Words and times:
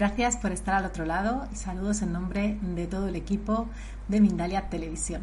Gracias 0.00 0.38
por 0.38 0.50
estar 0.50 0.76
al 0.76 0.86
otro 0.86 1.04
lado 1.04 1.46
y 1.52 1.56
saludos 1.56 2.00
en 2.00 2.14
nombre 2.14 2.56
de 2.62 2.86
todo 2.86 3.08
el 3.08 3.16
equipo 3.16 3.68
de 4.08 4.22
Mindalia 4.22 4.70
Televisión. 4.70 5.20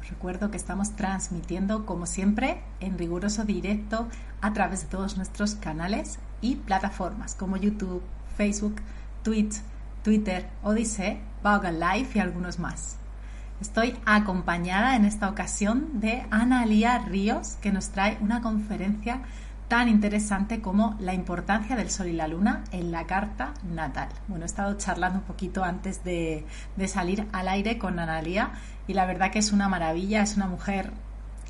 Os 0.00 0.08
recuerdo 0.10 0.48
que 0.48 0.56
estamos 0.56 0.94
transmitiendo, 0.94 1.86
como 1.86 2.06
siempre, 2.06 2.62
en 2.78 2.98
riguroso 2.98 3.44
directo 3.44 4.06
a 4.40 4.52
través 4.52 4.82
de 4.82 4.86
todos 4.86 5.16
nuestros 5.16 5.56
canales 5.56 6.20
y 6.40 6.54
plataformas 6.54 7.34
como 7.34 7.56
YouTube, 7.56 8.00
Facebook, 8.36 8.76
Twitch, 9.24 9.56
Twitter, 10.04 10.48
Odyssey, 10.62 11.18
Vaughan 11.42 11.80
Live 11.80 12.10
y 12.14 12.20
algunos 12.20 12.60
más. 12.60 12.98
Estoy 13.60 13.96
acompañada 14.06 14.94
en 14.94 15.04
esta 15.04 15.28
ocasión 15.28 15.98
de 15.98 16.24
Ana 16.30 16.64
Lía 16.64 16.96
Ríos, 17.00 17.56
que 17.60 17.72
nos 17.72 17.88
trae 17.88 18.18
una 18.20 18.40
conferencia 18.40 19.22
tan 19.72 19.88
interesante 19.88 20.60
como 20.60 20.96
la 21.00 21.14
importancia 21.14 21.76
del 21.76 21.88
Sol 21.88 22.08
y 22.08 22.12
la 22.12 22.28
Luna 22.28 22.62
en 22.72 22.92
la 22.92 23.06
carta 23.06 23.54
natal. 23.64 24.10
Bueno, 24.28 24.44
he 24.44 24.46
estado 24.46 24.76
charlando 24.76 25.20
un 25.20 25.24
poquito 25.24 25.64
antes 25.64 26.04
de, 26.04 26.44
salir 26.86 27.26
al 27.32 27.48
aire 27.48 27.78
con 27.78 27.98
Analia 27.98 28.50
y 28.86 28.92
la 28.92 29.06
verdad 29.06 29.30
que 29.30 29.38
es 29.38 29.50
una 29.50 29.70
maravilla, 29.70 30.20
es 30.20 30.36
una 30.36 30.46
mujer 30.46 30.92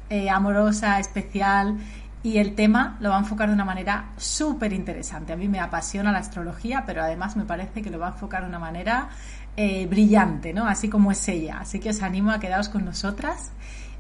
eh, 0.09 0.31
amorosa, 0.31 1.01
especial 1.01 1.79
y 2.23 2.39
el 2.39 2.55
tema 2.55 2.97
lo 3.01 3.11
va 3.11 3.17
a 3.17 3.19
enfocar 3.19 3.49
de 3.49 3.55
una 3.55 3.65
manera 3.65 4.11
súper 4.19 4.73
interesante. 4.73 5.33
A 5.33 5.37
mí 5.37 5.49
me 5.49 5.59
apasiona 5.59 6.13
la 6.13 6.19
astrología, 6.19 6.85
pero 6.87 7.03
además 7.03 7.37
me 7.37 7.45
parece 7.45 7.83
que 7.83 7.91
lo 7.91 7.99
va 7.99 8.07
a 8.07 8.11
enfocar 8.11 8.43
de 8.43 8.51
una 8.51 8.61
manera 8.61 9.09
eh, 9.57 9.89
brillante, 9.89 10.53
¿no? 10.53 10.69
Así 10.69 10.89
como 10.89 11.11
es 11.11 11.27
ella. 11.27 11.59
Así 11.59 11.81
que 11.81 11.91
os 11.91 12.01
animo 12.03 12.31
a 12.31 12.39
quedaros 12.39 12.69
con 12.69 12.85
nosotras 12.85 13.51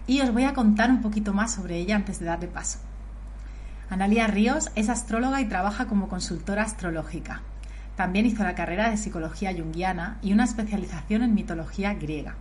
y 0.07 0.21
os 0.21 0.33
voy 0.33 0.45
a 0.45 0.55
contar 0.55 0.91
un 0.91 1.03
poquito 1.03 1.33
más 1.33 1.55
sobre 1.55 1.79
ella 1.79 1.97
antes 1.97 2.21
de 2.21 2.27
darle 2.27 2.47
paso. 2.47 2.79
Analia 3.93 4.27
Ríos 4.27 4.71
es 4.75 4.89
astróloga 4.89 5.43
y 5.43 5.45
trabaja 5.45 5.85
como 5.85 6.09
consultora 6.09 6.63
astrológica. 6.63 7.43
También 7.95 8.25
hizo 8.25 8.43
la 8.43 8.55
carrera 8.55 8.89
de 8.89 8.97
psicología 8.97 9.53
junguiana 9.53 10.17
y 10.23 10.33
una 10.33 10.45
especialización 10.45 11.23
en 11.23 11.35
mitología 11.35 11.93
griega. 11.93 12.35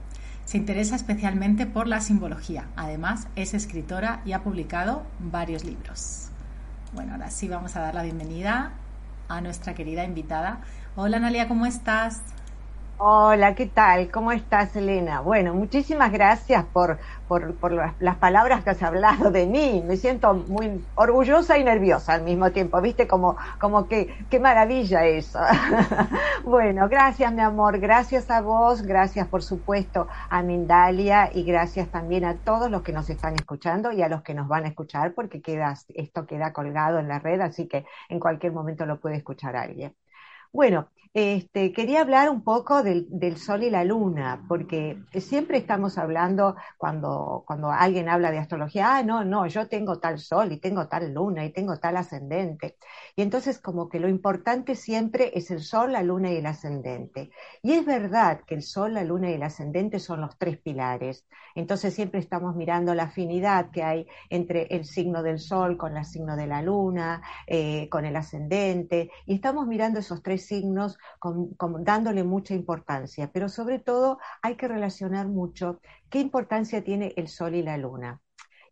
Se 0.45 0.55
interesa 0.55 0.95
especialmente 0.95 1.65
por 1.65 1.89
la 1.89 1.99
simbología. 1.99 2.67
Además, 2.77 3.27
es 3.35 3.53
escritora 3.53 4.21
y 4.23 4.31
ha 4.31 4.43
publicado 4.43 5.03
varios 5.19 5.65
libros. 5.65 6.29
Bueno, 6.93 7.11
ahora 7.11 7.29
sí 7.29 7.49
vamos 7.49 7.75
a 7.75 7.81
dar 7.81 7.95
la 7.95 8.03
bienvenida 8.03 8.71
a 9.27 9.41
nuestra 9.41 9.73
querida 9.73 10.05
invitada. 10.05 10.61
Hola 10.95 11.17
Analia, 11.17 11.49
¿cómo 11.49 11.65
estás? 11.65 12.21
Hola, 13.03 13.55
¿qué 13.55 13.65
tal? 13.65 14.11
¿Cómo 14.11 14.31
estás, 14.31 14.75
Elena? 14.75 15.21
Bueno, 15.21 15.55
muchísimas 15.55 16.11
gracias 16.11 16.63
por, 16.65 16.99
por, 17.27 17.71
las, 17.71 18.15
palabras 18.17 18.63
que 18.63 18.69
has 18.69 18.83
hablado 18.83 19.31
de 19.31 19.47
mí. 19.47 19.83
Me 19.83 19.97
siento 19.97 20.35
muy 20.35 20.85
orgullosa 20.93 21.57
y 21.57 21.63
nerviosa 21.63 22.13
al 22.13 22.21
mismo 22.21 22.51
tiempo, 22.51 22.79
¿viste? 22.79 23.07
Como, 23.07 23.37
como 23.59 23.87
que, 23.87 24.13
qué 24.29 24.39
maravilla 24.39 25.03
eso. 25.05 25.39
bueno, 26.43 26.87
gracias, 26.89 27.33
mi 27.33 27.41
amor, 27.41 27.79
gracias 27.79 28.29
a 28.29 28.41
vos, 28.41 28.83
gracias, 28.83 29.27
por 29.27 29.41
supuesto, 29.41 30.07
a 30.29 30.43
Mindalia 30.43 31.31
y 31.33 31.43
gracias 31.43 31.89
también 31.89 32.23
a 32.23 32.35
todos 32.35 32.69
los 32.69 32.83
que 32.83 32.93
nos 32.93 33.09
están 33.09 33.33
escuchando 33.33 33.91
y 33.91 34.03
a 34.03 34.09
los 34.09 34.21
que 34.21 34.35
nos 34.35 34.47
van 34.47 34.65
a 34.65 34.67
escuchar, 34.67 35.15
porque 35.15 35.41
queda, 35.41 35.73
esto 35.95 36.27
queda 36.27 36.53
colgado 36.53 36.99
en 36.99 37.07
la 37.07 37.17
red, 37.17 37.41
así 37.41 37.67
que 37.67 37.83
en 38.09 38.19
cualquier 38.19 38.53
momento 38.53 38.85
lo 38.85 38.99
puede 38.99 39.15
escuchar 39.15 39.55
alguien. 39.55 39.95
Bueno, 40.53 40.89
este, 41.13 41.73
quería 41.73 42.01
hablar 42.01 42.29
un 42.29 42.41
poco 42.41 42.83
del, 42.83 43.37
Sol 43.37 43.63
y 43.63 43.69
la 43.69 43.83
Luna, 43.83 44.45
porque 44.47 44.97
siempre 45.19 45.57
estamos 45.57 45.97
hablando 45.97 46.55
cuando, 46.77 47.43
cuando 47.45 47.69
alguien 47.69 48.07
habla 48.07 48.31
de 48.31 48.37
astrología, 48.37 48.95
ah, 48.95 49.03
no, 49.03 49.25
no, 49.25 49.45
yo 49.47 49.67
tengo 49.67 49.99
tal 49.99 50.19
Sol 50.19 50.53
y 50.53 50.59
tengo 50.59 50.87
tal 50.87 51.13
Luna 51.13 51.43
y 51.43 51.51
tengo 51.51 51.77
tal 51.77 51.97
ascendente. 51.97 52.77
Y 53.15 53.23
entonces 53.23 53.59
como 53.59 53.89
que 53.89 53.99
lo 53.99 54.07
importante 54.07 54.75
siempre 54.75 55.31
es 55.33 55.51
el 55.51 55.61
Sol, 55.61 55.91
la 55.91 56.01
Luna 56.01 56.31
y 56.31 56.37
el 56.37 56.45
ascendente. 56.45 57.31
Y 57.61 57.73
es 57.73 57.85
verdad 57.85 58.41
que 58.47 58.55
el 58.55 58.63
Sol, 58.63 58.93
la 58.93 59.03
Luna 59.03 59.31
y 59.31 59.33
el 59.33 59.43
ascendente 59.43 59.99
son 59.99 60.21
los 60.21 60.37
tres 60.37 60.59
pilares. 60.59 61.25
Entonces 61.55 61.93
siempre 61.93 62.21
estamos 62.21 62.55
mirando 62.55 62.95
la 62.95 63.03
afinidad 63.03 63.71
que 63.71 63.83
hay 63.83 64.07
entre 64.29 64.63
el 64.67 64.85
signo 64.85 65.23
del 65.23 65.39
Sol 65.39 65.75
con 65.77 65.97
el 65.97 66.05
signo 66.05 66.37
de 66.37 66.47
la 66.47 66.61
Luna, 66.61 67.21
eh, 67.47 67.89
con 67.89 68.05
el 68.05 68.15
ascendente, 68.15 69.11
y 69.25 69.35
estamos 69.35 69.67
mirando 69.67 69.99
esos 69.99 70.23
tres 70.23 70.45
signos 70.45 70.97
dándole 71.79 72.23
mucha 72.23 72.53
importancia, 72.53 73.31
pero 73.31 73.49
sobre 73.49 73.79
todo 73.79 74.19
hay 74.41 74.55
que 74.55 74.67
relacionar 74.67 75.27
mucho 75.27 75.79
qué 76.09 76.19
importancia 76.19 76.83
tiene 76.83 77.13
el 77.17 77.27
Sol 77.27 77.55
y 77.55 77.63
la 77.63 77.77
Luna. 77.77 78.21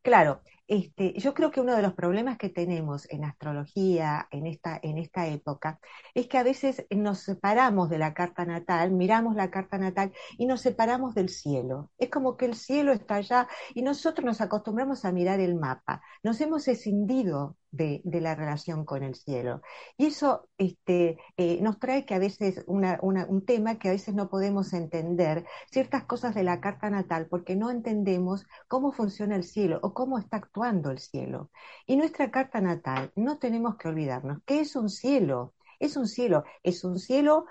Claro, 0.01 0.41
este, 0.69 1.13
yo 1.19 1.33
creo 1.33 1.51
que 1.51 1.61
uno 1.61 1.75
de 1.75 1.81
los 1.81 1.93
problemas 1.93 2.37
que 2.37 2.49
tenemos 2.49 3.09
en 3.09 3.25
astrología 3.25 4.27
en 4.31 4.45
esta, 4.45 4.79
en 4.81 4.97
esta 4.99 5.27
época 5.27 5.79
es 6.13 6.27
que 6.27 6.37
a 6.37 6.43
veces 6.43 6.85
nos 6.91 7.19
separamos 7.21 7.89
de 7.89 7.97
la 7.97 8.13
carta 8.13 8.45
natal, 8.45 8.91
miramos 8.91 9.35
la 9.35 9.49
carta 9.49 9.77
natal 9.77 10.13
y 10.37 10.45
nos 10.45 10.61
separamos 10.61 11.15
del 11.15 11.29
cielo. 11.29 11.89
Es 11.97 12.09
como 12.09 12.37
que 12.37 12.45
el 12.45 12.55
cielo 12.55 12.93
está 12.93 13.15
allá 13.15 13.47
y 13.73 13.81
nosotros 13.81 14.23
nos 14.23 14.41
acostumbramos 14.41 15.05
a 15.05 15.11
mirar 15.11 15.39
el 15.39 15.55
mapa. 15.55 16.01
Nos 16.23 16.39
hemos 16.39 16.67
escindido 16.67 17.57
de, 17.71 18.01
la 18.05 18.35
relación 18.35 18.85
con 18.85 19.03
el 19.03 19.15
cielo. 19.15 19.61
Y 19.97 20.07
eso 20.07 20.47
este, 20.57 21.17
eh, 21.37 21.59
nos 21.61 21.79
trae 21.79 22.05
que 22.05 22.15
a 22.15 22.19
veces 22.19 22.63
un 22.67 23.45
tema 23.45 23.77
que 23.77 23.89
a 23.89 23.91
veces 23.91 24.15
no 24.15 24.29
podemos 24.29 24.73
entender 24.73 25.45
ciertas 25.71 26.05
cosas 26.05 26.35
de 26.35 26.43
la 26.43 26.59
carta 26.61 26.89
natal 26.89 27.27
porque 27.29 27.55
no 27.55 27.71
entendemos 27.71 28.45
cómo 28.67 28.91
funciona 28.91 29.35
el 29.35 29.43
cielo 29.43 29.79
o 29.83 29.93
cómo 29.93 30.17
está 30.17 30.37
actuando 30.37 30.91
el 30.91 30.99
cielo. 30.99 31.51
Y 31.85 31.95
nuestra 31.95 32.31
carta 32.31 32.61
natal, 32.61 33.11
no 33.15 33.37
tenemos 33.37 33.77
que 33.77 33.87
olvidarnos, 33.87 34.39
¿qué 34.45 34.61
es 34.61 34.75
un 34.75 34.89
cielo? 34.89 35.53
Es 35.79 35.95
un 35.95 36.07
cielo, 36.07 36.43
es 36.61 36.83
un 36.83 36.99
cielo, 36.99 37.45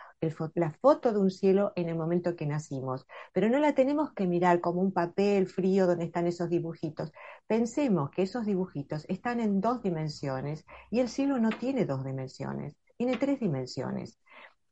la 0.54 0.72
foto 0.72 1.12
de 1.12 1.18
un 1.18 1.30
cielo 1.30 1.72
en 1.76 1.88
el 1.88 1.96
momento 1.96 2.36
que 2.36 2.46
nacimos, 2.46 3.06
pero 3.32 3.48
no 3.48 3.58
la 3.58 3.74
tenemos 3.74 4.12
que 4.12 4.26
mirar 4.26 4.60
como 4.60 4.82
un 4.82 4.92
papel 4.92 5.46
frío 5.46 5.86
donde 5.86 6.04
están 6.04 6.26
esos 6.26 6.50
dibujitos. 6.50 7.10
Pensemos 7.46 8.10
que 8.10 8.22
esos 8.22 8.44
dibujitos 8.44 9.06
están 9.08 9.40
en 9.40 9.60
dos 9.60 9.82
dimensiones 9.82 10.66
y 10.90 11.00
el 11.00 11.08
cielo 11.08 11.38
no 11.38 11.50
tiene 11.50 11.86
dos 11.86 12.04
dimensiones, 12.04 12.76
tiene 12.98 13.16
tres 13.16 13.40
dimensiones. 13.40 14.18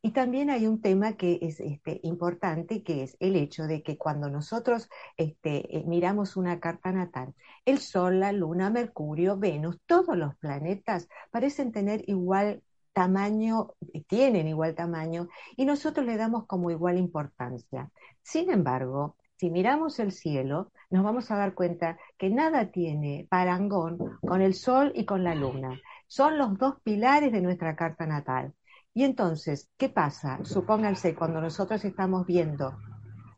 Y 0.03 0.13
también 0.13 0.51
hay 0.51 0.67
un 0.69 0.81
tema 0.81 1.17
que 1.17 1.39
es 1.43 1.59
este, 1.59 1.99
importante, 2.05 2.85
que 2.85 3.03
es 3.03 3.17
el 3.19 3.35
hecho 3.35 3.65
de 3.65 3.83
que 3.83 3.99
cuando 3.99 4.31
nosotros 4.31 4.89
este, 5.17 5.79
eh, 5.79 5.85
miramos 5.85 6.37
una 6.37 6.61
carta 6.61 6.93
natal, 6.93 7.35
el 7.65 7.79
Sol, 7.79 8.21
la 8.21 8.31
Luna, 8.31 8.71
Mercurio, 8.71 9.37
Venus, 9.37 9.81
todos 9.87 10.17
los 10.17 10.37
planetas 10.37 11.09
parecen 11.33 11.73
tener 11.73 12.05
igual 12.09 12.63
tamaño, 12.97 13.75
tienen 14.07 14.49
igual 14.49 14.75
tamaño 14.75 15.29
y 15.55 15.67
nosotros 15.67 16.07
le 16.07 16.17
damos 16.17 16.47
como 16.47 16.71
igual 16.71 16.97
importancia. 16.97 17.91
Sin 18.23 18.51
embargo, 18.51 19.17
si 19.37 19.51
miramos 19.51 19.99
el 19.99 20.13
cielo, 20.13 20.73
nos 20.89 21.05
vamos 21.05 21.31
a 21.31 21.37
dar 21.37 21.53
cuenta 21.53 21.99
que 22.17 22.31
nada 22.31 22.71
tiene 22.71 23.27
parangón 23.29 23.99
con 24.23 24.41
el 24.41 24.55
Sol 24.55 24.93
y 24.95 25.05
con 25.05 25.25
la 25.25 25.35
Luna. 25.35 25.79
Son 26.07 26.39
los 26.39 26.57
dos 26.57 26.77
pilares 26.83 27.33
de 27.33 27.43
nuestra 27.43 27.77
carta 27.77 28.07
natal. 28.07 28.55
Y 28.95 29.05
entonces, 29.05 29.69
¿qué 29.77 29.91
pasa? 29.91 30.43
Supónganse 30.43 31.15
cuando 31.15 31.43
nosotros 31.43 31.85
estamos 31.85 32.25
viendo 32.25 32.79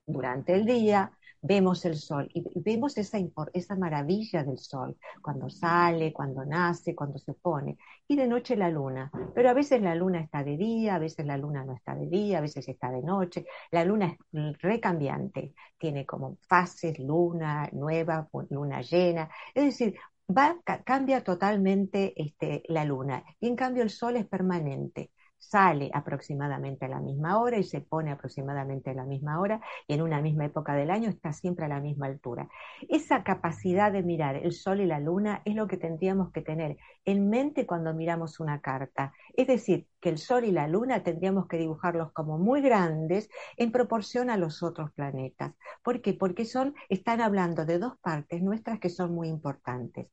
durante 0.06 0.54
el 0.54 0.66
día 0.66 1.17
vemos 1.40 1.84
el 1.84 1.96
sol 1.96 2.28
y 2.32 2.44
vemos 2.60 2.96
esa, 2.98 3.18
esa 3.52 3.76
maravilla 3.76 4.42
del 4.44 4.58
sol, 4.58 4.96
cuando 5.22 5.48
sale, 5.50 6.12
cuando 6.12 6.44
nace, 6.44 6.94
cuando 6.94 7.18
se 7.18 7.34
pone, 7.34 7.78
y 8.06 8.16
de 8.16 8.26
noche 8.26 8.56
la 8.56 8.70
luna. 8.70 9.10
Pero 9.34 9.50
a 9.50 9.54
veces 9.54 9.80
la 9.82 9.94
luna 9.94 10.20
está 10.20 10.42
de 10.44 10.56
día, 10.56 10.96
a 10.96 10.98
veces 10.98 11.26
la 11.26 11.36
luna 11.36 11.64
no 11.64 11.74
está 11.74 11.94
de 11.94 12.06
día, 12.06 12.38
a 12.38 12.40
veces 12.42 12.68
está 12.68 12.90
de 12.90 13.02
noche. 13.02 13.46
La 13.70 13.84
luna 13.84 14.16
es 14.32 14.58
recambiante, 14.58 15.54
tiene 15.78 16.06
como 16.06 16.38
fases, 16.48 16.98
luna 16.98 17.68
nueva, 17.72 18.28
luna 18.50 18.82
llena. 18.82 19.28
Es 19.54 19.64
decir, 19.64 19.96
va, 20.28 20.56
cambia 20.84 21.22
totalmente 21.22 22.14
este, 22.20 22.62
la 22.68 22.84
luna 22.84 23.24
y 23.40 23.48
en 23.48 23.56
cambio 23.56 23.82
el 23.82 23.90
sol 23.90 24.16
es 24.16 24.26
permanente 24.26 25.10
sale 25.38 25.90
aproximadamente 25.94 26.84
a 26.84 26.88
la 26.88 27.00
misma 27.00 27.40
hora 27.40 27.58
y 27.58 27.62
se 27.62 27.80
pone 27.80 28.10
aproximadamente 28.10 28.90
a 28.90 28.94
la 28.94 29.04
misma 29.04 29.40
hora 29.40 29.60
y 29.86 29.94
en 29.94 30.02
una 30.02 30.20
misma 30.20 30.46
época 30.46 30.74
del 30.74 30.90
año 30.90 31.08
está 31.08 31.32
siempre 31.32 31.64
a 31.64 31.68
la 31.68 31.80
misma 31.80 32.06
altura. 32.06 32.48
Esa 32.88 33.22
capacidad 33.22 33.92
de 33.92 34.02
mirar 34.02 34.36
el 34.36 34.52
sol 34.52 34.80
y 34.80 34.86
la 34.86 35.00
luna 35.00 35.42
es 35.44 35.54
lo 35.54 35.66
que 35.66 35.76
tendríamos 35.76 36.32
que 36.32 36.42
tener 36.42 36.76
en 37.04 37.30
mente 37.30 37.66
cuando 37.66 37.94
miramos 37.94 38.40
una 38.40 38.60
carta. 38.60 39.12
Es 39.34 39.46
decir, 39.46 39.86
que 40.00 40.10
el 40.10 40.18
sol 40.18 40.44
y 40.44 40.52
la 40.52 40.68
luna 40.68 41.02
tendríamos 41.02 41.46
que 41.46 41.56
dibujarlos 41.56 42.12
como 42.12 42.38
muy 42.38 42.60
grandes 42.60 43.30
en 43.56 43.72
proporción 43.72 44.30
a 44.30 44.36
los 44.36 44.62
otros 44.62 44.92
planetas. 44.92 45.54
¿Por 45.82 46.02
qué? 46.02 46.14
Porque 46.14 46.44
son, 46.44 46.74
están 46.88 47.20
hablando 47.20 47.64
de 47.64 47.78
dos 47.78 47.96
partes 48.00 48.42
nuestras 48.42 48.78
que 48.80 48.90
son 48.90 49.14
muy 49.14 49.28
importantes. 49.28 50.12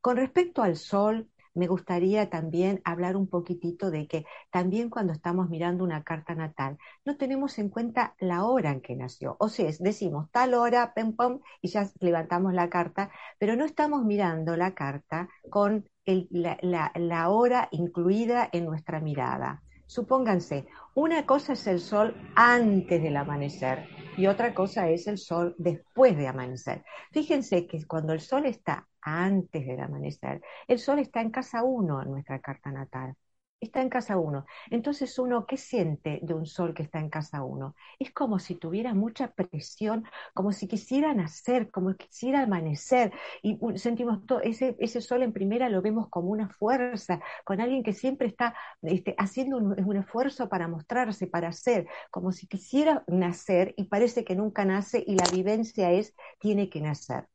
Con 0.00 0.16
respecto 0.16 0.62
al 0.62 0.76
sol, 0.76 1.28
me 1.54 1.66
gustaría 1.66 2.30
también 2.30 2.80
hablar 2.84 3.16
un 3.16 3.28
poquitito 3.28 3.90
de 3.90 4.06
que 4.06 4.24
también 4.50 4.90
cuando 4.90 5.12
estamos 5.12 5.48
mirando 5.50 5.84
una 5.84 6.04
carta 6.04 6.34
natal, 6.34 6.78
no 7.04 7.16
tenemos 7.16 7.58
en 7.58 7.68
cuenta 7.68 8.14
la 8.18 8.44
hora 8.44 8.70
en 8.72 8.80
que 8.80 8.96
nació. 8.96 9.36
O 9.38 9.48
sea, 9.48 9.70
decimos 9.80 10.30
tal 10.30 10.54
hora, 10.54 10.94
pem, 10.94 11.14
pom, 11.14 11.40
y 11.60 11.68
ya 11.68 11.88
levantamos 12.00 12.54
la 12.54 12.68
carta, 12.70 13.10
pero 13.38 13.56
no 13.56 13.64
estamos 13.64 14.04
mirando 14.04 14.56
la 14.56 14.74
carta 14.74 15.28
con 15.50 15.88
la, 16.30 17.28
hora 17.28 17.68
incluida 17.70 18.48
en 18.52 18.64
nuestra 18.64 19.00
mirada 19.00 19.62
Supónganse, 19.90 20.68
una 20.94 21.26
cosa 21.26 21.54
es 21.54 21.66
el 21.66 21.80
sol 21.80 22.14
antes 22.36 23.02
del 23.02 23.16
amanecer 23.16 23.88
y 24.16 24.28
otra 24.28 24.54
cosa 24.54 24.88
es 24.88 25.08
el 25.08 25.18
sol 25.18 25.56
después 25.58 26.16
de 26.16 26.28
amanecer. 26.28 26.84
Fíjense 27.10 27.66
que 27.66 27.84
cuando 27.88 28.12
el 28.12 28.20
sol 28.20 28.46
está 28.46 28.86
antes 29.00 29.66
del 29.66 29.80
amanecer, 29.80 30.42
el 30.68 30.78
sol 30.78 31.00
está 31.00 31.20
en 31.22 31.30
casa 31.30 31.64
1 31.64 32.02
en 32.02 32.10
nuestra 32.12 32.38
carta 32.38 32.70
natal 32.70 33.16
está 33.60 33.82
en 33.82 33.88
casa 33.90 34.16
uno. 34.16 34.46
Entonces 34.70 35.18
uno, 35.18 35.46
¿qué 35.46 35.56
siente 35.56 36.20
de 36.22 36.34
un 36.34 36.46
sol 36.46 36.74
que 36.74 36.82
está 36.82 36.98
en 36.98 37.10
casa 37.10 37.42
uno? 37.42 37.74
Es 37.98 38.12
como 38.12 38.38
si 38.38 38.54
tuviera 38.54 38.94
mucha 38.94 39.32
presión, 39.32 40.04
como 40.34 40.52
si 40.52 40.66
quisiera 40.66 41.14
nacer, 41.14 41.70
como 41.70 41.92
si 41.92 41.98
quisiera 41.98 42.42
amanecer. 42.42 43.12
Y 43.42 43.58
sentimos 43.76 44.24
todo, 44.26 44.40
ese, 44.40 44.76
ese 44.78 45.00
sol 45.00 45.22
en 45.22 45.32
primera 45.32 45.68
lo 45.68 45.82
vemos 45.82 46.08
como 46.08 46.30
una 46.30 46.48
fuerza, 46.48 47.20
con 47.44 47.60
alguien 47.60 47.82
que 47.82 47.92
siempre 47.92 48.28
está 48.28 48.54
este, 48.82 49.14
haciendo 49.18 49.58
un, 49.58 49.80
un, 49.84 49.96
esfuerzo 49.96 50.48
para 50.48 50.68
mostrarse, 50.68 51.26
para 51.26 51.52
ser, 51.52 51.86
como 52.10 52.32
si 52.32 52.46
quisiera 52.46 53.04
nacer 53.06 53.74
y 53.76 53.84
parece 53.84 54.24
que 54.24 54.36
nunca 54.36 54.64
nace 54.64 55.04
y 55.06 55.14
la 55.16 55.24
vivencia 55.32 55.92
es, 55.92 56.14
tiene 56.38 56.70
que 56.70 56.80
nacer. 56.80 57.28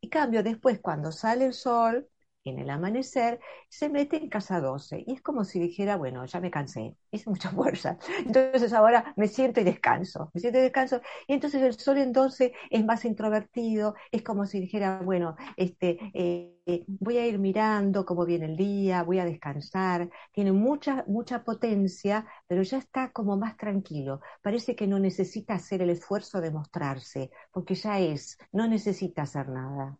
Y 0.00 0.08
cambio, 0.08 0.42
después 0.42 0.80
cuando 0.80 1.12
sale 1.12 1.46
el 1.46 1.52
sol, 1.52 2.08
en 2.44 2.58
el 2.58 2.70
amanecer, 2.70 3.40
se 3.68 3.88
mete 3.88 4.16
en 4.16 4.28
casa 4.28 4.60
12 4.60 5.04
y 5.06 5.12
es 5.14 5.22
como 5.22 5.44
si 5.44 5.58
dijera, 5.60 5.96
bueno, 5.96 6.24
ya 6.24 6.40
me 6.40 6.50
cansé, 6.50 6.96
hice 7.10 7.28
mucha 7.30 7.50
fuerza, 7.50 7.98
entonces 8.24 8.72
ahora 8.72 9.12
me 9.16 9.28
siento 9.28 9.60
y 9.60 9.64
descanso, 9.64 10.30
me 10.34 10.40
siento 10.40 10.58
y 10.58 10.62
descanso, 10.62 11.00
y 11.26 11.34
entonces 11.34 11.62
el 11.62 11.74
sol 11.78 11.98
en 11.98 12.12
12 12.12 12.52
es 12.70 12.84
más 12.84 13.04
introvertido, 13.04 13.94
es 14.10 14.22
como 14.22 14.46
si 14.46 14.60
dijera, 14.60 15.00
bueno, 15.02 15.36
este, 15.56 15.98
eh, 16.14 16.84
voy 16.86 17.18
a 17.18 17.26
ir 17.26 17.38
mirando 17.38 18.04
cómo 18.04 18.24
viene 18.24 18.46
el 18.46 18.56
día, 18.56 19.02
voy 19.02 19.18
a 19.18 19.24
descansar, 19.24 20.08
tiene 20.32 20.52
mucha, 20.52 21.04
mucha 21.06 21.44
potencia, 21.44 22.26
pero 22.46 22.62
ya 22.62 22.78
está 22.78 23.12
como 23.12 23.36
más 23.36 23.56
tranquilo, 23.56 24.20
parece 24.42 24.74
que 24.76 24.86
no 24.86 24.98
necesita 24.98 25.54
hacer 25.54 25.82
el 25.82 25.90
esfuerzo 25.90 26.40
de 26.40 26.50
mostrarse, 26.50 27.30
porque 27.52 27.74
ya 27.74 27.98
es, 27.98 28.38
no 28.52 28.66
necesita 28.66 29.22
hacer 29.22 29.48
nada. 29.48 29.98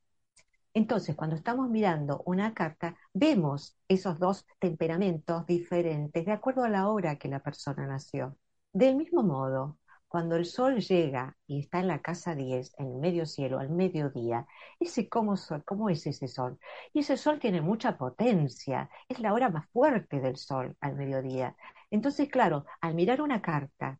Entonces, 0.75 1.17
cuando 1.17 1.37
estamos 1.37 1.69
mirando 1.69 2.23
una 2.27 2.55
carta, 2.55 2.97
vemos 3.13 3.77
esos 3.89 4.19
dos 4.19 4.47
temperamentos 4.59 5.47
diferentes 5.47 6.25
de 6.25 6.33
acuerdo 6.33 6.63
a 6.65 6.69
la 6.69 6.89
hora 6.89 7.17
que 7.17 7.29
la 7.29 7.41
persona 7.41 7.87
nació. 7.87 8.37
Del 8.73 8.97
mismo 8.97 9.23
modo, 9.25 9.79
cuando 10.07 10.37
el 10.37 10.45
sol 10.45 10.81
llega 10.81 11.37
y 11.47 11.61
está 11.61 11.81
en 11.81 11.89
la 11.89 12.03
casa 12.03 12.35
10, 12.35 12.75
en 12.79 12.87
el 12.87 12.99
medio 12.99 13.27
cielo, 13.27 13.59
al 13.59 13.71
mediodía, 13.71 14.47
ese 14.81 15.09
cómo, 15.09 15.35
cómo 15.65 15.89
es 15.89 16.07
ese 16.07 16.29
sol. 16.29 16.59
Y 16.93 17.01
ese 17.01 17.17
sol 17.17 17.39
tiene 17.39 17.61
mucha 17.61 17.97
potencia, 17.97 18.91
es 19.09 19.21
la 19.21 19.33
hora 19.33 19.51
más 19.51 19.69
fuerte 19.71 20.21
del 20.21 20.37
sol 20.37 20.77
al 20.81 20.97
mediodía. 20.97 21.57
Entonces, 21.91 22.29
claro, 22.29 22.65
al 22.81 22.95
mirar 22.95 23.23
una 23.23 23.41
carta, 23.43 23.99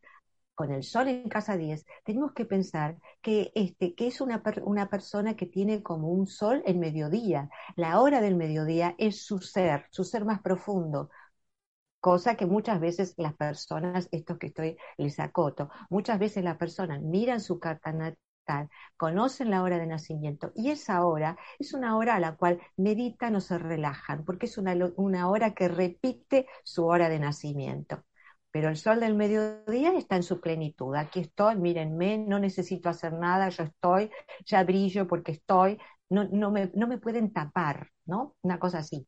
con 0.55 0.71
el 0.71 0.83
sol 0.83 1.07
en 1.07 1.29
casa 1.29 1.57
10, 1.57 1.85
tenemos 2.03 2.33
que 2.33 2.45
pensar 2.45 2.97
que, 3.21 3.51
este, 3.55 3.95
que 3.95 4.07
es 4.07 4.21
una, 4.21 4.43
una 4.63 4.89
persona 4.89 5.35
que 5.35 5.45
tiene 5.45 5.81
como 5.83 6.09
un 6.09 6.27
sol 6.27 6.61
en 6.65 6.79
mediodía. 6.79 7.49
La 7.75 7.99
hora 7.99 8.21
del 8.21 8.35
mediodía 8.35 8.95
es 8.97 9.25
su 9.25 9.39
ser, 9.39 9.85
su 9.91 10.03
ser 10.03 10.25
más 10.25 10.41
profundo, 10.41 11.09
cosa 11.99 12.35
que 12.35 12.45
muchas 12.45 12.79
veces 12.79 13.13
las 13.17 13.33
personas, 13.35 14.09
esto 14.11 14.37
que 14.37 14.47
estoy, 14.47 14.77
les 14.97 15.19
acoto, 15.19 15.69
muchas 15.89 16.19
veces 16.19 16.43
las 16.43 16.57
personas 16.57 17.01
miran 17.01 17.41
su 17.41 17.59
carta 17.59 17.91
natal, 17.93 18.69
conocen 18.97 19.49
la 19.51 19.63
hora 19.63 19.77
de 19.77 19.87
nacimiento 19.87 20.51
y 20.55 20.71
esa 20.71 21.05
hora 21.05 21.37
es 21.59 21.73
una 21.73 21.97
hora 21.97 22.15
a 22.15 22.19
la 22.19 22.35
cual 22.35 22.59
meditan 22.75 23.35
o 23.35 23.41
se 23.41 23.57
relajan, 23.57 24.25
porque 24.25 24.47
es 24.47 24.57
una, 24.57 24.75
una 24.97 25.29
hora 25.29 25.53
que 25.53 25.67
repite 25.67 26.47
su 26.63 26.85
hora 26.85 27.07
de 27.09 27.19
nacimiento 27.19 28.03
pero 28.51 28.69
el 28.69 28.77
sol 28.77 28.99
del 28.99 29.15
mediodía 29.15 29.93
está 29.97 30.15
en 30.17 30.23
su 30.23 30.41
plenitud. 30.41 30.95
Aquí 30.95 31.21
estoy, 31.21 31.55
mírenme, 31.55 32.17
no 32.17 32.39
necesito 32.39 32.89
hacer 32.89 33.13
nada, 33.13 33.49
yo 33.49 33.63
estoy, 33.63 34.11
ya 34.45 34.63
brillo 34.63 35.07
porque 35.07 35.31
estoy, 35.33 35.77
no, 36.09 36.51
me, 36.51 36.71
no 36.75 36.87
me 36.87 36.97
pueden 36.97 37.31
tapar, 37.31 37.89
¿no? 38.05 38.35
Una 38.41 38.59
cosa 38.59 38.79
así. 38.79 39.07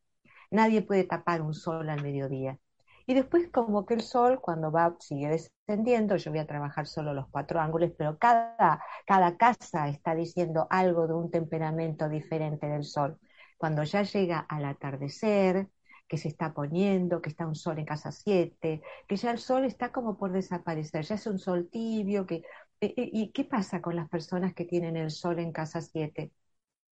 Nadie 0.50 0.82
puede 0.82 1.04
tapar 1.04 1.42
un 1.42 1.54
sol 1.54 1.88
al 1.90 2.02
mediodía. 2.02 2.58
Y 3.06 3.14
después 3.14 3.50
como 3.50 3.84
que 3.84 3.94
el 3.94 4.00
sol 4.00 4.40
cuando 4.40 4.72
va, 4.72 4.96
sigue 5.00 5.28
descendiendo, 5.28 6.16
yo 6.16 6.30
voy 6.30 6.40
a 6.40 6.46
trabajar 6.46 6.86
solo 6.86 7.12
los 7.12 7.28
cuatro 7.28 7.60
ángulos, 7.60 7.92
pero 7.98 8.18
cada, 8.18 8.82
cada 9.06 9.36
casa 9.36 9.88
está 9.88 10.14
diciendo 10.14 10.66
algo 10.70 11.06
de 11.06 11.14
un 11.14 11.30
temperamento 11.30 12.08
diferente 12.08 12.66
del 12.66 12.84
sol. 12.84 13.18
Cuando 13.58 13.82
ya 13.84 14.02
llega 14.02 14.38
al 14.40 14.64
atardecer, 14.64 15.68
que 16.08 16.18
se 16.18 16.28
está 16.28 16.52
poniendo, 16.54 17.20
que 17.22 17.30
está 17.30 17.46
un 17.46 17.54
sol 17.56 17.78
en 17.78 17.86
casa 17.86 18.12
7, 18.12 18.82
que 19.08 19.16
ya 19.16 19.30
el 19.30 19.38
sol 19.38 19.64
está 19.64 19.92
como 19.92 20.16
por 20.18 20.32
desaparecer, 20.32 21.04
ya 21.04 21.14
es 21.16 21.26
un 21.26 21.38
sol 21.38 21.68
tibio, 21.70 22.26
que, 22.26 22.36
eh, 22.80 22.94
eh, 22.96 23.10
¿y 23.12 23.30
qué 23.32 23.44
pasa 23.44 23.80
con 23.82 23.96
las 23.96 24.08
personas 24.08 24.54
que 24.54 24.64
tienen 24.64 24.96
el 24.96 25.10
sol 25.10 25.38
en 25.38 25.52
casa 25.52 25.80
7? 25.80 26.32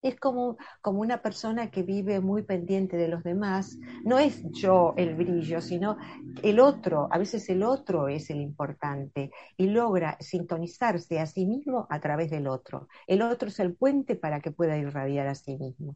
Es 0.02 0.18
como, 0.20 0.58
como 0.82 1.02
una 1.02 1.22
persona 1.22 1.72
que 1.72 1.84
vive 1.84 2.22
muy 2.22 2.44
pendiente 2.44 2.96
de 2.98 3.08
los 3.10 3.24
demás. 3.24 3.78
No 4.06 4.18
es 4.20 4.44
yo 4.52 4.94
el 4.98 5.16
brillo, 5.16 5.62
sino 5.62 5.98
el 6.44 6.60
otro. 6.60 7.08
A 7.12 7.18
veces 7.18 7.50
el 7.50 7.64
otro 7.64 8.08
es 8.08 8.30
el 8.30 8.40
importante 8.42 9.32
y 9.58 9.68
logra 9.68 10.18
sintonizarse 10.22 11.20
a 11.20 11.26
sí 11.26 11.46
mismo 11.46 11.86
a 11.90 12.00
través 12.00 12.30
del 12.32 12.48
otro. 12.48 12.88
El 13.08 13.22
otro 13.22 13.50
es 13.50 13.60
el 13.60 13.76
puente 13.76 14.16
para 14.16 14.40
que 14.42 14.52
pueda 14.52 14.78
irradiar 14.78 15.28
a 15.28 15.36
sí 15.36 15.58
mismo. 15.58 15.96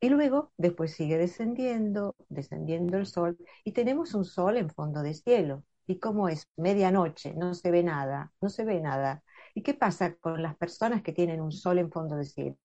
Y 0.00 0.08
luego, 0.10 0.52
después 0.56 0.94
sigue 0.94 1.18
descendiendo, 1.18 2.14
descendiendo 2.28 2.98
el 2.98 3.06
sol, 3.06 3.38
y 3.64 3.72
tenemos 3.72 4.14
un 4.14 4.24
sol 4.24 4.56
en 4.56 4.70
fondo 4.70 5.02
de 5.02 5.14
cielo. 5.14 5.64
¿Y 5.86 5.98
cómo 5.98 6.28
es? 6.28 6.48
Medianoche, 6.56 7.34
no 7.34 7.54
se 7.54 7.70
ve 7.70 7.82
nada, 7.82 8.32
no 8.40 8.48
se 8.48 8.64
ve 8.64 8.80
nada. 8.80 9.22
¿Y 9.54 9.62
qué 9.62 9.74
pasa 9.74 10.14
con 10.16 10.42
las 10.42 10.56
personas 10.56 11.02
que 11.02 11.12
tienen 11.12 11.40
un 11.40 11.52
sol 11.52 11.78
en 11.78 11.90
fondo 11.90 12.16
de 12.16 12.24
cielo? 12.24 12.56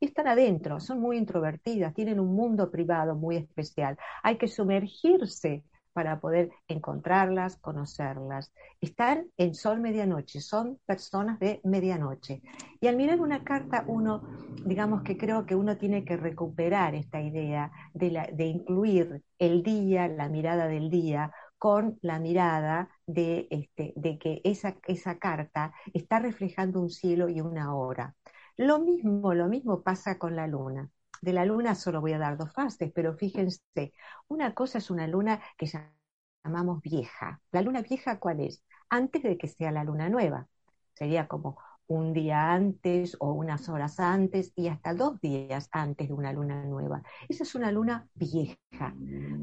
Y 0.00 0.06
están 0.06 0.28
adentro, 0.28 0.80
son 0.80 1.00
muy 1.00 1.16
introvertidas, 1.18 1.94
tienen 1.94 2.20
un 2.20 2.34
mundo 2.34 2.70
privado 2.70 3.14
muy 3.14 3.36
especial. 3.36 3.96
Hay 4.22 4.36
que 4.38 4.48
sumergirse 4.48 5.64
para 5.96 6.20
poder 6.20 6.50
encontrarlas, 6.68 7.56
conocerlas. 7.56 8.52
Están 8.82 9.28
en 9.38 9.54
sol 9.54 9.80
medianoche, 9.80 10.42
son 10.42 10.78
personas 10.84 11.40
de 11.40 11.62
medianoche. 11.64 12.42
Y 12.82 12.86
al 12.88 12.96
mirar 12.96 13.18
una 13.18 13.44
carta, 13.44 13.82
uno, 13.86 14.20
digamos 14.66 15.00
que 15.04 15.16
creo 15.16 15.46
que 15.46 15.54
uno 15.54 15.78
tiene 15.78 16.04
que 16.04 16.18
recuperar 16.18 16.94
esta 16.94 17.22
idea 17.22 17.72
de, 17.94 18.44
incluir 18.44 19.22
el 19.38 19.62
día, 19.62 20.06
la 20.06 20.28
mirada 20.28 20.68
del 20.68 20.90
día, 20.90 21.32
con 21.56 21.98
la 22.02 22.18
mirada 22.18 22.90
de, 23.06 23.48
este, 23.48 23.94
de 23.96 24.18
que 24.18 24.42
esa, 24.44 24.76
esa 24.86 25.18
carta 25.18 25.72
está 25.94 26.18
reflejando 26.18 26.82
un 26.82 26.90
cielo 26.90 27.30
y 27.30 27.40
una 27.40 27.74
hora. 27.74 28.14
Lo 28.58 28.80
mismo, 28.80 29.32
lo 29.32 29.48
mismo 29.48 29.80
pasa 29.80 30.18
con 30.18 30.36
la 30.36 30.46
luna 30.46 30.90
de 31.26 31.32
la 31.32 31.44
luna 31.44 31.74
solo 31.74 32.00
voy 32.00 32.12
a 32.12 32.18
dar 32.18 32.36
dos 32.36 32.52
fases, 32.52 32.92
pero 32.94 33.12
fíjense, 33.14 33.92
una 34.28 34.54
cosa 34.54 34.78
es 34.78 34.90
una 34.90 35.08
luna 35.08 35.42
que 35.58 35.66
llamamos 35.66 36.80
vieja. 36.80 37.40
¿La 37.50 37.62
luna 37.62 37.82
vieja 37.82 38.20
cuál 38.20 38.38
es? 38.40 38.62
Antes 38.88 39.24
de 39.24 39.36
que 39.36 39.48
sea 39.48 39.72
la 39.72 39.82
luna 39.82 40.08
nueva. 40.08 40.46
Sería 40.94 41.26
como 41.26 41.58
un 41.88 42.12
día 42.12 42.52
antes 42.52 43.16
o 43.18 43.32
unas 43.32 43.68
horas 43.68 43.98
antes 43.98 44.52
y 44.54 44.68
hasta 44.68 44.94
dos 44.94 45.20
días 45.20 45.68
antes 45.72 46.06
de 46.06 46.14
una 46.14 46.32
luna 46.32 46.64
nueva. 46.64 47.02
Esa 47.28 47.42
es 47.42 47.56
una 47.56 47.72
luna 47.72 48.08
vieja. 48.14 48.94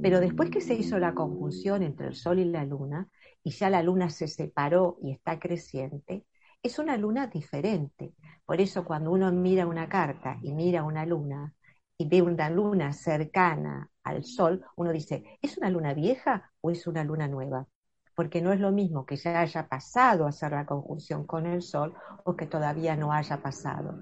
Pero 0.02 0.22
después 0.22 0.50
que 0.50 0.62
se 0.62 0.76
hizo 0.76 1.00
la 1.00 1.14
conjunción 1.14 1.84
entre 1.84 2.08
el 2.08 2.16
Sol 2.16 2.40
y 2.40 2.46
la 2.46 2.64
luna, 2.64 3.10
y 3.44 3.52
ya 3.52 3.70
la 3.70 3.84
luna 3.84 4.10
se 4.10 4.30
separó 4.30 4.98
y 5.02 5.12
está 5.12 5.38
creciente, 5.38 6.26
es 6.62 6.80
una 6.80 6.96
luna 6.96 7.28
diferente. 7.28 8.14
Por 8.46 8.62
eso 8.62 8.86
cuando 8.86 9.12
uno 9.12 9.30
mira 9.34 9.68
una 9.68 9.90
carta 9.90 10.40
y 10.42 10.54
mira 10.54 10.84
una 10.84 11.06
luna, 11.06 11.54
y 12.04 12.06
ve 12.06 12.22
una 12.22 12.50
luna 12.50 12.92
cercana 12.92 13.90
al 14.04 14.26
Sol, 14.26 14.66
uno 14.76 14.92
dice, 14.92 15.40
¿es 15.42 15.58
una 15.58 15.70
luna 15.70 15.94
vieja 15.94 16.52
o 16.60 16.70
es 16.70 16.86
una 16.86 17.02
luna 17.02 17.30
nueva? 17.30 17.66
Porque 18.14 18.42
no 18.42 18.52
es 18.52 18.60
lo 18.60 18.74
mismo 18.74 19.06
que 19.06 19.16
ya 19.16 19.40
haya 19.40 19.70
pasado 19.70 20.26
a 20.26 20.30
hacer 20.30 20.52
la 20.52 20.66
conjunción 20.66 21.26
con 21.26 21.46
el 21.46 21.62
Sol 21.62 21.94
o 22.26 22.36
que 22.36 22.46
todavía 22.46 22.98
no 22.98 23.14
haya 23.14 23.42
pasado. 23.42 24.02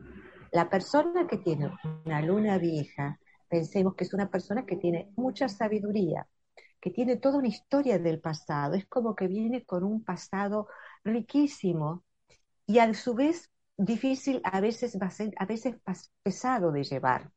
La 0.51 0.67
persona 0.67 1.27
que 1.27 1.37
tiene 1.37 1.71
una 2.03 2.21
luna 2.23 2.57
vieja, 2.57 3.19
pensemos 3.47 3.93
que 3.93 4.05
es 4.05 4.13
una 4.15 4.31
persona 4.31 4.65
que 4.65 4.77
tiene 4.77 5.11
mucha 5.15 5.47
sabiduría, 5.47 6.27
que 6.81 6.89
tiene 6.89 7.17
toda 7.17 7.37
una 7.37 7.49
historia 7.49 7.99
del 7.99 8.19
pasado, 8.19 8.73
es 8.73 8.87
como 8.87 9.15
que 9.15 9.27
viene 9.27 9.63
con 9.63 9.83
un 9.83 10.03
pasado 10.03 10.67
riquísimo 11.03 12.03
y 12.65 12.79
a 12.79 12.91
su 12.95 13.13
vez 13.13 13.51
difícil, 13.77 14.41
a 14.43 14.59
veces, 14.59 14.97
a 15.37 15.45
veces 15.45 15.75
pesado 16.23 16.71
de 16.71 16.83
llevar. 16.83 17.31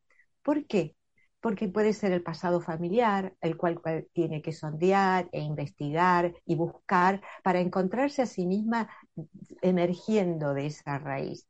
¿Por 0.45 0.67
qué? 0.67 0.97
Porque 1.41 1.69
puede 1.69 1.93
ser 1.95 2.13
el 2.13 2.23
pasado 2.23 2.61
familiar, 2.61 3.35
el 3.41 3.57
cual 3.57 3.81
tiene 4.13 4.43
que 4.43 4.53
sondear 4.53 5.29
e 5.33 5.41
investigar 5.41 6.35
y 6.47 6.57
buscar 6.57 7.23
para 7.43 7.61
encontrarse 7.61 8.23
a 8.23 8.27
sí 8.27 8.47
misma 8.47 8.89
emergiendo 9.63 10.55
de 10.55 10.67
esa 10.67 10.99
raíz. 10.99 11.49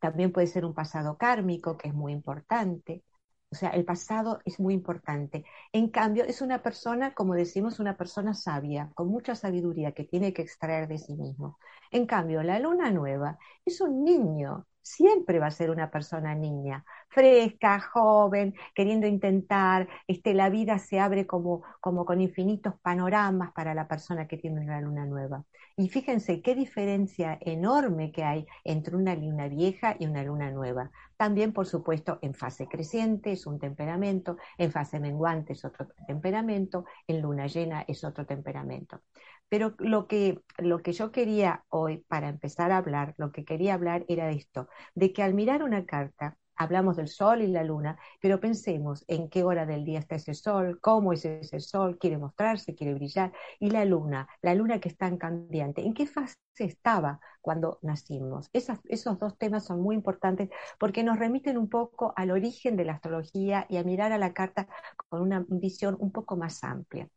También 0.00 0.32
puede 0.32 0.48
ser 0.48 0.66
un 0.66 0.74
pasado 0.74 1.18
kármico, 1.18 1.78
que 1.78 1.88
es 1.88 1.94
muy 1.94 2.12
importante. 2.14 3.04
O 3.50 3.56
sea, 3.56 3.70
el 3.70 3.84
pasado 3.86 4.40
es 4.46 4.60
muy 4.60 4.74
importante. 4.74 5.44
En 5.72 5.90
cambio, 5.90 6.24
es 6.26 6.42
una 6.42 6.62
persona, 6.62 7.14
como 7.14 7.34
decimos, 7.34 7.80
una 7.80 7.96
persona 7.98 8.34
sabia, 8.34 8.92
con 8.96 9.08
mucha 9.08 9.36
sabiduría 9.36 9.92
que 9.92 10.04
tiene 10.04 10.34
que 10.34 10.42
extraer 10.42 10.88
de 10.88 10.98
sí 10.98 11.16
mismo. 11.16 11.58
En 11.92 12.06
cambio, 12.06 12.44
la 12.44 12.60
luna 12.60 12.92
nueva 12.92 13.38
es 13.66 13.80
un 13.82 14.04
niño, 14.04 14.67
siempre 14.82 15.38
va 15.38 15.46
a 15.46 15.50
ser 15.50 15.70
una 15.70 15.90
persona 15.90 16.34
niña, 16.34 16.84
fresca, 17.08 17.80
joven, 17.80 18.54
queriendo 18.74 19.06
intentar, 19.06 19.88
este, 20.06 20.34
la 20.34 20.50
vida 20.50 20.78
se 20.78 21.00
abre 21.00 21.26
como, 21.26 21.62
como 21.80 22.04
con 22.04 22.20
infinitos 22.20 22.74
panoramas 22.82 23.52
para 23.52 23.74
la 23.74 23.88
persona 23.88 24.26
que 24.26 24.38
tiene 24.38 24.60
una 24.60 24.80
luna 24.80 25.06
nueva. 25.06 25.44
Y 25.76 25.88
fíjense 25.88 26.42
qué 26.42 26.54
diferencia 26.54 27.38
enorme 27.40 28.10
que 28.12 28.24
hay 28.24 28.46
entre 28.64 28.96
una 28.96 29.14
luna 29.14 29.48
vieja 29.48 29.96
y 29.98 30.06
una 30.06 30.22
luna 30.24 30.50
nueva. 30.50 30.90
También, 31.16 31.52
por 31.52 31.66
supuesto, 31.66 32.18
en 32.22 32.34
fase 32.34 32.66
creciente 32.68 33.32
es 33.32 33.46
un 33.46 33.58
temperamento, 33.58 34.36
en 34.56 34.72
fase 34.72 35.00
menguante 35.00 35.52
es 35.52 35.64
otro 35.64 35.86
temperamento, 36.06 36.84
en 37.06 37.22
luna 37.22 37.46
llena 37.46 37.84
es 37.86 38.04
otro 38.04 38.26
temperamento. 38.26 39.00
Pero 39.48 39.74
lo 39.78 40.06
que, 40.06 40.40
lo 40.58 40.80
que 40.82 40.92
yo 40.92 41.10
quería 41.12 41.64
hoy, 41.68 42.04
para 42.08 42.28
empezar 42.28 42.70
a 42.70 42.78
hablar, 42.78 43.14
lo 43.16 43.32
que 43.32 43.44
quería 43.44 43.74
hablar 43.74 44.04
era 44.08 44.30
esto, 44.30 44.68
de 44.94 45.12
que 45.12 45.22
al 45.22 45.34
mirar 45.34 45.62
una 45.62 45.86
carta, 45.86 46.36
hablamos 46.56 46.96
del 46.96 47.08
sol 47.08 47.40
y 47.42 47.46
la 47.46 47.62
luna, 47.64 47.98
pero 48.20 48.40
pensemos 48.40 49.04
en 49.08 49.28
qué 49.30 49.44
hora 49.44 49.64
del 49.64 49.84
día 49.84 50.00
está 50.00 50.16
ese 50.16 50.34
sol, 50.34 50.78
cómo 50.80 51.12
es 51.12 51.24
ese 51.24 51.60
sol, 51.60 51.98
quiere 51.98 52.18
mostrarse, 52.18 52.74
quiere 52.74 52.94
brillar, 52.94 53.32
y 53.60 53.70
la 53.70 53.84
luna, 53.84 54.28
la 54.42 54.54
luna 54.54 54.80
que 54.80 54.88
está 54.88 55.06
en 55.06 55.18
cambiante, 55.18 55.82
en 55.86 55.94
qué 55.94 56.06
fase 56.06 56.36
estaba 56.58 57.20
cuando 57.40 57.78
nacimos. 57.82 58.50
esos 58.52 59.18
dos 59.18 59.38
temas 59.38 59.64
son 59.64 59.80
muy 59.80 59.94
importantes 59.94 60.50
porque 60.78 61.04
nos 61.04 61.18
remiten 61.18 61.56
un 61.56 61.68
poco 61.68 62.12
al 62.16 62.30
origen 62.32 62.76
de 62.76 62.84
la 62.84 62.94
astrología 62.94 63.66
y 63.68 63.76
a 63.76 63.84
mirar 63.84 64.12
a 64.12 64.18
la 64.18 64.32
carta 64.34 64.68
con 65.08 65.22
una 65.22 65.44
visión 65.48 65.96
un 66.00 66.10
poco 66.12 66.36
más 66.36 66.64
amplia. 66.64 67.08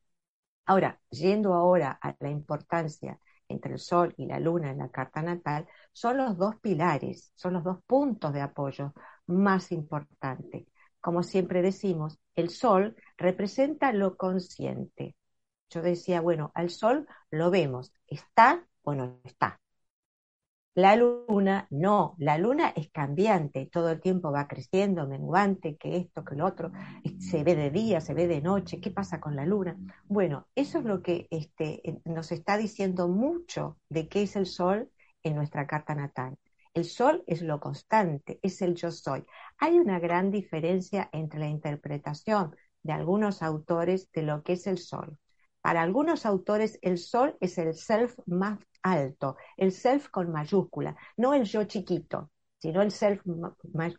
Ahora, 0.65 1.00
yendo 1.10 1.53
ahora 1.53 1.98
a 2.01 2.15
la 2.20 2.30
importancia 2.30 3.20
entre 3.48 3.74
el 3.74 3.80
Sol 3.80 4.13
y 4.18 4.25
la 4.25 4.39
Luna 4.39 4.72
en 4.72 4.80
la 4.80 4.89
carta 4.89 5.22
natal, 5.22 5.68
son 5.91 6.18
los 6.18 6.38
dos 6.38 6.56
pilares, 6.62 7.32
son 7.36 7.53
los 7.53 7.63
dos 7.63 7.80
puntos 7.86 8.34
de 8.34 8.41
apoyo 8.41 8.94
más 9.27 9.72
importante. 9.72 10.68
Como 11.00 11.24
siempre 11.24 11.62
decimos, 11.62 12.20
el 12.36 12.50
sol 12.50 12.96
representa 13.18 13.91
lo 13.94 14.18
consciente. 14.18 15.15
Yo 15.70 15.82
decía, 15.82 16.22
bueno, 16.22 16.51
al 16.53 16.70
sol 16.70 17.08
lo 17.32 17.50
vemos, 17.51 17.94
está 18.08 18.68
o 18.84 18.94
no 18.94 19.22
está. 19.24 19.61
La 20.74 20.96
luna, 20.96 21.68
no, 21.70 22.16
la 22.18 22.38
luna 22.38 22.70
es 22.70 22.90
cambiante, 22.92 23.66
todo 23.66 23.90
el 23.92 24.00
tiempo 24.00 24.32
va 24.32 24.48
creciendo, 24.48 25.06
menguante, 25.06 25.75
que 25.75 25.98
esto, 25.98 26.24
que 26.24 26.36
lo 26.36 26.46
otro, 26.46 26.72
se 27.20 27.44
ve 27.44 27.56
de 27.56 27.72
día, 27.72 28.00
se 28.00 28.13
ve 28.13 28.25
de 28.28 28.42
noche, 28.42 28.80
¿qué 28.80 28.90
pasa 28.90 29.20
con 29.20 29.36
la 29.36 29.46
luna? 29.46 29.78
Bueno, 30.06 30.48
eso 30.56 30.80
es 30.80 30.86
lo 30.86 31.01
que 31.01 31.28
este, 31.30 32.01
nos 32.06 32.32
está 32.32 32.58
diciendo 32.58 33.10
mucho 33.10 33.80
de 33.90 34.08
qué 34.08 34.24
es 34.24 34.38
el 34.38 34.46
sol 34.46 34.90
en 35.24 35.36
nuestra 35.36 35.68
carta 35.68 35.94
natal. 35.94 36.38
El 36.74 36.86
sol 36.86 37.22
es 37.28 37.42
lo 37.42 37.60
constante, 37.60 38.40
es 38.42 38.62
el 38.62 38.75
yo 38.75 38.92
soy. 38.92 39.25
Hay 39.58 39.78
una 39.78 40.00
gran 40.00 40.32
diferencia 40.32 41.10
entre 41.12 41.42
la 41.42 41.48
interpretación 41.48 42.56
de 42.82 42.94
algunos 42.94 43.42
autores 43.44 44.10
de 44.13 44.22
lo 44.22 44.42
que 44.42 44.54
es 44.54 44.68
el 44.68 44.78
sol. 44.78 45.18
Para 45.62 45.82
algunos 45.82 46.25
autores 46.25 46.80
el 46.82 46.98
sol 46.98 47.38
es 47.39 47.58
el 47.58 47.74
self 47.74 48.18
más 48.25 48.60
alto, 48.82 49.38
el 49.58 49.72
self 49.72 50.10
con 50.10 50.32
mayúscula, 50.32 50.96
no 51.18 51.34
el 51.34 51.44
yo 51.44 51.63
chiquito, 51.65 52.32
sino 52.58 52.82
el 52.82 52.91
self 52.91 53.22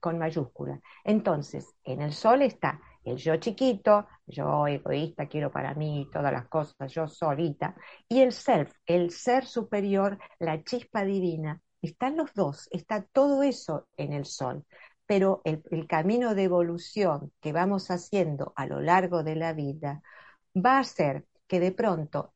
con 0.01 0.19
mayúscula. 0.19 0.81
Entonces, 1.05 1.75
en 1.85 2.03
el 2.03 2.13
sol 2.13 2.43
está 2.43 2.81
el 3.05 3.17
yo 3.17 3.37
chiquito, 3.37 4.07
yo 4.27 4.67
egoísta, 4.67 5.27
quiero 5.27 5.51
para 5.51 5.75
mí 5.75 6.09
todas 6.13 6.33
las 6.33 6.49
cosas, 6.49 6.93
yo 6.93 7.09
solita, 7.09 7.75
y 8.09 8.21
el 8.21 8.33
self, 8.33 8.73
el 8.87 9.11
ser 9.11 9.47
superior, 9.47 10.19
la 10.39 10.63
chispa 10.63 11.05
divina, 11.05 11.61
están 11.81 12.17
los 12.17 12.33
dos, 12.35 12.69
está 12.71 13.03
todo 13.03 13.43
eso 13.43 13.89
en 13.97 14.13
el 14.13 14.25
sol, 14.25 14.65
pero 15.07 15.43
el, 15.45 15.87
camino 15.89 16.35
de 16.35 16.45
evolución 16.45 17.33
que 17.41 17.53
vamos 17.53 17.91
haciendo 17.91 18.53
a 18.57 18.67
lo 18.67 18.81
largo 18.81 19.25
de 19.25 19.37
la 19.37 19.53
vida 19.53 20.03
va 20.55 20.79
a 20.79 20.85
ser 20.85 21.27
que 21.53 21.61
de 21.61 21.71
pronto 21.71 22.33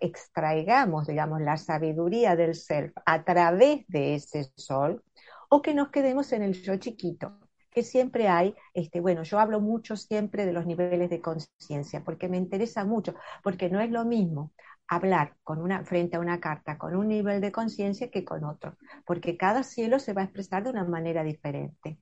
extraigamos, 0.00 1.06
digamos, 1.06 1.40
la 1.40 1.56
sabiduría 1.56 2.34
del 2.34 2.56
self 2.56 2.92
a 3.06 3.22
través 3.22 3.86
de 3.86 4.16
ese 4.16 4.50
sol 4.56 5.04
o 5.48 5.62
que 5.62 5.72
nos 5.72 5.90
quedemos 5.90 6.32
en 6.32 6.42
el 6.42 6.54
yo 6.54 6.76
chiquito, 6.78 7.38
que 7.70 7.84
siempre 7.84 8.26
hay, 8.26 8.56
este, 8.74 8.98
bueno, 8.98 9.22
yo 9.22 9.38
hablo 9.38 9.60
mucho 9.60 9.94
siempre 9.94 10.46
de 10.46 10.52
los 10.52 10.66
niveles 10.66 11.10
de 11.10 11.20
conciencia, 11.20 12.02
porque 12.02 12.28
me 12.28 12.38
interesa 12.38 12.84
mucho, 12.84 13.14
porque 13.44 13.70
no 13.70 13.80
es 13.80 13.92
lo 13.92 14.04
mismo 14.04 14.52
hablar 14.88 15.36
con 15.44 15.60
una, 15.60 15.84
frente 15.84 16.16
a 16.16 16.20
una 16.20 16.40
carta 16.40 16.76
con 16.76 16.96
un 16.96 17.06
nivel 17.06 17.40
de 17.40 17.52
conciencia 17.52 18.10
que 18.10 18.24
con 18.24 18.42
otro, 18.42 18.76
porque 19.06 19.36
cada 19.36 19.62
cielo 19.62 20.00
se 20.00 20.12
va 20.12 20.22
a 20.22 20.24
expresar 20.24 20.64
de 20.64 20.70
una 20.70 20.82
manera 20.82 21.22
diferente. 21.22 22.00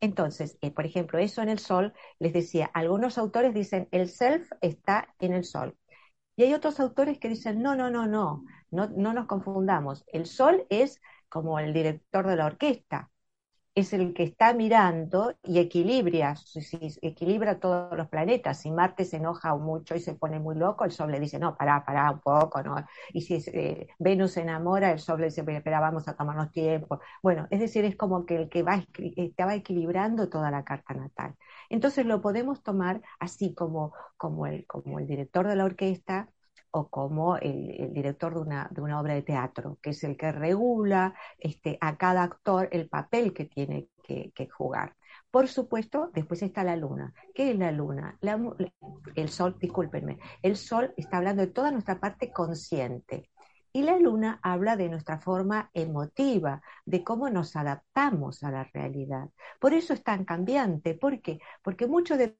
Entonces, 0.00 0.58
eh, 0.62 0.70
por 0.70 0.86
ejemplo, 0.86 1.18
eso 1.18 1.42
en 1.42 1.48
el 1.48 1.58
sol, 1.58 1.92
les 2.18 2.32
decía, 2.32 2.70
algunos 2.74 3.18
autores 3.18 3.54
dicen, 3.54 3.88
el 3.92 4.08
self 4.08 4.50
está 4.60 5.14
en 5.18 5.32
el 5.34 5.44
sol. 5.44 5.76
Y 6.36 6.44
hay 6.44 6.54
otros 6.54 6.80
autores 6.80 7.18
que 7.18 7.28
dicen, 7.28 7.62
no, 7.62 7.76
no, 7.76 7.90
no, 7.90 8.06
no, 8.06 8.44
no, 8.70 8.88
no 8.88 9.12
nos 9.12 9.26
confundamos. 9.26 10.04
El 10.08 10.26
sol 10.26 10.66
es 10.70 11.00
como 11.28 11.58
el 11.58 11.72
director 11.74 12.26
de 12.26 12.36
la 12.36 12.46
orquesta 12.46 13.10
es 13.74 13.92
el 13.92 14.12
que 14.14 14.24
está 14.24 14.52
mirando 14.52 15.34
y 15.44 15.58
equilibra, 15.58 16.34
equilibra 17.02 17.60
todos 17.60 17.96
los 17.96 18.08
planetas. 18.08 18.60
Si 18.60 18.70
Marte 18.70 19.04
se 19.04 19.16
enoja 19.18 19.54
mucho 19.56 19.94
y 19.94 20.00
se 20.00 20.14
pone 20.14 20.40
muy 20.40 20.56
loco, 20.56 20.84
el 20.84 20.90
Sol 20.92 21.10
le 21.12 21.20
dice, 21.20 21.38
no, 21.38 21.56
pará, 21.56 21.84
pará 21.84 22.10
un 22.10 22.20
poco, 22.20 22.62
¿no? 22.62 22.76
Y 23.12 23.22
si 23.22 23.34
eh, 23.52 23.88
Venus 23.98 24.32
se 24.32 24.42
enamora, 24.42 24.90
el 24.90 24.98
Sol 24.98 25.20
le 25.20 25.26
dice, 25.26 25.44
espera, 25.46 25.80
vamos 25.80 26.08
a 26.08 26.16
tomarnos 26.16 26.50
tiempo. 26.50 27.00
Bueno, 27.22 27.46
es 27.50 27.60
decir, 27.60 27.84
es 27.84 27.96
como 27.96 28.26
que 28.26 28.36
el 28.36 28.48
que 28.48 28.62
va, 28.62 28.84
estaba 29.16 29.54
equilibrando 29.54 30.28
toda 30.28 30.50
la 30.50 30.64
carta 30.64 30.94
natal. 30.94 31.36
Entonces 31.68 32.06
lo 32.06 32.20
podemos 32.20 32.62
tomar 32.62 33.00
así 33.20 33.54
como, 33.54 33.94
como, 34.16 34.46
el, 34.46 34.66
como 34.66 34.98
el 34.98 35.06
director 35.06 35.46
de 35.46 35.56
la 35.56 35.64
orquesta 35.64 36.28
o 36.72 36.88
como 36.88 37.36
el, 37.36 37.92
director 37.92 38.34
de 38.34 38.40
una, 38.40 38.68
de 38.70 38.80
una, 38.80 39.00
obra 39.00 39.14
de 39.14 39.22
teatro, 39.22 39.78
que 39.82 39.90
es 39.90 40.04
el 40.04 40.16
que 40.16 40.32
regula 40.32 41.14
este, 41.38 41.78
a 41.80 41.96
cada 41.96 42.22
actor 42.22 42.68
el 42.72 42.88
papel 42.88 43.32
que 43.32 43.46
tiene 43.46 43.88
que, 44.02 44.48
jugar. 44.48 44.96
Por 45.30 45.46
supuesto, 45.46 46.10
después 46.12 46.42
está 46.42 46.64
la 46.64 46.74
luna. 46.74 47.14
¿Qué 47.32 47.52
es 47.52 47.58
la 47.58 47.70
luna? 47.70 48.18
el 49.14 49.28
sol, 49.28 49.56
discúlpenme, 49.60 50.18
el 50.42 50.56
sol 50.56 50.92
está 50.96 51.18
hablando 51.18 51.42
de 51.42 51.52
toda 51.52 51.70
nuestra 51.70 52.00
parte 52.00 52.32
consciente. 52.32 53.30
Y 53.72 53.82
la 53.82 53.96
luna 53.98 54.40
habla 54.42 54.76
de 54.76 54.88
nuestra 54.88 55.20
forma 55.20 55.70
emotiva, 55.74 56.60
de 56.84 57.04
cómo 57.04 57.30
nos 57.30 57.54
adaptamos 57.54 58.42
a 58.42 58.50
la 58.50 58.64
realidad. 58.64 59.28
Por 59.60 59.74
eso 59.74 59.94
es 59.94 60.02
tan 60.02 60.24
cambiante. 60.24 60.94
¿Por 60.94 61.20
qué? 61.22 61.38
Porque 61.62 61.86
mucho 61.86 62.16
de 62.16 62.36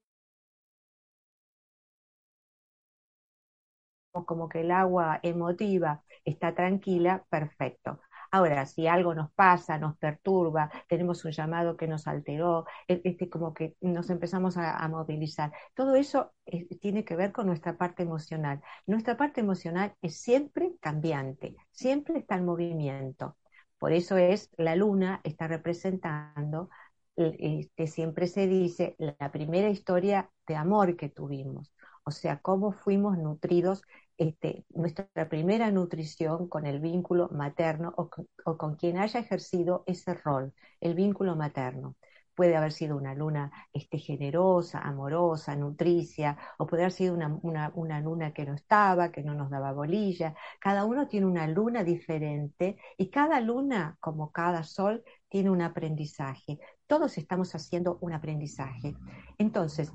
como 4.11 4.49
que 4.49 4.61
el 4.61 4.71
agua 4.71 5.19
emotiva 5.23 6.03
está 6.25 6.53
tranquila, 6.53 7.25
perfecto. 7.29 7.99
Ahora, 8.33 8.65
si 8.65 8.87
algo 8.87 9.13
nos 9.13 9.31
pasa, 9.33 9.77
nos 9.77 9.97
perturba, 9.97 10.71
tenemos 10.87 11.25
un 11.25 11.31
llamado 11.31 11.75
que 11.75 11.87
nos 11.87 12.07
alteró, 12.07 12.65
e, 12.87 13.01
este, 13.03 13.29
como 13.29 13.53
que 13.53 13.75
nos 13.81 14.09
empezamos 14.09 14.55
a, 14.57 14.87
movilizar, 14.87 15.51
todo 15.73 15.95
eso 15.95 16.31
eh, 16.45 16.65
tiene 16.79 17.03
que 17.03 17.15
ver 17.17 17.31
con 17.33 17.47
nuestra 17.47 17.77
parte 17.77 18.03
emocional. 18.03 18.61
Nuestra 18.85 19.17
parte 19.17 19.41
emocional 19.41 19.95
es 20.01 20.17
siempre 20.21 20.75
cambiante, 20.79 21.55
siempre 21.71 22.19
está 22.19 22.35
en 22.35 22.45
movimiento. 22.45 23.37
Por 23.77 23.91
eso 23.91 24.17
es, 24.17 24.49
la 24.57 24.75
luna 24.75 25.19
está 25.23 25.47
representando, 25.47 26.69
este, 27.15 27.87
siempre 27.87 28.27
se 28.27 28.47
dice, 28.47 28.95
la 28.97 29.31
primera 29.31 29.69
historia 29.69 30.29
de 30.47 30.55
amor 30.55 30.95
que 30.95 31.09
tuvimos 31.09 31.73
o 32.03 32.11
sea, 32.11 32.39
cómo 32.39 32.71
fuimos 32.71 33.17
nutridos, 33.17 33.83
este, 34.17 34.65
nuestra 34.69 35.29
primera 35.29 35.71
nutrición 35.71 36.47
con 36.47 36.65
el 36.65 36.79
vínculo 36.79 37.29
materno 37.29 37.93
o 37.95 38.09
con, 38.57 38.75
quien 38.75 38.97
haya 38.97 39.19
ejercido 39.19 39.83
ese 39.87 40.13
rol, 40.13 40.53
el 40.79 40.95
vínculo 40.95 41.35
materno 41.35 41.95
puede 42.35 42.55
haber 42.55 42.71
sido 42.71 42.97
una 42.97 43.13
luna 43.13 43.51
este, 43.73 43.97
generosa, 43.97 44.79
amorosa, 44.79 45.55
nutricia, 45.55 46.37
o 46.57 46.65
puede 46.65 46.83
haber 46.83 46.93
sido 46.93 47.13
una, 47.13 47.39
una, 47.73 48.01
luna 48.01 48.33
que 48.33 48.45
no 48.45 48.53
estaba, 48.53 49.11
que 49.11 49.21
no 49.21 49.33
nos 49.35 49.49
daba 49.49 49.73
bolilla. 49.73 50.33
Cada 50.59 50.85
uno 50.85 51.07
tiene 51.07 51.27
una 51.27 51.47
luna 51.47 51.83
diferente 51.83 52.77
y 52.97 53.09
cada 53.09 53.41
luna, 53.41 53.97
como 53.99 54.31
cada 54.31 54.63
sol, 54.63 55.03
tiene 55.29 55.49
un 55.49 55.61
aprendizaje. 55.61 56.59
Todos 56.87 57.17
estamos 57.17 57.53
haciendo 57.53 57.97
un 58.01 58.13
aprendizaje. 58.13 58.95
Entonces, 59.37 59.93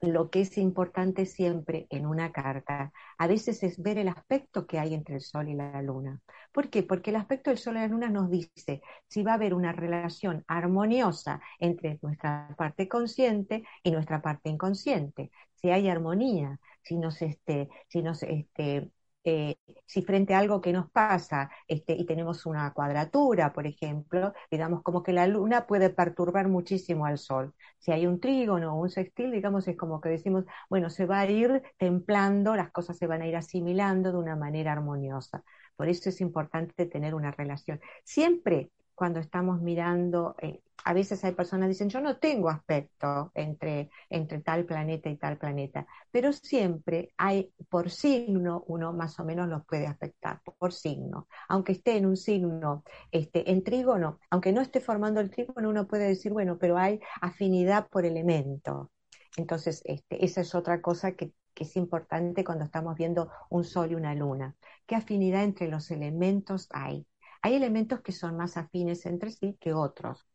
lo 0.00 0.30
que 0.30 0.42
es 0.42 0.56
importante 0.58 1.26
siempre 1.26 1.86
en 1.90 2.06
una 2.06 2.32
carta, 2.32 2.92
a 3.18 3.26
veces 3.26 3.62
es 3.62 3.82
ver 3.82 3.98
el 3.98 4.08
aspecto 4.08 4.66
que 4.66 4.78
hay 4.78 4.94
entre 4.94 5.16
el 5.16 5.20
Sol 5.20 5.48
y 5.48 5.54
la 5.54 5.82
Luna. 5.82 6.20
¿Por 6.52 6.70
qué? 6.70 6.82
Porque 6.82 7.10
el 7.10 7.16
aspecto 7.16 7.50
del 7.50 7.58
Sol 7.58 7.76
y 7.76 7.80
la 7.80 7.88
Luna 7.88 8.08
nos 8.08 8.30
dice 8.30 8.82
si 9.08 9.22
va 9.22 9.32
a 9.32 9.34
haber 9.34 9.54
una 9.54 9.72
relación 9.72 10.44
armoniosa 10.46 11.40
entre 11.58 11.98
nuestra 12.02 12.54
parte 12.56 12.88
consciente 12.88 13.64
y 13.82 13.90
nuestra 13.90 14.22
parte 14.22 14.50
inconsciente, 14.50 15.30
si 15.54 15.70
hay 15.70 15.88
armonía, 15.88 16.60
si 16.82 16.96
nos, 16.96 17.20
este, 17.22 17.68
si 17.88 18.02
nos 18.02 18.22
este, 18.22 18.90
eh, 19.28 19.58
si 19.86 20.02
frente 20.02 20.34
a 20.34 20.38
algo 20.38 20.60
que 20.60 20.72
nos 20.72 20.90
pasa 20.90 21.50
este, 21.66 21.92
y 21.94 22.06
tenemos 22.06 22.46
una 22.46 22.72
cuadratura, 22.72 23.52
por 23.52 23.66
ejemplo, 23.66 24.32
digamos 24.50 24.82
como 24.82 25.02
que 25.02 25.12
la 25.12 25.26
luna 25.26 25.66
puede 25.66 25.90
perturbar 25.90 26.48
muchísimo 26.48 27.06
al 27.06 27.18
sol. 27.18 27.54
Si 27.78 27.92
hay 27.92 28.06
un 28.06 28.20
trígono 28.20 28.74
o 28.74 28.80
un 28.80 28.90
sextil, 28.90 29.30
digamos, 29.32 29.68
es 29.68 29.76
como 29.76 30.00
que 30.00 30.08
decimos, 30.08 30.44
bueno, 30.70 30.90
se 30.90 31.06
va 31.06 31.20
a 31.20 31.30
ir 31.30 31.62
templando, 31.76 32.56
las 32.56 32.70
cosas 32.72 32.96
se 32.96 33.06
van 33.06 33.22
a 33.22 33.26
ir 33.26 33.36
asimilando 33.36 34.12
de 34.12 34.18
una 34.18 34.36
manera 34.36 34.72
armoniosa. 34.72 35.42
Por 35.76 35.88
eso 35.88 36.08
es 36.08 36.20
importante 36.20 36.86
tener 36.86 37.14
una 37.14 37.30
relación. 37.30 37.80
Siempre 38.04 38.70
cuando 38.98 39.20
estamos 39.20 39.60
mirando, 39.60 40.34
eh, 40.42 40.60
a 40.84 40.92
veces 40.92 41.22
hay 41.22 41.30
personas 41.30 41.66
que 41.66 41.74
dicen, 41.74 41.88
yo 41.88 42.00
no 42.00 42.16
tengo 42.16 42.48
aspecto 42.48 43.30
entre, 43.32 43.90
entre 44.10 44.40
tal 44.40 44.64
planeta 44.64 45.08
y 45.08 45.16
tal 45.16 45.38
planeta, 45.38 45.86
pero 46.10 46.32
siempre 46.32 47.12
hay 47.16 47.52
por 47.68 47.90
signo, 47.90 48.64
uno 48.66 48.92
más 48.92 49.20
o 49.20 49.24
menos 49.24 49.48
los 49.48 49.64
puede 49.66 49.86
afectar, 49.86 50.40
por 50.58 50.72
signo. 50.72 51.28
Aunque 51.48 51.70
esté 51.70 51.96
en 51.96 52.06
un 52.06 52.16
signo, 52.16 52.82
este, 53.12 53.48
en 53.52 53.62
trígono, 53.62 54.18
aunque 54.30 54.52
no 54.52 54.60
esté 54.60 54.80
formando 54.80 55.20
el 55.20 55.30
trígono, 55.30 55.68
uno 55.70 55.86
puede 55.86 56.08
decir, 56.08 56.32
bueno, 56.32 56.58
pero 56.58 56.76
hay 56.76 56.98
afinidad 57.20 57.86
por 57.88 58.04
elemento. 58.04 58.90
Entonces, 59.36 59.80
este, 59.84 60.24
esa 60.24 60.40
es 60.40 60.56
otra 60.56 60.82
cosa 60.82 61.12
que 61.12 61.32
es 61.54 61.76
importante 61.76 62.42
cuando 62.42 62.64
estamos 62.64 62.96
viendo 62.96 63.30
un 63.48 63.62
sol 63.62 63.92
y 63.92 63.94
una 63.94 64.12
luna. 64.16 64.56
¿Qué 64.86 64.96
afinidad 64.96 65.44
entre 65.44 65.68
los 65.68 65.92
elementos 65.92 66.66
hay? 66.72 67.06
Hay 67.42 67.54
elementos 67.54 68.00
que 68.02 68.12
son 68.12 68.36
más 68.36 68.56
afines 68.56 69.06
entre 69.06 69.30
sí 69.30 69.56
que 69.60 69.72
otros. 69.74 70.26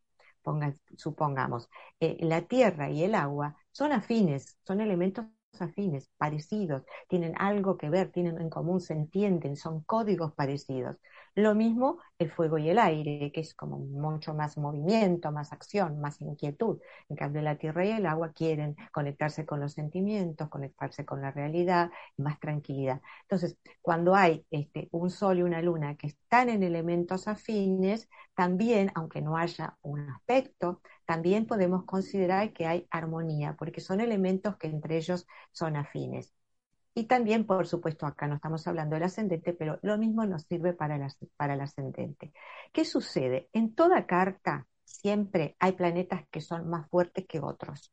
supongamos, 0.98 1.70
eh, 2.00 2.18
la 2.22 2.44
tierra 2.48 2.90
y 2.90 3.04
el 3.04 3.16
agua 3.16 3.56
son 3.72 3.92
afines, 3.92 4.58
son 4.66 4.82
elementos 4.82 5.26
afines, 5.60 6.10
parecidos, 6.18 6.84
tienen 7.08 7.34
algo 7.38 7.78
que 7.78 7.90
ver, 7.90 8.12
tienen 8.12 8.40
en 8.42 8.50
común, 8.50 8.82
se 8.82 8.94
entienden, 8.94 9.56
son 9.56 9.82
códigos 9.84 10.34
parecidos. 10.34 10.98
Lo 11.36 11.56
mismo 11.56 12.00
el 12.20 12.32
fuego 12.32 12.58
y 12.58 12.70
el 12.70 12.78
aire, 12.80 13.32
que 13.32 13.42
es 13.42 13.54
como 13.56 13.80
mucho 13.80 14.34
más 14.34 14.58
movimiento, 14.58 15.32
más 15.32 15.52
acción, 15.52 16.00
más 16.00 16.22
inquietud. 16.22 16.80
En 17.10 17.16
cambio, 17.16 17.42
la 17.42 17.58
tierra 17.58 17.86
y 17.86 17.92
el 17.92 18.06
agua 18.06 18.32
quieren 18.34 18.76
conectarse 18.92 19.46
con 19.46 19.60
los 19.60 19.74
sentimientos, 19.74 20.50
conectarse 20.50 21.06
con 21.06 21.22
la 21.22 21.32
realidad, 21.32 21.92
más 22.18 22.40
tranquilidad. 22.40 23.02
Entonces, 23.24 23.58
cuando 23.82 24.16
hay 24.16 24.46
este, 24.52 24.90
un 24.92 25.10
sol 25.10 25.40
y 25.40 25.44
una 25.44 25.62
luna 25.62 25.96
que 25.96 26.08
están 26.08 26.50
en 26.50 26.64
elementos 26.64 27.28
afines, 27.28 28.10
también, 28.36 28.92
aunque 28.96 29.22
no 29.22 29.38
haya 29.38 29.78
un 29.82 30.02
aspecto, 30.10 30.82
también 31.06 31.46
podemos 31.48 31.84
considerar 31.86 32.54
que 32.54 32.66
hay 32.68 32.88
armonía, 32.92 33.56
porque 33.58 33.82
son 33.82 34.02
elementos 34.02 34.58
que 34.58 34.68
entre 34.68 34.98
ellos 34.98 35.28
son 35.52 35.76
afines. 35.76 36.34
Y 36.96 37.06
también, 37.06 37.46
por 37.46 37.66
supuesto, 37.68 38.06
acá 38.06 38.28
no 38.28 38.36
estamos 38.36 38.68
hablando 38.68 38.96
del 38.96 39.04
ascendente, 39.04 39.54
pero 39.54 39.80
lo 39.82 39.98
mismo 39.98 40.26
nos 40.26 40.44
sirve 40.44 40.74
para 40.74 40.96
el, 40.96 41.62
ascendente. 41.62 42.34
¿Qué 42.72 42.86
sucede? 42.86 43.50
En 43.54 43.74
toda 43.74 44.06
carta 44.06 44.68
siempre 44.84 45.56
hay 45.60 45.72
planetas 45.74 46.28
que 46.30 46.42
son 46.42 46.70
más 46.70 46.88
fuertes 46.90 47.26
que 47.28 47.40
otros. 47.40 47.92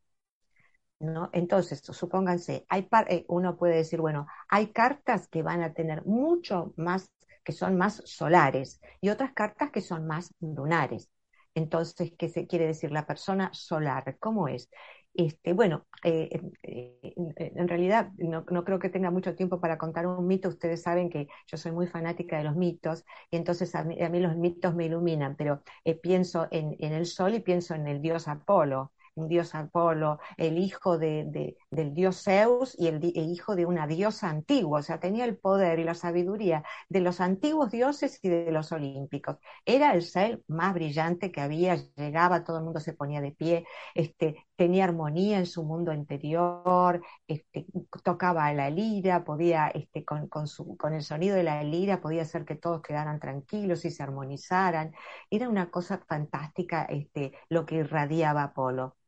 ¿no? 0.99 1.31
Entonces, 1.33 1.81
supónganse, 1.83 2.67
hay 2.69 2.87
eh, 3.09 3.25
uno 3.29 3.57
puede 3.57 3.77
decir, 3.77 4.01
bueno, 4.01 4.27
hay 4.49 4.69
cartas 4.69 5.29
que 5.29 5.43
van 5.43 5.63
a 5.63 5.73
tener 5.73 6.05
mucho 6.05 6.75
más, 6.77 7.11
que 7.43 7.53
son 7.53 7.79
más 7.79 8.03
solares, 8.05 8.81
y 9.01 9.09
otras 9.09 9.33
cartas 9.33 9.71
que 9.71 9.81
son 9.81 10.07
más 10.07 10.35
lunares. 10.41 11.11
Entonces, 11.55 12.13
¿qué 12.19 12.29
se 12.29 12.47
quiere 12.47 12.67
decir 12.67 12.93
la 12.93 13.07
persona 13.07 13.51
solar? 13.55 14.17
¿Cómo 14.19 14.47
es? 14.49 14.69
Este, 15.15 15.53
bueno, 15.53 15.87
eh, 16.05 16.41
eh, 16.63 17.15
en 17.37 17.69
realidad 17.69 18.13
no, 18.17 18.45
creo 18.45 18.79
que 18.79 18.89
tenga 18.89 19.11
mucho 19.11 19.35
tiempo 19.35 19.61
para 19.61 19.77
contar 19.77 20.07
un 20.07 20.27
mito. 20.27 20.49
Ustedes 20.49 20.83
saben 20.83 21.11
que 21.11 21.29
yo 21.47 21.57
soy 21.57 21.73
muy 21.73 21.87
fanática 21.89 22.39
de 22.39 22.45
los 22.45 22.57
mitos 22.57 23.05
y 23.31 23.37
entonces 23.37 23.75
a 23.75 23.85
mí, 23.85 24.21
los 24.21 24.37
mitos 24.37 24.75
me 24.75 24.87
iluminan, 24.87 25.37
pero 25.37 25.63
eh, 25.85 25.95
pienso 25.97 26.47
en, 26.51 26.77
el 26.81 27.07
sol 27.07 27.35
y 27.35 27.41
pienso 27.41 27.75
en 27.75 27.87
el 27.89 28.01
dios 28.01 28.29
Apolo 28.29 28.93
un 29.15 29.29
dios 29.29 29.55
Apolo, 29.55 30.19
el 30.37 30.59
hijo 30.59 30.99
de, 30.99 31.57
del 31.71 31.95
dios 31.95 32.23
Zeus 32.23 32.75
y 32.79 32.87
el, 32.87 33.05
hijo 33.05 33.57
de 33.57 33.67
una 33.67 33.87
diosa 33.87 34.31
antigua, 34.31 34.81
o 34.81 34.83
sea, 34.83 35.01
tenía 35.01 35.25
el 35.25 35.37
poder 35.37 35.79
y 35.79 35.85
la 35.85 35.95
sabiduría 35.95 36.65
de 36.89 37.01
los 37.01 37.21
antiguos 37.21 37.71
dioses 37.71 38.19
y 38.23 38.29
de 38.29 38.51
los 38.53 38.73
olímpicos. 38.73 39.37
Era 39.65 39.93
el 39.93 40.03
ser 40.03 40.43
más 40.47 40.75
brillante 40.75 41.33
que 41.33 41.41
había, 41.41 41.77
llegaba, 41.97 42.45
todo 42.45 42.59
el 42.59 42.65
mundo 42.65 42.81
se 42.81 42.95
ponía 42.95 43.21
de 43.21 43.33
pie, 43.33 43.67
este, 43.95 44.47
tenía 44.61 44.85
armonía 44.85 45.39
en 45.39 45.47
su 45.47 45.65
mundo 45.65 45.91
interior, 45.95 47.03
este, 47.27 47.65
tocaba 48.05 48.53
la 48.53 48.69
lira, 48.69 49.25
podía, 49.25 49.69
este, 49.69 50.05
con, 50.05 50.29
con, 50.29 50.47
su, 50.49 50.77
el 50.93 51.03
sonido 51.03 51.35
de 51.35 51.45
la 51.45 51.65
lira, 51.65 52.03
podía 52.03 52.23
hacer 52.23 52.45
que 52.45 52.57
todos 52.57 52.83
quedaran 52.83 53.21
tranquilos 53.21 53.87
y 53.87 53.91
se 53.91 54.03
armonizaran. 54.03 54.93
Era 55.31 55.49
una 55.49 55.71
cosa 55.71 55.97
fantástica 56.07 56.85
este, 56.85 57.33
lo 57.49 57.65
que 57.65 57.77
irradiaba 57.77 58.43
Apolo. 58.43 58.99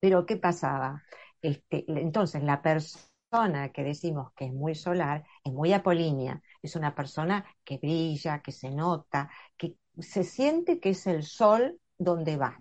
Pero 0.00 0.24
¿qué 0.24 0.38
pasaba? 0.38 1.02
Este, 1.42 1.84
entonces, 1.88 2.42
la 2.42 2.62
persona 2.62 3.70
que 3.74 3.84
decimos 3.84 4.32
que 4.34 4.46
es 4.46 4.52
muy 4.54 4.74
solar 4.74 5.24
es 5.44 5.52
muy 5.52 5.74
apolínea, 5.74 6.42
es 6.62 6.74
una 6.74 6.94
persona 6.94 7.44
que 7.64 7.76
brilla, 7.76 8.40
que 8.40 8.52
se 8.52 8.70
nota, 8.70 9.30
que 9.58 9.76
se 9.98 10.24
siente 10.24 10.80
que 10.80 10.90
es 10.90 11.06
el 11.06 11.22
sol 11.22 11.78
donde 11.98 12.38
va, 12.38 12.58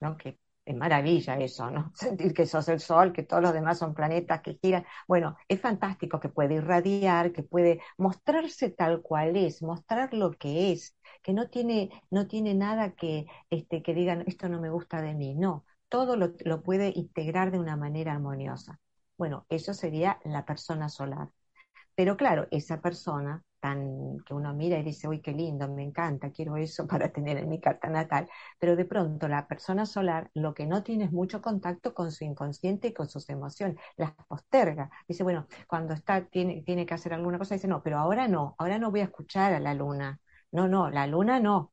¿no? 0.00 0.16
que 0.18 0.41
es 0.64 0.76
maravilla 0.76 1.38
eso, 1.38 1.70
¿no? 1.70 1.92
Sentir 1.94 2.34
que 2.34 2.46
sos 2.46 2.68
el 2.68 2.80
sol, 2.80 3.12
que 3.12 3.22
todos 3.22 3.42
los 3.42 3.52
demás 3.52 3.78
son 3.78 3.94
planetas 3.94 4.42
que 4.42 4.58
giran. 4.62 4.84
Bueno, 5.08 5.36
es 5.48 5.60
fantástico 5.60 6.20
que 6.20 6.28
puede 6.28 6.54
irradiar, 6.54 7.32
que 7.32 7.42
puede 7.42 7.80
mostrarse 7.98 8.70
tal 8.70 9.02
cual 9.02 9.36
es, 9.36 9.62
mostrar 9.62 10.14
lo 10.14 10.32
que 10.32 10.72
es, 10.72 10.96
que 11.22 11.32
no 11.32 11.48
tiene, 11.50 11.90
no 12.10 12.26
tiene 12.26 12.54
nada 12.54 12.92
que, 12.94 13.26
este, 13.50 13.82
que 13.82 13.94
digan, 13.94 14.24
esto 14.26 14.48
no 14.48 14.60
me 14.60 14.70
gusta 14.70 15.02
de 15.02 15.14
mí, 15.14 15.34
no 15.34 15.64
todo 15.92 16.16
lo, 16.16 16.62
puede 16.62 16.90
integrar 16.96 17.50
de 17.50 17.58
una 17.58 17.76
manera 17.76 18.12
armoniosa. 18.12 18.80
Bueno, 19.18 19.44
eso 19.50 19.74
sería 19.74 20.18
la 20.24 20.46
persona 20.46 20.88
solar. 20.88 21.28
Pero 21.94 22.16
claro, 22.16 22.48
esa 22.50 22.80
persona 22.80 23.42
tan 23.62 24.18
que 24.26 24.34
uno 24.34 24.52
mira 24.54 24.78
y 24.78 24.82
dice, 24.84 25.08
uy, 25.08 25.20
qué 25.22 25.32
lindo, 25.32 25.68
me 25.68 25.84
encanta, 25.84 26.30
quiero 26.32 26.56
eso 26.58 26.86
para 26.88 27.10
tener 27.12 27.38
en 27.38 27.48
mi 27.48 27.60
carta 27.60 27.88
natal, 27.88 28.28
pero 28.58 28.76
de 28.76 28.84
pronto 28.84 29.28
la 29.28 29.46
persona 29.48 29.86
solar 29.86 30.30
lo 30.34 30.54
que 30.54 30.66
no 30.66 30.82
tiene 30.82 31.04
es 31.04 31.12
mucho 31.12 31.40
contacto 31.42 31.94
con 31.94 32.12
su 32.12 32.24
inconsciente 32.24 32.88
y 32.88 32.92
con 32.94 33.08
sus 33.08 33.28
emociones, 33.30 33.76
las 33.96 34.12
posterga. 34.28 34.90
Dice, 35.08 35.22
bueno, 35.22 35.46
cuando 35.68 35.94
está, 35.94 36.26
tiene, 36.26 36.62
tiene 36.62 36.86
que 36.86 36.94
hacer 36.94 37.14
alguna 37.14 37.38
cosa, 37.38 37.54
dice, 37.54 37.68
no, 37.68 37.82
pero 37.82 37.98
ahora 37.98 38.28
no, 38.28 38.54
ahora 38.58 38.78
no 38.78 38.90
voy 38.90 39.00
a 39.00 39.04
escuchar 39.04 39.52
a 39.54 39.60
la 39.60 39.74
luna. 39.74 40.20
No, 40.52 40.68
no, 40.68 40.90
la 40.90 41.06
luna 41.06 41.40
no. 41.40 41.72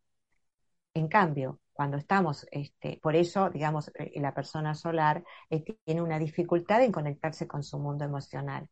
En 0.94 1.08
cambio, 1.08 1.60
cuando 1.74 1.98
estamos, 1.98 2.48
este, 2.52 3.00
por 3.02 3.16
eso, 3.16 3.50
digamos, 3.50 3.92
eh, 3.96 4.20
la 4.22 4.34
persona 4.34 4.76
solar 4.76 5.24
eh, 5.50 5.64
tiene 5.86 6.02
una 6.02 6.20
dificultad 6.20 6.84
en 6.84 6.92
conectarse 6.92 7.48
con 7.48 7.64
su 7.64 7.80
mundo 7.80 8.06
emocional. 8.06 8.68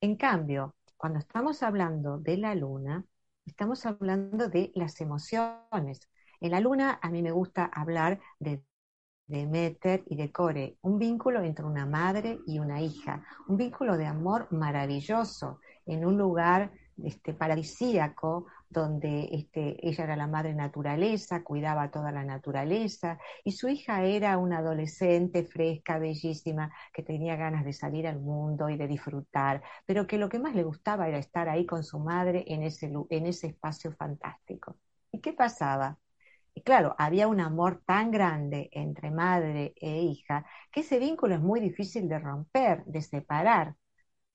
En 0.00 0.16
cambio, 0.16 0.76
cuando 0.98 1.20
estamos 1.20 1.62
hablando 1.62 2.18
de 2.18 2.36
la 2.36 2.54
luna, 2.56 3.04
estamos 3.46 3.86
hablando 3.86 4.48
de 4.48 4.72
las 4.74 5.00
emociones. 5.00 6.00
En 6.40 6.50
la 6.50 6.60
luna 6.60 6.98
a 7.00 7.08
mí 7.10 7.22
me 7.22 7.30
gusta 7.30 7.64
hablar 7.72 8.20
de 8.40 8.64
Demeter 9.28 10.02
y 10.06 10.16
de 10.16 10.32
Core, 10.32 10.76
un 10.82 10.98
vínculo 10.98 11.42
entre 11.42 11.64
una 11.64 11.86
madre 11.86 12.40
y 12.46 12.58
una 12.58 12.80
hija, 12.80 13.24
un 13.46 13.56
vínculo 13.56 13.96
de 13.96 14.06
amor 14.06 14.48
maravilloso 14.50 15.60
en 15.86 16.04
un 16.04 16.18
lugar 16.18 16.72
este, 17.04 17.32
paradisíaco, 17.32 18.46
donde 18.70 19.28
este, 19.32 19.76
ella 19.86 20.04
era 20.04 20.16
la 20.16 20.26
madre 20.26 20.54
naturaleza, 20.54 21.42
cuidaba 21.42 21.90
toda 21.90 22.12
la 22.12 22.24
naturaleza, 22.24 23.18
y 23.44 23.52
su 23.52 23.68
hija 23.68 24.04
era 24.04 24.38
una 24.38 24.58
adolescente 24.58 25.44
fresca, 25.44 25.98
bellísima, 25.98 26.72
que 26.92 27.02
tenía 27.02 27.36
ganas 27.36 27.64
de 27.64 27.72
salir 27.72 28.06
al 28.06 28.20
mundo 28.20 28.68
y 28.68 28.76
de 28.76 28.86
disfrutar, 28.88 29.62
pero 29.86 30.06
que 30.06 30.18
lo 30.18 30.28
que 30.28 30.38
más 30.38 30.54
le 30.54 30.62
gustaba 30.64 31.08
era 31.08 31.18
estar 31.18 31.48
ahí 31.48 31.66
con 31.66 31.82
su 31.84 31.98
madre 31.98 32.44
en 32.46 32.62
ese, 32.62 32.92
en 33.10 33.26
ese 33.26 33.48
espacio 33.48 33.92
fantástico. 33.92 34.76
¿Y 35.12 35.20
qué 35.20 35.32
pasaba? 35.32 35.98
Claro, 36.64 36.94
había 36.98 37.28
un 37.28 37.40
amor 37.40 37.82
tan 37.86 38.10
grande 38.10 38.68
entre 38.72 39.10
madre 39.10 39.72
e 39.76 40.02
hija 40.02 40.44
que 40.72 40.80
ese 40.80 40.98
vínculo 40.98 41.34
es 41.34 41.40
muy 41.40 41.60
difícil 41.60 42.08
de 42.08 42.18
romper, 42.18 42.84
de 42.84 43.00
separar. 43.02 43.74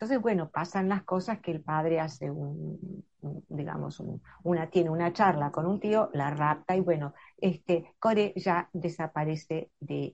Entonces, 0.04 0.22
bueno, 0.22 0.50
pasan 0.52 0.90
las 0.90 1.04
cosas 1.04 1.40
que 1.40 1.52
el 1.52 1.62
padre 1.62 2.02
hace 2.02 2.30
un, 2.30 3.06
digamos, 3.48 4.02
una, 4.44 4.70
tiene 4.70 4.90
una 4.90 5.14
charla 5.14 5.50
con 5.50 5.66
un 5.66 5.80
tío, 5.80 6.10
la 6.14 6.30
rapta 6.30 6.76
y 6.76 6.82
bueno, 6.82 7.14
este, 7.38 7.86
Core 8.00 8.34
ya 8.36 8.70
desaparece 8.74 9.72
de, 9.80 10.14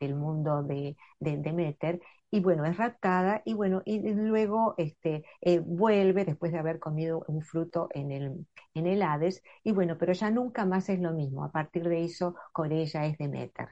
del 0.00 0.16
mundo 0.16 0.64
de, 0.64 0.96
de 1.20 1.36
Demeter 1.36 2.00
y 2.32 2.40
bueno, 2.40 2.64
es 2.64 2.76
raptada 2.76 3.42
y 3.44 3.54
bueno, 3.54 3.80
y 3.84 4.00
luego 4.12 4.74
este, 4.76 5.24
eh, 5.40 5.60
vuelve 5.60 6.24
después 6.24 6.50
de 6.50 6.58
haber 6.58 6.80
comido 6.80 7.24
un 7.28 7.42
fruto 7.42 7.88
en 7.92 8.10
el, 8.10 8.46
en 8.74 8.86
el 8.88 9.02
Hades 9.02 9.40
y 9.62 9.70
bueno, 9.70 9.96
pero 9.98 10.14
ya 10.14 10.30
nunca 10.32 10.64
más 10.66 10.88
es 10.88 10.98
lo 10.98 11.12
mismo, 11.12 11.44
a 11.44 11.52
partir 11.52 11.88
de 11.88 12.02
eso 12.04 12.34
Corella 12.52 13.06
es 13.06 13.18
Demeter. 13.18 13.68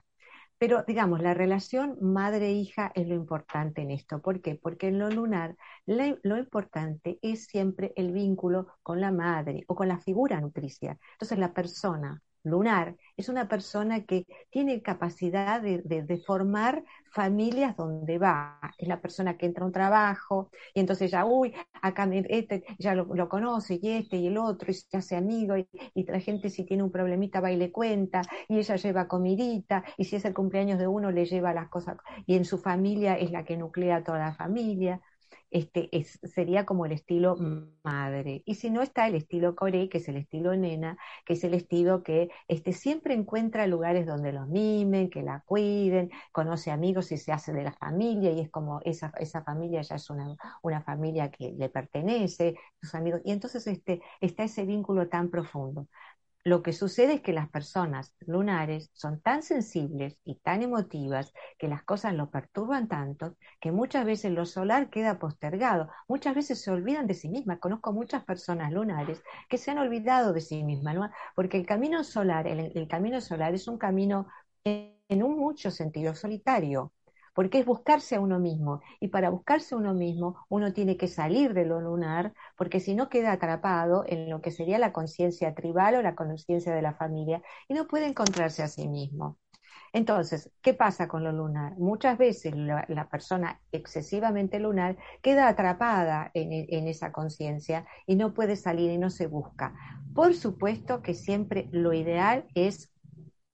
Pero 0.61 0.85
digamos, 0.87 1.23
la 1.23 1.33
relación 1.33 1.97
madre-hija 2.03 2.93
es 2.95 3.09
lo 3.09 3.15
importante 3.15 3.81
en 3.81 3.91
esto. 3.91 4.21
¿Por 4.21 4.43
qué? 4.43 4.57
Porque 4.57 4.89
en 4.89 4.99
lo 4.99 5.09
lunar 5.11 5.57
lo 5.87 6.37
importante 6.37 7.19
es 7.23 7.47
siempre 7.47 7.93
el 7.97 8.13
vínculo 8.13 8.67
con 8.83 9.01
la 9.01 9.11
madre 9.11 9.65
o 9.69 9.75
con 9.75 9.89
la 9.89 9.99
figura 9.99 10.39
nutricia. 10.41 10.99
Entonces 11.15 11.39
la 11.39 11.55
persona 11.55 12.23
lunar. 12.43 12.97
Es 13.17 13.29
una 13.29 13.49
persona 13.49 14.05
que 14.05 14.27
tiene 14.51 14.83
capacidad 14.83 15.61
de, 15.61 16.23
formar 16.27 16.85
familias 17.13 17.77
donde 17.77 18.19
va. 18.19 18.61
Es 18.79 18.89
la 18.89 19.01
persona 19.01 19.37
que 19.37 19.47
entra 19.47 19.65
a 19.65 19.67
un 19.67 19.73
trabajo 19.73 20.51
y 20.75 20.81
entonces 20.81 21.11
ya, 21.11 21.25
uy, 21.25 21.55
acá 21.83 22.09
este 22.29 22.65
ya 22.79 22.95
lo, 22.95 23.29
conoce 23.29 23.79
y 23.81 23.91
este 23.91 24.17
y 24.17 24.27
el 24.29 24.39
otro 24.39 24.71
y 24.71 24.75
se 24.75 24.97
hace 24.97 25.17
amigo 25.17 25.57
y, 25.57 25.69
y, 25.95 26.05
la 26.05 26.21
gente 26.21 26.51
si 26.51 26.65
tiene 26.65 26.83
un 26.83 26.91
problemita 26.91 27.41
va 27.41 27.53
y 27.53 27.57
le 27.57 27.73
cuenta 27.73 28.23
y 28.49 28.59
ella 28.59 28.77
lleva 28.77 29.09
comidita 29.09 29.85
y 29.97 30.05
si 30.05 30.17
es 30.17 30.25
el 30.25 30.35
cumpleaños 30.35 30.79
de 30.79 30.87
uno 30.87 31.11
le 31.11 31.27
lleva 31.27 31.53
las 31.55 31.69
cosas 31.69 31.99
y 32.27 32.37
en 32.37 32.45
su 32.45 32.59
familia 32.59 33.17
es 33.17 33.31
la 33.31 33.45
que 33.45 33.57
nuclea 33.57 34.05
toda 34.05 34.19
la 34.19 34.35
familia 34.35 35.01
este, 35.51 35.89
es, 35.97 36.19
sería 36.23 36.65
como 36.65 36.87
el 36.87 36.93
estilo 36.93 37.37
madre. 37.83 38.43
Y 38.47 38.55
si 38.55 38.71
no 38.71 38.83
está 38.83 39.07
el 39.07 39.15
estilo 39.15 39.55
core, 39.55 39.89
que 39.89 39.99
es 39.99 40.09
el 40.09 40.17
estilo 40.17 40.55
nena, 40.57 40.97
que 41.25 41.35
es 41.35 41.45
el 41.45 41.55
estilo 41.55 42.03
que 42.03 42.31
este, 42.49 42.73
siempre 42.73 43.15
encuentra 43.15 43.67
lugares 43.67 44.07
donde 44.07 44.33
los 44.33 44.49
mimen, 44.49 45.11
que 45.11 45.23
la 45.23 45.43
cuiden, 45.47 46.11
conoce 46.33 46.71
amigos 46.71 47.13
y 47.13 47.19
se 47.19 47.33
hace 47.33 47.53
de 47.53 47.65
la 47.65 47.73
familia 47.73 48.33
y 48.33 48.41
es 48.41 48.51
como 48.51 48.81
esa, 48.85 49.13
esa 49.19 49.43
familia 49.43 49.83
ya 49.83 49.97
es 49.97 50.11
una, 50.11 50.37
una 50.63 50.83
familia 50.83 51.31
que 51.31 51.53
le 51.53 51.69
pertenece, 51.69 52.55
sus 52.81 52.95
amigos. 52.95 53.21
Y 53.25 53.33
entonces 53.33 53.67
este, 53.67 54.01
está 54.21 54.45
ese 54.45 54.65
vínculo 54.65 55.09
tan 55.09 55.31
profundo. 55.31 55.89
Lo 56.43 56.63
que 56.63 56.73
sucede 56.73 57.15
es 57.15 57.21
que 57.21 57.35
las 57.35 57.51
personas 57.51 58.15
lunares 58.21 58.91
son 58.95 59.21
tan 59.21 59.43
sensibles 59.43 60.17
y 60.25 60.37
tan 60.37 60.63
emotivas 60.63 61.35
que 61.59 61.69
las 61.69 61.83
cosas 61.83 62.15
lo 62.15 62.31
perturban 62.31 62.89
tanto 62.89 63.37
que 63.61 63.73
muchas 63.73 64.07
veces 64.07 64.33
lo 64.33 64.47
solar 64.47 64.89
queda 64.89 65.19
postergado. 65.19 65.91
Muchas 66.09 66.35
veces 66.35 66.63
se 66.63 66.71
olvidan 66.71 67.07
de 67.07 67.15
sí 67.15 67.29
mismas. 67.29 67.59
Conozco 67.59 67.93
muchas 67.93 68.25
personas 68.25 68.73
lunares 68.73 69.23
que 69.51 69.59
se 69.59 69.71
han 69.71 69.79
olvidado 69.79 70.33
de 70.33 70.41
sí 70.41 70.65
mismas, 70.65 71.11
porque 71.35 71.59
el 71.59 71.67
camino 71.67 72.05
solar, 72.05 72.47
el, 72.47 72.89
camino 72.89 73.21
solar 73.21 73.55
es 73.55 73.69
un 73.69 73.77
camino 73.77 74.27
en 74.65 75.23
un 75.23 75.39
mucho 75.39 75.71
sentido 75.71 76.15
solitario 76.15 76.93
porque 77.35 77.61
es 77.61 77.67
buscarse 77.67 78.17
a 78.17 78.21
uno 78.21 78.39
mismo. 78.39 78.81
Y 79.01 79.09
para 79.09 79.31
buscarse 79.31 79.75
a 79.75 79.79
uno 79.79 79.95
mismo, 79.95 80.45
uno 80.49 80.73
tiene 80.73 80.97
que 80.97 81.09
salir 81.09 81.55
de 81.55 81.65
lo 81.65 81.81
lunar, 81.81 82.33
porque 82.57 82.81
si 82.81 82.95
no 82.95 83.09
queda 83.09 83.33
atrapado 83.33 84.05
en 84.07 84.31
lo 84.31 84.41
que 84.41 84.51
sería 84.51 84.79
la 84.79 84.93
conciencia 84.93 85.55
tribal 85.55 85.97
o 85.97 86.03
la 86.03 86.15
conciencia 86.15 86.75
de 86.75 86.83
la 86.83 86.95
familia, 86.95 87.43
y 87.69 87.75
no 87.75 87.87
puede 87.87 88.07
encontrarse 88.07 88.63
a 88.63 88.69
sí 88.69 88.89
mismo. 88.89 89.39
Entonces, 89.93 90.53
¿qué 90.63 90.73
pasa 90.75 91.09
con 91.09 91.25
lo 91.25 91.33
lunar? 91.33 91.77
Muchas 91.79 92.17
veces 92.17 92.55
la, 92.55 93.09
persona 93.11 93.61
excesivamente 93.73 94.61
lunar 94.61 94.97
queda 95.21 95.49
atrapada 95.49 96.31
en, 96.35 96.67
en 96.69 96.87
esa 96.87 97.11
conciencia 97.11 97.87
y 98.07 98.15
no 98.15 98.33
puede 98.33 98.55
salir 98.57 98.91
y 98.91 98.99
no 98.99 99.11
se 99.11 99.27
busca. 99.27 99.75
Por 100.15 100.35
supuesto 100.35 101.03
que 101.03 101.15
siempre 101.15 101.69
lo 101.73 101.93
ideal 101.93 102.47
es 102.55 102.93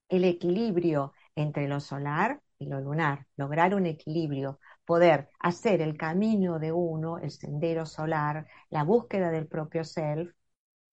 el 0.09 0.25
equilibrio 0.25 1.12
entre 1.35 1.69
lo 1.69 1.81
solar 1.81 2.41
y 2.59 2.66
lo 2.66 2.81
lunar, 2.81 3.27
lograr 3.37 3.75
un 3.75 3.87
equilibrio, 3.87 4.59
poder 4.85 5.29
hacer 5.40 5.81
el 5.83 5.97
camino 5.97 6.59
de 6.59 6.73
uno, 6.73 7.19
el 7.19 7.31
sendero 7.31 7.87
solar, 7.87 8.47
la 8.71 8.83
búsqueda 8.85 9.31
del 9.31 9.47
propio 9.47 9.85
self, 9.85 10.33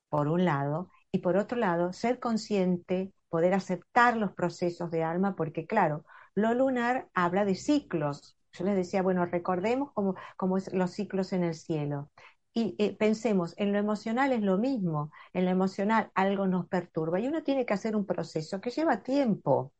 por 0.10 0.28
un 0.28 0.45
lado, 0.45 0.89
y 1.12 1.19
por 1.19 1.38
otro 1.38 1.58
lado, 1.58 1.93
ser 1.93 2.19
consciente, 2.19 3.13
poder 3.30 3.54
aceptar 3.54 4.17
los 4.17 4.32
procesos 4.34 4.91
de 4.91 5.04
alma, 5.04 5.36
porque 5.36 5.65
claro, 5.67 6.06
lo 6.36 6.54
lunar 6.54 7.10
habla 7.13 7.45
de 7.45 7.56
ciclos. 7.56 8.38
Yo 8.54 8.65
les 8.65 8.76
decía, 8.76 9.02
bueno, 9.02 9.26
recordemos 9.26 9.91
cómo, 9.93 10.15
cómo 10.38 10.58
es 10.58 10.71
los 10.73 10.91
ciclos 10.91 11.34
en 11.34 11.43
el 11.43 11.56
cielo. 11.56 12.10
Y 12.54 12.76
eh, 12.78 12.95
pensemos, 12.95 13.56
en 13.58 13.73
lo 13.73 13.80
emocional 13.80 14.32
es 14.32 14.41
lo 14.41 14.58
mismo, 14.60 15.12
en 15.34 15.45
lo 15.45 15.52
emocional 15.52 16.12
algo 16.13 16.45
nos 16.47 16.67
perturba 16.67 17.19
y 17.19 17.28
uno 17.28 17.41
tiene 17.43 17.65
que 17.65 17.73
hacer 17.73 17.95
un 17.95 18.06
proceso 18.06 18.62
que 18.62 18.69
lleva 18.69 19.02
tiempo. 19.04 19.73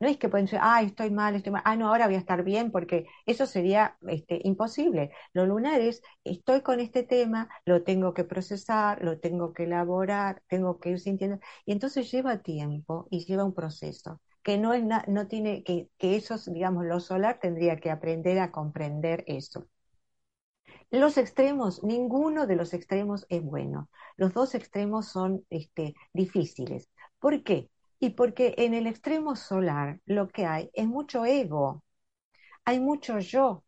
No 0.00 0.08
es 0.08 0.16
que 0.18 0.28
pueden 0.28 0.46
decir, 0.46 0.58
ay, 0.62 0.86
estoy 0.86 1.10
mal, 1.10 1.34
estoy 1.34 1.52
mal, 1.52 1.62
ah, 1.64 1.76
no, 1.76 1.88
ahora 1.88 2.06
voy 2.06 2.16
a 2.16 2.18
estar 2.18 2.42
bien, 2.44 2.70
porque 2.70 3.06
eso 3.26 3.46
sería 3.46 3.96
este, 4.08 4.40
imposible. 4.44 5.10
Lo 5.32 5.46
lunar 5.46 5.80
es, 5.80 6.02
estoy 6.24 6.60
con 6.62 6.80
este 6.80 7.02
tema, 7.02 7.48
lo 7.64 7.82
tengo 7.82 8.12
que 8.14 8.24
procesar, 8.24 9.02
lo 9.02 9.18
tengo 9.20 9.52
que 9.52 9.64
elaborar, 9.64 10.42
tengo 10.48 10.78
que 10.80 10.90
ir 10.90 11.00
sintiendo, 11.00 11.38
y 11.64 11.72
entonces 11.72 12.10
lleva 12.10 12.38
tiempo 12.42 13.06
y 13.10 13.24
lleva 13.24 13.44
un 13.44 13.54
proceso 13.54 14.20
que 14.42 14.58
no 14.58 14.72
es 14.74 14.84
no 15.08 15.26
tiene 15.26 15.64
que, 15.64 15.90
que 15.98 16.14
eso, 16.16 16.36
digamos, 16.52 16.84
lo 16.84 17.00
solar 17.00 17.40
tendría 17.40 17.76
que 17.78 17.90
aprender 17.90 18.38
a 18.38 18.52
comprender 18.52 19.24
eso. 19.26 19.66
Los 20.90 21.16
extremos, 21.16 21.84
ninguno 21.84 22.46
de 22.48 22.56
los 22.56 22.74
extremos 22.74 23.24
es 23.28 23.40
bueno. 23.42 23.88
Los 24.16 24.34
dos 24.34 24.54
extremos 24.56 25.06
son 25.06 25.44
este, 25.50 25.94
difíciles. 26.12 26.90
¿Por 27.20 27.42
qué? 27.44 27.70
Y 27.98 28.10
porque 28.10 28.54
en 28.58 28.74
el 28.74 28.86
extremo 28.86 29.36
solar 29.36 30.00
lo 30.06 30.28
que 30.28 30.46
hay 30.46 30.70
es 30.74 30.86
mucho 30.86 31.24
ego, 31.26 31.82
hay 32.64 32.80
mucho 32.80 33.18
yo. 33.20 33.64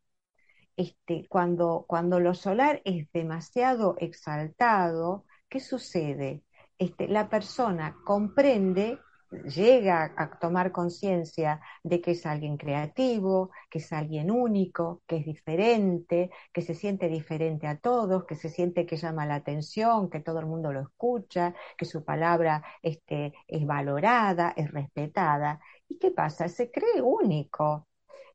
Este, 0.77 1.27
cuando, 1.29 1.85
cuando 1.89 2.21
lo 2.21 2.35
solar 2.35 2.83
es 2.85 3.11
demasiado 3.13 3.97
exaltado, 3.99 5.25
¿qué 5.49 5.61
sucede? 5.61 6.43
Este, 6.79 7.09
la 7.09 7.29
persona 7.29 7.97
comprende 8.05 8.99
llega 9.31 10.15
a 10.17 10.39
tomar 10.39 10.73
conciencia 10.73 11.61
de 11.83 12.01
que 12.01 12.13
es 12.13 12.27
alguien 12.27 12.57
creativo, 12.57 13.51
que 13.71 13.79
es 13.79 13.93
alguien 13.93 14.31
único, 14.31 15.03
que 15.07 15.17
es 15.19 15.25
diferente, 15.27 16.31
que 16.53 16.63
se 16.63 16.75
siente 16.75 17.09
diferente 17.09 17.67
a 17.67 17.79
todos, 17.79 18.25
que 18.25 18.35
se 18.37 18.49
siente 18.49 18.87
que 18.87 18.97
llama 18.97 19.27
la 19.27 19.37
atención, 19.37 20.11
que 20.11 20.21
todo 20.21 20.41
el 20.41 20.47
mundo 20.47 20.73
lo 20.73 20.81
escucha, 20.81 21.55
que 21.77 21.85
su 21.85 22.05
palabra 22.05 22.63
este, 22.83 23.35
es 23.47 23.67
valorada, 23.67 24.55
es 24.57 24.71
respetada. 24.71 25.61
¿Y 25.89 25.99
qué 25.99 26.11
pasa? 26.11 26.49
Se 26.49 26.71
cree 26.71 27.03
único. 27.03 27.87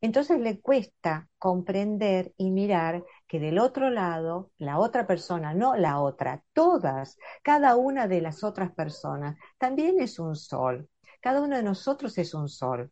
Entonces 0.01 0.39
le 0.41 0.59
cuesta 0.59 1.29
comprender 1.39 2.33
y 2.37 2.51
mirar 2.51 3.05
que 3.33 3.39
del 3.39 3.57
otro 3.57 3.89
lado, 3.89 4.51
la 4.59 4.77
otra 4.77 5.07
persona, 5.07 5.55
no 5.55 5.75
la 5.75 5.99
otra, 6.01 6.43
todas, 6.53 7.17
cada 7.41 7.75
una 7.77 8.07
de 8.07 8.21
las 8.21 8.43
otras 8.43 8.71
personas, 8.73 9.39
también 9.57 9.99
es 9.99 10.19
un 10.19 10.35
sol. 10.35 10.87
Cada 11.19 11.41
uno 11.41 11.55
de 11.55 11.63
nosotros 11.63 12.15
es 12.19 12.35
un 12.35 12.47
sol 12.47 12.91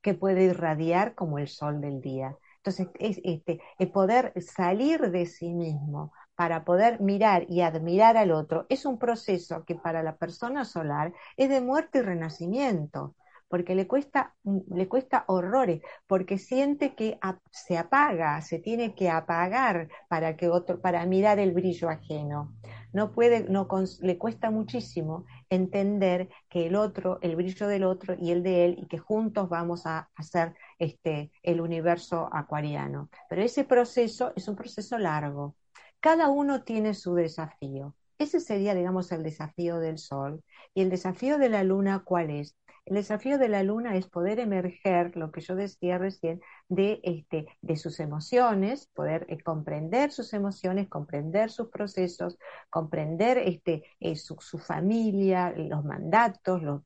que 0.00 0.14
puede 0.14 0.44
irradiar 0.44 1.14
como 1.14 1.38
el 1.38 1.48
sol 1.48 1.82
del 1.82 2.00
día. 2.00 2.38
Entonces, 2.56 2.88
es, 2.98 3.20
este, 3.22 3.60
el 3.78 3.92
poder 3.92 4.32
salir 4.40 5.10
de 5.10 5.26
sí 5.26 5.52
mismo 5.52 6.10
para 6.36 6.64
poder 6.64 7.02
mirar 7.02 7.44
y 7.46 7.60
admirar 7.60 8.16
al 8.16 8.32
otro 8.32 8.64
es 8.70 8.86
un 8.86 8.98
proceso 8.98 9.66
que 9.66 9.74
para 9.74 10.02
la 10.02 10.16
persona 10.16 10.64
solar 10.64 11.12
es 11.36 11.50
de 11.50 11.60
muerte 11.60 11.98
y 11.98 12.00
renacimiento 12.00 13.14
porque 13.48 13.74
le 13.74 13.86
cuesta, 13.86 14.34
le 14.44 14.88
cuesta 14.88 15.24
horrores, 15.28 15.82
porque 16.06 16.38
siente 16.38 16.94
que 16.94 17.18
se 17.50 17.78
apaga, 17.78 18.40
se 18.40 18.58
tiene 18.58 18.94
que 18.94 19.08
apagar 19.08 19.88
para 20.08 20.36
que 20.36 20.48
otro, 20.48 20.80
para 20.80 21.04
mirar 21.06 21.38
el 21.38 21.52
brillo 21.52 21.88
ajeno. 21.88 22.54
No 22.92 23.12
puede, 23.12 23.48
no, 23.48 23.68
le 24.00 24.18
cuesta 24.18 24.50
muchísimo 24.50 25.26
entender 25.50 26.28
que 26.48 26.66
el 26.66 26.76
otro, 26.76 27.18
el 27.22 27.36
brillo 27.36 27.68
del 27.68 27.84
otro 27.84 28.16
y 28.18 28.32
el 28.32 28.42
de 28.42 28.64
él, 28.64 28.76
y 28.78 28.86
que 28.86 28.98
juntos 28.98 29.48
vamos 29.48 29.86
a 29.86 30.08
hacer 30.16 30.54
este, 30.78 31.30
el 31.42 31.60
universo 31.60 32.28
acuariano. 32.32 33.10
Pero 33.28 33.42
ese 33.42 33.64
proceso 33.64 34.32
es 34.34 34.48
un 34.48 34.56
proceso 34.56 34.98
largo. 34.98 35.54
Cada 36.00 36.28
uno 36.28 36.62
tiene 36.62 36.94
su 36.94 37.14
desafío. 37.14 37.94
Ese 38.18 38.40
sería, 38.40 38.74
digamos, 38.74 39.12
el 39.12 39.22
desafío 39.22 39.78
del 39.78 39.98
Sol. 39.98 40.42
Y 40.74 40.82
el 40.82 40.90
desafío 40.90 41.38
de 41.38 41.48
la 41.50 41.64
Luna, 41.64 42.02
¿cuál 42.04 42.30
es? 42.30 42.56
El 42.86 42.94
desafío 42.94 43.36
de 43.38 43.48
la 43.48 43.64
luna 43.64 43.96
es 43.96 44.06
poder 44.06 44.38
emerger, 44.38 45.16
lo 45.16 45.32
que 45.32 45.40
yo 45.40 45.56
decía 45.56 45.98
recién, 45.98 46.40
de, 46.68 47.00
este, 47.02 47.46
de 47.60 47.76
sus 47.76 47.98
emociones, 47.98 48.86
poder 48.94 49.26
eh, 49.28 49.40
comprender 49.42 50.12
sus 50.12 50.32
emociones, 50.32 50.88
comprender 50.88 51.50
sus 51.50 51.68
procesos, 51.68 52.38
comprender 52.70 53.38
este, 53.38 53.82
eh, 53.98 54.14
su, 54.14 54.36
familia, 54.58 55.52
los 55.56 55.84
mandatos, 55.84 56.62
lo, 56.62 56.84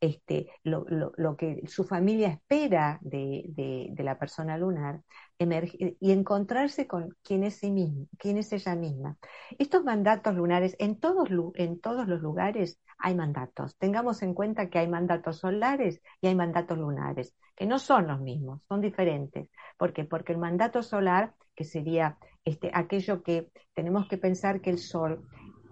este, 0.00 0.48
lo, 0.62 1.36
que 1.36 1.62
su 1.66 1.84
familia 1.84 2.28
espera 2.28 2.98
de, 3.02 3.90
de 3.90 4.04
la 4.04 4.18
persona 4.18 4.56
lunar 4.56 5.02
y 5.38 6.12
encontrarse 6.12 6.86
con 6.86 7.16
quién 7.22 7.44
es, 7.44 7.56
sí 7.56 7.70
mismo, 7.70 8.06
quién 8.18 8.38
es 8.38 8.52
ella 8.52 8.74
misma. 8.76 9.16
Estos 9.58 9.84
mandatos 9.84 10.34
lunares, 10.34 10.76
en 10.78 10.98
todos, 10.98 11.28
en 11.54 11.80
todos 11.80 12.06
los 12.06 12.20
lugares 12.20 12.80
hay 12.98 13.14
mandatos. 13.14 13.76
Tengamos 13.76 14.22
en 14.22 14.34
cuenta 14.34 14.70
que 14.70 14.78
hay 14.78 14.88
mandatos 14.88 15.38
solares 15.38 16.00
y 16.20 16.28
hay 16.28 16.34
mandatos 16.34 16.78
lunares, 16.78 17.34
que 17.56 17.66
no 17.66 17.78
son 17.78 18.06
los 18.06 18.20
mismos, 18.20 18.60
son 18.68 18.80
diferentes. 18.80 19.48
¿Por 19.76 19.92
qué? 19.92 20.04
Porque 20.04 20.32
el 20.32 20.38
mandato 20.38 20.82
solar, 20.82 21.34
que 21.54 21.64
sería 21.64 22.18
este, 22.44 22.70
aquello 22.72 23.22
que 23.22 23.50
tenemos 23.74 24.06
que 24.08 24.18
pensar 24.18 24.60
que 24.60 24.70
el 24.70 24.78
sol 24.78 25.26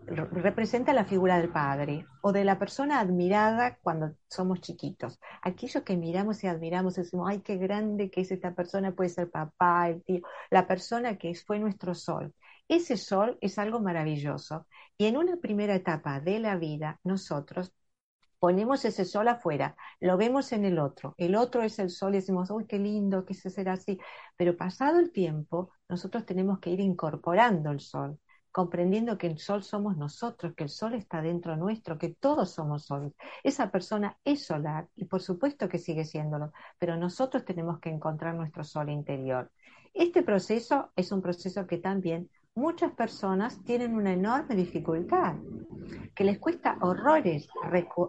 representa 0.06 0.92
la 0.92 1.04
figura 1.04 1.38
del 1.38 1.50
padre 1.50 2.06
o 2.22 2.32
de 2.32 2.44
la 2.44 2.58
persona 2.58 3.00
admirada 3.00 3.78
cuando 3.82 4.14
somos 4.28 4.60
chiquitos. 4.60 5.20
Aquello 5.42 5.84
que 5.84 5.96
miramos 5.96 6.42
y 6.44 6.46
admiramos, 6.46 6.96
decimos, 6.96 7.28
ay, 7.30 7.40
qué 7.40 7.56
grande 7.56 8.10
que 8.10 8.22
es 8.22 8.30
esta 8.32 8.54
persona, 8.54 8.92
puede 8.92 9.10
ser 9.10 9.30
papá, 9.30 9.88
el 9.88 10.02
tío, 10.02 10.22
la 10.50 10.66
persona 10.66 11.16
que 11.16 11.34
fue 11.34 11.58
nuestro 11.58 11.94
sol. 11.94 12.34
Ese 12.68 12.96
sol 12.96 13.38
es 13.40 13.58
algo 13.58 13.80
maravilloso 13.80 14.66
y 14.96 15.06
en 15.06 15.16
una 15.16 15.36
primera 15.36 15.74
etapa 15.74 16.20
de 16.20 16.38
la 16.38 16.56
vida 16.56 17.00
nosotros 17.04 17.72
ponemos 18.38 18.84
ese 18.84 19.04
sol 19.04 19.28
afuera, 19.28 19.76
lo 20.00 20.16
vemos 20.16 20.52
en 20.52 20.64
el 20.64 20.80
otro, 20.80 21.14
el 21.16 21.36
otro 21.36 21.62
es 21.62 21.78
el 21.78 21.90
sol 21.90 22.14
y 22.14 22.18
decimos, 22.18 22.50
uy, 22.50 22.66
qué 22.66 22.78
lindo, 22.78 23.24
que 23.24 23.34
se 23.34 23.50
será 23.50 23.74
así, 23.74 24.00
pero 24.36 24.56
pasado 24.56 24.98
el 24.98 25.12
tiempo, 25.12 25.70
nosotros 25.88 26.26
tenemos 26.26 26.58
que 26.58 26.70
ir 26.70 26.80
incorporando 26.80 27.70
el 27.70 27.78
sol 27.78 28.18
comprendiendo 28.52 29.18
que 29.18 29.26
el 29.26 29.38
sol 29.38 29.62
somos 29.64 29.96
nosotros, 29.96 30.54
que 30.54 30.64
el 30.64 30.68
sol 30.68 30.94
está 30.94 31.22
dentro 31.22 31.56
nuestro, 31.56 31.98
que 31.98 32.10
todos 32.10 32.52
somos 32.52 32.84
soles. 32.84 33.14
Esa 33.42 33.70
persona 33.70 34.18
es 34.24 34.44
solar 34.44 34.88
y 34.94 35.06
por 35.06 35.22
supuesto 35.22 35.68
que 35.68 35.78
sigue 35.78 36.04
siéndolo, 36.04 36.52
pero 36.78 36.96
nosotros 36.96 37.44
tenemos 37.44 37.80
que 37.80 37.88
encontrar 37.88 38.34
nuestro 38.34 38.62
sol 38.62 38.90
interior. 38.90 39.50
Este 39.94 40.22
proceso 40.22 40.92
es 40.96 41.12
un 41.12 41.22
proceso 41.22 41.66
que 41.66 41.78
también 41.78 42.30
muchas 42.54 42.92
personas 42.92 43.62
tienen 43.64 43.94
una 43.94 44.12
enorme 44.12 44.54
dificultad, 44.54 45.36
que 46.14 46.24
les 46.24 46.38
cuesta 46.38 46.76
horrores 46.80 47.48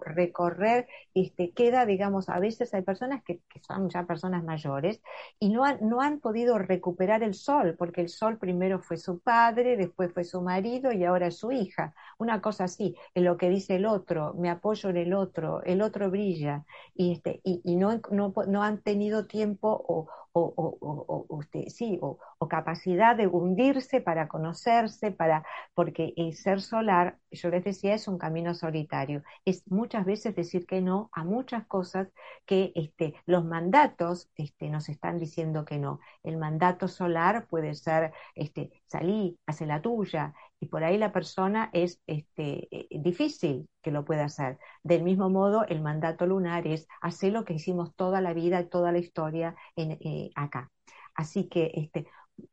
recorrer, 0.06 0.88
este, 1.14 1.52
queda, 1.52 1.86
digamos, 1.86 2.28
a 2.28 2.40
veces 2.40 2.74
hay 2.74 2.82
personas 2.82 3.24
que, 3.24 3.42
son 3.66 3.90
ya 3.90 4.06
personas 4.06 4.44
mayores 4.44 5.02
y 5.40 5.50
no 5.50 5.64
han, 5.64 5.78
no 5.82 6.02
han 6.02 6.20
podido 6.20 6.58
recuperar 6.58 7.24
el 7.24 7.34
sol, 7.34 7.76
porque 7.78 8.02
el 8.02 8.10
sol 8.10 8.38
primero 8.38 8.80
fue 8.80 8.98
su 8.98 9.20
padre, 9.20 9.78
después 9.78 10.12
fue 10.14 10.26
su 10.26 10.42
marido 10.42 10.92
y 10.92 11.06
ahora 11.06 11.32
su 11.32 11.52
hija. 11.52 11.94
Una 12.18 12.42
cosa 12.42 12.66
así, 12.66 12.96
en 13.16 13.24
lo 13.24 13.38
que 13.38 13.50
dice 13.50 13.78
el 13.78 13.86
otro, 13.86 14.34
me 14.34 14.50
apoyo 14.50 14.90
en 14.90 14.98
el 14.98 15.14
otro, 15.14 15.64
el 15.64 15.82
otro 15.82 16.12
brilla, 16.12 16.66
y, 16.94 17.14
este, 17.14 17.40
y, 17.44 17.62
y 17.64 17.78
no, 17.78 18.02
no, 18.12 18.34
no 18.48 18.64
han 18.64 18.82
tenido 18.82 19.26
tiempo 19.26 19.84
o, 19.88 20.10
o, 20.34 21.26
o, 21.30 21.40
sí, 21.68 22.00
o, 22.02 22.18
capacidad 22.50 23.16
de 23.16 23.28
hundirse 23.28 24.02
para 24.02 24.28
conocerse, 24.28 25.12
para, 25.12 25.46
porque 25.74 26.14
el 26.18 26.36
ser 26.36 26.62
solar, 26.62 27.18
yo 27.32 27.50
les 27.50 27.64
decía, 27.64 27.94
es 27.96 28.08
un 28.08 28.18
camino 28.18 28.54
solitario. 28.54 29.24
Es 29.46 29.64
muchas 29.68 30.06
veces 30.06 30.36
decir 30.36 30.66
que 30.66 30.82
no 30.82 31.10
a 31.14 31.24
muchas 31.24 31.66
cosas 31.68 32.10
que 32.46 32.72
este, 32.76 33.16
los 33.26 33.46
mandatos 33.46 34.30
este, 34.36 34.70
nos 34.70 34.90
están 34.90 35.20
diciendo 35.20 35.66
que 35.66 35.80
no. 35.80 36.00
El 36.24 36.38
mandato 36.38 36.88
solar 36.88 37.48
puede 37.48 37.74
ser 37.76 38.12
este, 38.36 38.72
salí, 38.88 39.40
hace 39.48 39.66
la 39.66 39.82
tuya, 39.82 40.34
y 40.60 40.68
por 40.68 40.84
ahí 40.84 40.98
la 40.98 41.12
persona 41.12 41.70
es 41.74 42.02
este, 42.08 42.68
eh, 42.76 42.88
difícil 43.02 43.70
que 43.82 43.92
lo 43.92 44.06
pueda 44.06 44.26
hacer. 44.26 44.60
Del 44.84 45.04
mismo 45.04 45.30
modo, 45.30 45.66
el 45.68 45.82
mandato 45.82 46.26
lunar 46.26 46.68
es 46.68 46.88
hacer 47.02 47.34
lo 47.34 47.44
que 47.46 47.54
hicimos 47.54 47.96
toda 47.96 48.22
la 48.22 48.34
vida, 48.34 48.68
toda 48.70 48.92
la 48.92 49.00
historia 49.00 49.56
en, 49.76 49.92
eh, 49.94 50.32
acá. 50.36 50.72
Así 51.16 51.48
que, 51.50 51.72
este, 51.76 52.08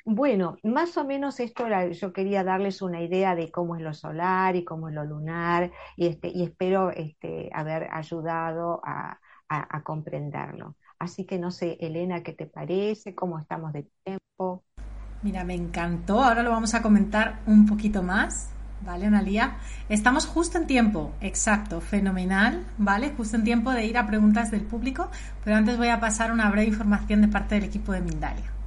bueno, 0.05 0.57
más 0.63 0.97
o 0.97 1.05
menos 1.05 1.41
esto 1.41 1.67
era, 1.67 1.89
yo 1.89 2.13
quería 2.13 2.45
darles 2.45 2.83
una 2.83 3.03
idea 3.03 3.35
de 3.35 3.51
cómo 3.51 3.77
es 3.77 3.83
lo 3.83 3.95
solar 3.95 4.57
y 4.57 4.65
cómo 4.65 4.89
es 4.89 4.95
lo 4.95 5.05
lunar, 5.05 5.73
y, 5.97 6.07
este, 6.07 6.29
y 6.29 6.43
espero 6.45 6.91
este, 6.91 7.51
haber 7.55 7.89
ayudado 7.93 8.81
a, 8.85 9.19
a 9.49 9.83
comprenderlo. 9.83 10.77
Así 10.99 11.25
que 11.27 11.39
no 11.39 11.51
sé, 11.51 11.77
Elena, 11.81 12.23
¿qué 12.23 12.33
te 12.35 12.47
parece? 12.47 13.15
¿Cómo 13.15 13.39
estamos 13.39 13.73
de 13.73 13.85
tiempo? 14.05 14.65
Mira, 15.23 15.45
me 15.45 15.55
encantó. 15.55 16.23
Ahora 16.23 16.43
lo 16.43 16.51
vamos 16.51 16.75
a 16.75 16.83
comentar 16.83 17.41
un 17.47 17.67
poquito 17.67 18.03
más. 18.03 18.49
¿Vale, 18.83 19.07
Analia? 19.07 19.57
Estamos 19.91 20.25
justo 20.27 20.57
en 20.57 20.67
tiempo, 20.67 21.13
exacto, 21.21 21.83
fenomenal, 21.83 22.65
¿vale? 22.79 23.13
Justo 23.15 23.37
en 23.37 23.45
tiempo 23.45 23.73
de 23.73 23.85
ir 23.85 23.99
a 23.99 24.07
preguntas 24.07 24.51
del 24.51 24.63
público, 24.63 25.11
pero 25.45 25.57
antes 25.57 25.77
voy 25.77 25.89
a 25.89 26.01
pasar 26.01 26.33
una 26.33 26.51
breve 26.51 26.69
información 26.69 27.21
de 27.21 27.29
parte 27.29 27.57
del 27.57 27.65
equipo 27.65 27.93
de 27.93 28.01
Mindalia. 28.01 28.60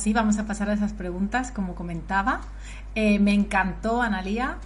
Sí, 0.00 0.12
vamos 0.12 0.38
a 0.38 0.46
pasar 0.46 0.70
a 0.70 0.72
esas 0.72 0.92
preguntas, 0.92 1.52
como 1.52 1.74
comentaba. 1.74 2.40
Eh, 2.94 3.18
me 3.18 3.32
encantó, 3.34 4.02
Analía. 4.02 4.56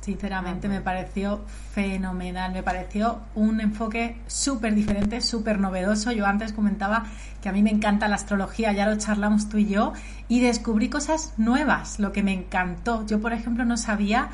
Sinceramente, 0.00 0.68
me 0.68 0.82
pareció 0.82 1.40
fenomenal. 1.72 2.52
Me 2.52 2.62
pareció 2.62 3.20
un 3.34 3.60
enfoque 3.60 4.18
súper 4.26 4.74
diferente, 4.74 5.22
súper 5.22 5.58
novedoso. 5.58 6.12
Yo 6.12 6.26
antes 6.26 6.52
comentaba 6.52 7.04
que 7.42 7.48
a 7.48 7.52
mí 7.52 7.62
me 7.62 7.70
encanta 7.70 8.06
la 8.06 8.16
astrología, 8.16 8.72
ya 8.72 8.86
lo 8.86 8.96
charlamos 8.96 9.48
tú 9.48 9.56
y 9.56 9.66
yo, 9.66 9.94
y 10.28 10.40
descubrí 10.40 10.90
cosas 10.90 11.32
nuevas, 11.38 11.98
lo 11.98 12.12
que 12.12 12.22
me 12.22 12.34
encantó. 12.34 13.06
Yo, 13.06 13.20
por 13.20 13.32
ejemplo, 13.32 13.64
no 13.64 13.78
sabía 13.78 14.28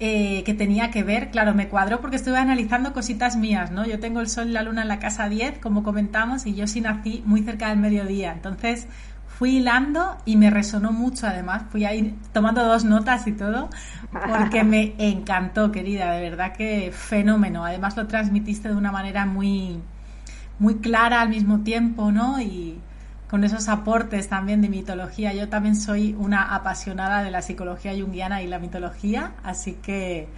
eh, 0.00 0.42
que 0.42 0.54
tenía 0.54 0.90
que 0.90 1.04
ver, 1.04 1.30
claro, 1.30 1.54
me 1.54 1.68
cuadró 1.68 2.00
porque 2.00 2.16
estuve 2.16 2.36
analizando 2.36 2.92
cositas 2.92 3.36
mías, 3.36 3.70
¿no? 3.70 3.86
Yo 3.86 4.00
tengo 4.00 4.18
el 4.18 4.28
sol 4.28 4.48
y 4.48 4.50
la 4.50 4.62
luna 4.62 4.82
en 4.82 4.88
la 4.88 4.98
casa 4.98 5.28
10, 5.28 5.60
como 5.60 5.84
comentamos, 5.84 6.44
y 6.44 6.56
yo 6.56 6.66
sí 6.66 6.80
nací 6.80 7.22
muy 7.24 7.42
cerca 7.42 7.68
del 7.68 7.78
mediodía. 7.78 8.32
Entonces, 8.32 8.88
fui 9.42 9.56
hilando 9.56 10.18
y 10.24 10.36
me 10.36 10.50
resonó 10.50 10.92
mucho 10.92 11.26
además, 11.26 11.64
fui 11.68 11.84
ahí 11.84 12.16
tomando 12.32 12.64
dos 12.64 12.84
notas 12.84 13.26
y 13.26 13.32
todo, 13.32 13.70
porque 14.12 14.62
me 14.72 14.94
encantó, 14.98 15.72
querida, 15.72 16.12
de 16.12 16.30
verdad 16.30 16.52
que 16.52 16.92
fenómeno. 16.92 17.64
Además 17.64 17.96
lo 17.96 18.06
transmitiste 18.06 18.68
de 18.68 18.76
una 18.76 18.92
manera 18.92 19.26
muy, 19.26 19.80
muy 20.60 20.76
clara 20.76 21.22
al 21.22 21.28
mismo 21.28 21.64
tiempo, 21.64 22.12
¿no? 22.12 22.40
Y 22.40 22.78
con 23.28 23.42
esos 23.42 23.68
aportes 23.68 24.28
también 24.28 24.62
de 24.62 24.68
mitología. 24.68 25.34
Yo 25.34 25.48
también 25.48 25.74
soy 25.74 26.14
una 26.16 26.54
apasionada 26.54 27.24
de 27.24 27.32
la 27.32 27.42
psicología 27.42 27.94
junguiana 28.00 28.42
y 28.42 28.46
la 28.46 28.60
mitología, 28.60 29.32
así 29.42 29.72
que 29.72 30.28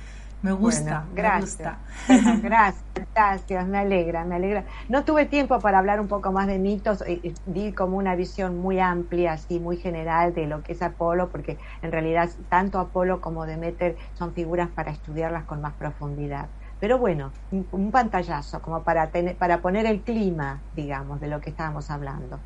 me 0.44 0.52
gusta, 0.52 1.06
gracias. 1.14 1.78
me 2.06 2.18
gusta. 2.20 2.40
gracias, 2.42 2.84
gracias, 3.14 3.66
me 3.66 3.78
alegra, 3.78 4.26
me 4.26 4.34
alegra. 4.34 4.64
No 4.90 5.02
tuve 5.02 5.24
tiempo 5.24 5.58
para 5.58 5.78
hablar 5.78 6.00
un 6.00 6.06
poco 6.06 6.32
más 6.32 6.46
de 6.46 6.58
mitos, 6.58 7.02
di 7.46 7.72
como 7.72 7.96
una 7.96 8.14
visión 8.14 8.58
muy 8.58 8.78
amplia, 8.78 9.32
así 9.32 9.58
muy 9.58 9.78
general 9.78 10.34
de 10.34 10.46
lo 10.46 10.62
que 10.62 10.74
es 10.74 10.82
Apolo, 10.82 11.30
porque 11.30 11.56
en 11.80 11.90
realidad 11.90 12.28
tanto 12.50 12.78
Apolo 12.78 13.22
como 13.22 13.46
Demeter 13.46 13.96
son 14.12 14.34
figuras 14.34 14.68
para 14.68 14.90
estudiarlas 14.90 15.44
con 15.44 15.62
más 15.62 15.72
profundidad. 15.72 16.46
Pero 16.78 16.98
bueno, 16.98 17.32
un, 17.50 17.90
pantallazo 17.90 18.60
como 18.60 18.82
para, 18.82 19.08
tener, 19.08 19.38
para 19.38 19.62
poner 19.62 19.86
el 19.86 20.02
clima, 20.02 20.60
digamos, 20.74 21.22
de 21.22 21.28
lo 21.28 21.40
que 21.40 21.48
estábamos 21.48 21.90
hablando. 21.90 22.38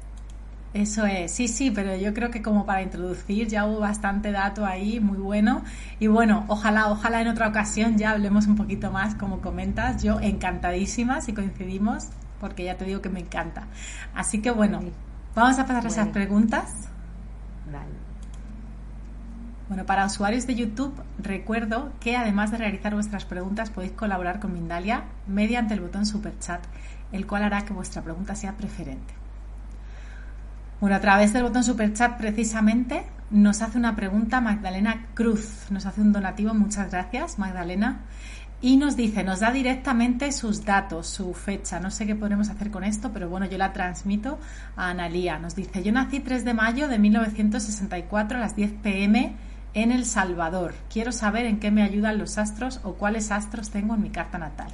Eso 0.75 1.07
es, 1.07 1.33
sí, 1.33 1.49
sí, 1.49 1.71
pero 1.71 1.97
yo 1.97 2.13
creo 2.13 2.31
que 2.31 2.43
como 2.43 2.67
para 2.67 2.83
introducir 2.83 3.49
ya 3.49 3.65
hubo 3.65 3.81
bastante 3.81 4.33
dato 4.33 4.67
ahí, 4.67 5.01
muy 5.01 5.17
bueno. 5.17 5.65
Y 5.99 6.09
bueno, 6.09 6.45
ojalá, 6.49 6.91
ojalá 6.91 7.23
en 7.23 7.29
otra 7.29 7.49
ocasión 7.49 7.97
ya 7.97 8.11
hablemos 8.11 8.47
un 8.47 8.57
poquito 8.57 8.91
más, 8.91 9.15
como 9.15 9.41
comentas. 9.41 10.03
Yo 10.03 10.21
encantadísima 10.21 11.23
si 11.23 11.33
coincidimos, 11.33 12.09
porque 12.39 12.65
ya 12.65 12.77
te 12.77 12.85
digo 12.85 13.01
que 13.01 13.09
me 13.09 13.21
encanta. 13.21 13.67
Así 14.15 14.43
que 14.43 14.51
bueno, 14.51 14.81
vamos 15.35 15.59
a 15.59 15.67
pasar 15.67 15.87
a 15.87 15.89
esas 15.89 16.09
preguntas. 16.09 16.89
Bueno, 19.69 19.85
para 19.85 20.07
usuarios 20.07 20.47
de 20.47 20.55
YouTube, 20.55 20.95
recuerdo 21.19 21.93
que 22.01 22.17
además 22.17 22.51
de 22.51 22.57
realizar 22.57 22.95
vuestras 22.95 23.27
preguntas, 23.27 23.71
podéis 23.71 23.93
colaborar 23.93 24.41
con 24.41 24.55
Mindalia 24.55 25.05
mediante 25.27 25.75
el 25.75 25.81
botón 25.81 26.07
Super 26.07 26.39
Chat, 26.39 26.61
el 27.13 27.27
cual 27.27 27.45
hará 27.45 27.67
que 27.67 27.75
vuestra 27.75 28.01
pregunta 28.01 28.35
sea 28.35 28.57
preferente. 28.57 29.18
Bueno, 30.81 30.95
a 30.95 31.01
través 31.01 31.33
del 31.33 31.43
botón 31.43 31.64
Super 31.64 31.93
Chat, 31.93 32.17
precisamente, 32.19 33.05
nos 33.31 33.62
hace 33.62 33.79
una 33.79 33.97
pregunta 33.97 34.41
Magdalena 34.41 35.09
Cruz. 35.14 35.67
Nos 35.71 35.87
hace 35.87 36.01
un 36.01 36.12
donativo, 36.12 36.55
muchas 36.55 36.93
gracias, 36.93 37.37
Magdalena. 37.37 38.03
Y 38.61 38.77
nos 38.77 38.97
dice, 38.97 39.25
nos 39.25 39.41
da 39.41 39.51
directamente 39.51 40.31
sus 40.31 40.64
datos, 40.64 41.09
su 41.09 41.35
fecha. 41.35 41.81
No 41.81 41.91
sé 41.91 42.07
qué 42.07 42.14
podemos 42.14 42.49
hacer 42.49 42.71
con 42.71 42.85
esto, 42.85 43.11
pero 43.12 43.29
bueno, 43.29 43.47
yo 43.47 43.59
la 43.59 43.73
transmito 43.73 44.38
a 44.77 44.91
Analía. 44.91 45.41
Nos 45.41 45.57
dice, 45.57 45.83
yo 45.83 45.91
nací 45.91 46.21
3 46.21 46.45
de 46.45 46.55
mayo 46.55 46.87
de 46.87 47.01
1964 47.01 48.38
a 48.38 48.41
las 48.41 48.55
10 48.55 48.73
pm 48.81 49.35
en 49.75 49.91
El 49.91 50.05
Salvador. 50.05 50.75
Quiero 50.93 51.11
saber 51.11 51.47
en 51.47 51.59
qué 51.59 51.73
me 51.73 51.83
ayudan 51.83 52.19
los 52.19 52.38
astros 52.38 52.81
o 52.85 52.95
cuáles 52.95 53.33
astros 53.33 53.71
tengo 53.71 53.97
en 53.97 54.03
mi 54.03 54.11
carta 54.11 54.38
natal. 54.38 54.71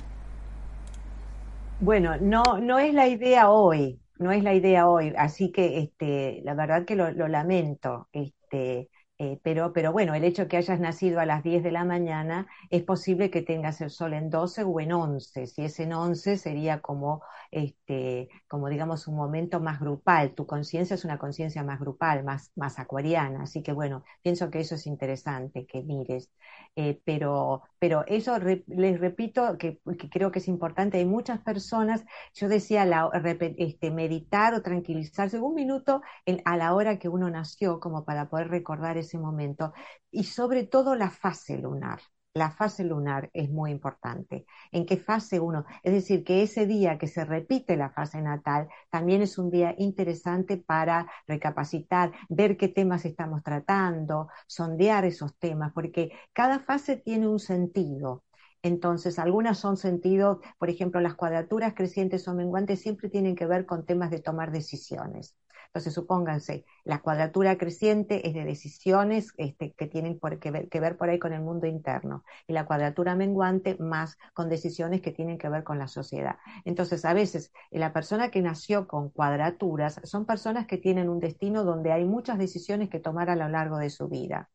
Bueno, 1.81 2.17
no, 2.21 2.43
no 2.61 2.79
es 2.79 2.93
la 2.93 3.09
idea 3.09 3.51
hoy, 3.51 3.99
no 4.19 4.33
es 4.33 4.43
la 4.45 4.55
idea 4.55 4.89
hoy, 4.89 5.13
así 5.17 5.51
que 5.53 5.79
este, 5.79 6.41
la 6.45 6.55
verdad 6.55 6.85
que 6.85 6.97
lo, 6.97 7.11
lo 7.13 7.29
lamento. 7.29 8.09
Este, 8.13 8.91
eh, 9.19 9.39
pero, 9.45 9.73
pero 9.73 9.93
bueno, 9.93 10.15
el 10.15 10.25
hecho 10.25 10.43
de 10.43 10.49
que 10.49 10.57
hayas 10.57 10.81
nacido 10.81 11.21
a 11.21 11.27
las 11.27 11.45
10 11.45 11.63
de 11.63 11.71
la 11.71 11.85
mañana, 11.85 12.49
es 12.71 12.83
posible 12.83 13.31
que 13.31 13.43
tengas 13.43 13.81
el 13.81 13.91
sol 13.91 14.13
en 14.13 14.29
12 14.29 14.65
o 14.65 14.81
en 14.81 14.93
11. 14.93 15.47
Si 15.47 15.63
es 15.63 15.79
en 15.79 15.93
11, 15.93 16.37
sería 16.37 16.81
como, 16.81 17.23
este, 17.53 18.29
como 18.49 18.69
digamos, 18.69 19.07
un 19.07 19.15
momento 19.17 19.61
más 19.61 19.79
grupal. 19.79 20.35
Tu 20.35 20.47
conciencia 20.47 20.95
es 20.95 21.05
una 21.05 21.19
conciencia 21.19 21.63
más 21.63 21.79
grupal, 21.79 22.25
más, 22.25 22.51
más 22.57 22.79
acuariana. 22.81 23.45
Así 23.45 23.63
que 23.63 23.73
bueno, 23.73 24.05
pienso 24.23 24.51
que 24.51 24.61
eso 24.61 24.75
es 24.75 24.87
interesante 24.87 25.65
que 25.67 25.83
mires. 25.83 26.31
Eh, 26.77 27.01
pero, 27.05 27.63
pero 27.79 28.05
eso 28.09 28.37
les 28.39 28.99
repito 28.99 29.57
que, 29.59 29.81
creo 30.11 30.33
que 30.33 30.41
es 30.41 30.49
importante. 30.49 30.99
Hay 30.99 31.05
muchas 31.05 31.41
personas, 31.41 32.05
yo 32.35 32.49
decía, 32.49 32.85
la, 32.85 33.11
este, 33.59 33.91
meditar 33.93 34.55
o 34.55 34.63
tranquilizarse 34.63 35.39
un 35.39 35.55
minuto 35.55 36.03
a 36.45 36.57
la 36.57 36.75
hora 36.75 36.99
que 36.99 37.09
uno 37.09 37.31
nació, 37.31 37.79
como 37.81 38.05
para 38.05 38.29
poder 38.29 38.49
recordar 38.49 38.99
ese 39.05 39.19
momento, 39.19 39.73
y 40.11 40.25
sobre 40.25 40.65
todo 40.65 40.95
la 40.95 41.11
fase 41.11 41.59
lunar 41.59 42.01
la 42.35 42.51
fase 42.51 42.83
lunar 42.83 43.31
es 43.33 43.49
muy 43.49 43.71
importante. 43.71 44.45
¿En 44.73 44.87
qué 44.87 44.97
fase 44.97 45.39
uno? 45.39 45.65
Es 45.85 45.93
decir, 45.93 46.25
que 46.25 46.43
ese 46.43 46.67
día 46.67 46.99
que 46.99 47.07
se 47.07 47.25
repite 47.25 47.77
la 47.77 47.91
fase 47.91 48.21
natal 48.21 48.69
también 48.91 49.23
es 49.23 49.39
un 49.39 49.51
día 49.51 49.75
interesante 49.79 50.57
para 50.57 51.07
recapacitar, 51.29 52.11
ver 52.29 52.57
qué 52.57 52.67
temas 52.69 53.05
estamos 53.05 53.45
tratando, 53.45 54.29
sondear 54.49 55.05
esos 55.05 55.37
temas, 55.39 55.73
porque 55.73 56.11
cada 56.33 56.59
fase 56.59 56.97
tiene 56.97 57.29
un 57.29 57.39
sentido. 57.39 58.24
Entonces, 58.65 59.19
algunas 59.19 59.59
son 59.59 59.77
sentidos, 59.77 60.39
por 60.59 60.71
ejemplo, 60.71 60.99
las 61.01 61.15
cuadraturas 61.17 61.75
crecientes 61.75 62.27
o 62.29 62.35
menguantes 62.35 62.81
siempre 62.81 63.11
tienen 63.11 63.37
que 63.37 63.45
ver 63.45 63.67
con 63.67 63.85
temas 63.85 64.11
de 64.11 64.21
tomar 64.21 64.53
decisiones. 64.53 65.37
Entonces, 65.67 65.93
supónganse, 65.93 66.65
la 66.83 67.03
cuadratura 67.03 67.59
creciente 67.59 68.27
es 68.27 68.33
de 68.33 68.45
decisiones 68.47 69.35
este, 69.37 69.75
que 69.75 69.87
tienen 69.87 70.19
que, 70.41 70.51
ver, 70.51 70.71
que 70.71 70.81
ver 70.81 70.97
por 70.97 71.11
ahí 71.11 71.19
con 71.19 71.35
el 71.35 71.43
mundo 71.43 71.67
interno 71.67 72.25
y 72.47 72.55
la 72.55 72.65
cuadratura 72.65 73.15
menguante 73.15 73.77
más 73.79 74.17
con 74.33 74.49
decisiones 74.49 75.03
que 75.03 75.13
tienen 75.13 75.37
que 75.37 75.51
ver 75.51 75.63
con 75.63 75.79
la 75.79 75.87
sociedad. 75.89 76.39
Entonces, 76.65 77.05
a 77.05 77.13
veces 77.13 77.53
la 77.71 77.93
persona 77.93 78.31
que 78.31 78.41
nació 78.41 78.89
con 78.89 79.11
cuadraturas 79.11 80.01
son 80.05 80.25
personas 80.25 80.67
que 80.67 80.79
tienen 80.79 81.11
un 81.11 81.21
destino 81.21 81.65
donde 81.65 81.93
hay 81.93 82.07
muchas 82.07 82.39
decisiones 82.39 82.89
que 82.89 82.99
tomar 82.99 83.29
a 83.29 83.37
lo 83.37 83.47
largo 83.51 83.77
de 83.77 83.91
su 83.91 84.09
vida. 84.09 84.49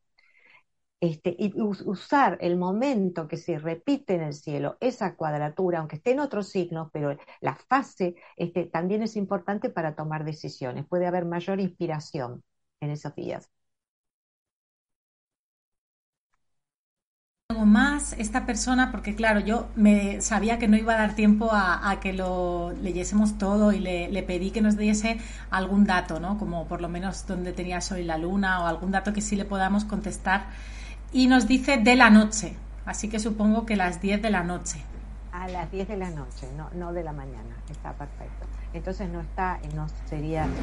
Este, 1.00 1.34
y 1.38 1.52
usar 1.60 2.36
el 2.42 2.56
momento 2.58 3.26
que 3.26 3.36
se 3.38 3.58
repite 3.58 4.14
en 4.14 4.22
el 4.22 4.34
cielo, 4.34 4.76
esa 4.80 5.16
cuadratura, 5.16 5.78
aunque 5.78 5.96
esté 5.96 6.12
en 6.12 6.20
otros 6.20 6.48
signos, 6.50 6.90
pero 6.92 7.16
la 7.40 7.56
fase 7.56 8.16
este, 8.36 8.66
también 8.66 9.02
es 9.02 9.16
importante 9.16 9.70
para 9.70 9.94
tomar 9.96 10.24
decisiones. 10.24 10.86
Puede 10.86 11.06
haber 11.06 11.24
mayor 11.24 11.58
inspiración 11.60 12.42
en 12.80 12.90
esos 12.90 13.14
días. 13.14 13.50
algo 17.48 17.66
más 17.66 18.12
esta 18.14 18.46
persona 18.46 18.90
porque 18.92 19.14
claro 19.16 19.40
yo 19.40 19.68
me 19.74 20.20
sabía 20.20 20.58
que 20.58 20.68
no 20.68 20.76
iba 20.76 20.94
a 20.94 20.98
dar 20.98 21.14
tiempo 21.16 21.50
a, 21.52 21.98
que 22.00 22.12
lo 22.12 22.72
leyésemos 22.80 23.38
todo 23.38 23.72
y 23.72 23.80
le, 23.80 24.22
pedí 24.22 24.50
que 24.52 24.60
nos 24.60 24.76
diese 24.76 25.18
algún 25.50 25.84
dato 25.84 26.20
no 26.20 26.38
como 26.38 26.68
por 26.68 26.80
lo 26.80 26.88
menos 26.88 27.26
donde 27.26 27.52
tenía 27.52 27.80
hoy 27.90 28.04
la 28.04 28.18
luna 28.18 28.62
o 28.62 28.66
algún 28.66 28.92
dato 28.92 29.12
que 29.12 29.20
sí 29.20 29.34
le 29.36 29.44
podamos 29.44 29.84
contestar 29.84 30.46
y 31.12 31.26
nos 31.26 31.46
dice 31.46 31.78
de 31.78 31.96
la 31.96 32.10
noche, 32.10 32.56
así 32.86 33.08
que 33.08 33.18
supongo 33.18 33.66
que 33.66 33.76
las 33.76 34.00
10 34.00 34.22
de 34.22 34.30
la 34.30 34.42
noche. 34.42 34.89
A 35.32 35.46
las 35.48 35.70
10 35.70 35.86
de 35.86 35.96
la 35.96 36.10
noche, 36.10 36.52
no, 36.52 36.70
no 36.72 36.92
de 36.92 37.04
la 37.04 37.12
mañana, 37.12 37.62
está 37.68 37.96
perfecto. 37.96 38.48
Entonces 38.72 39.08
no 39.10 39.20
está, 39.20 39.60
no 39.74 39.86
sería 40.04 40.56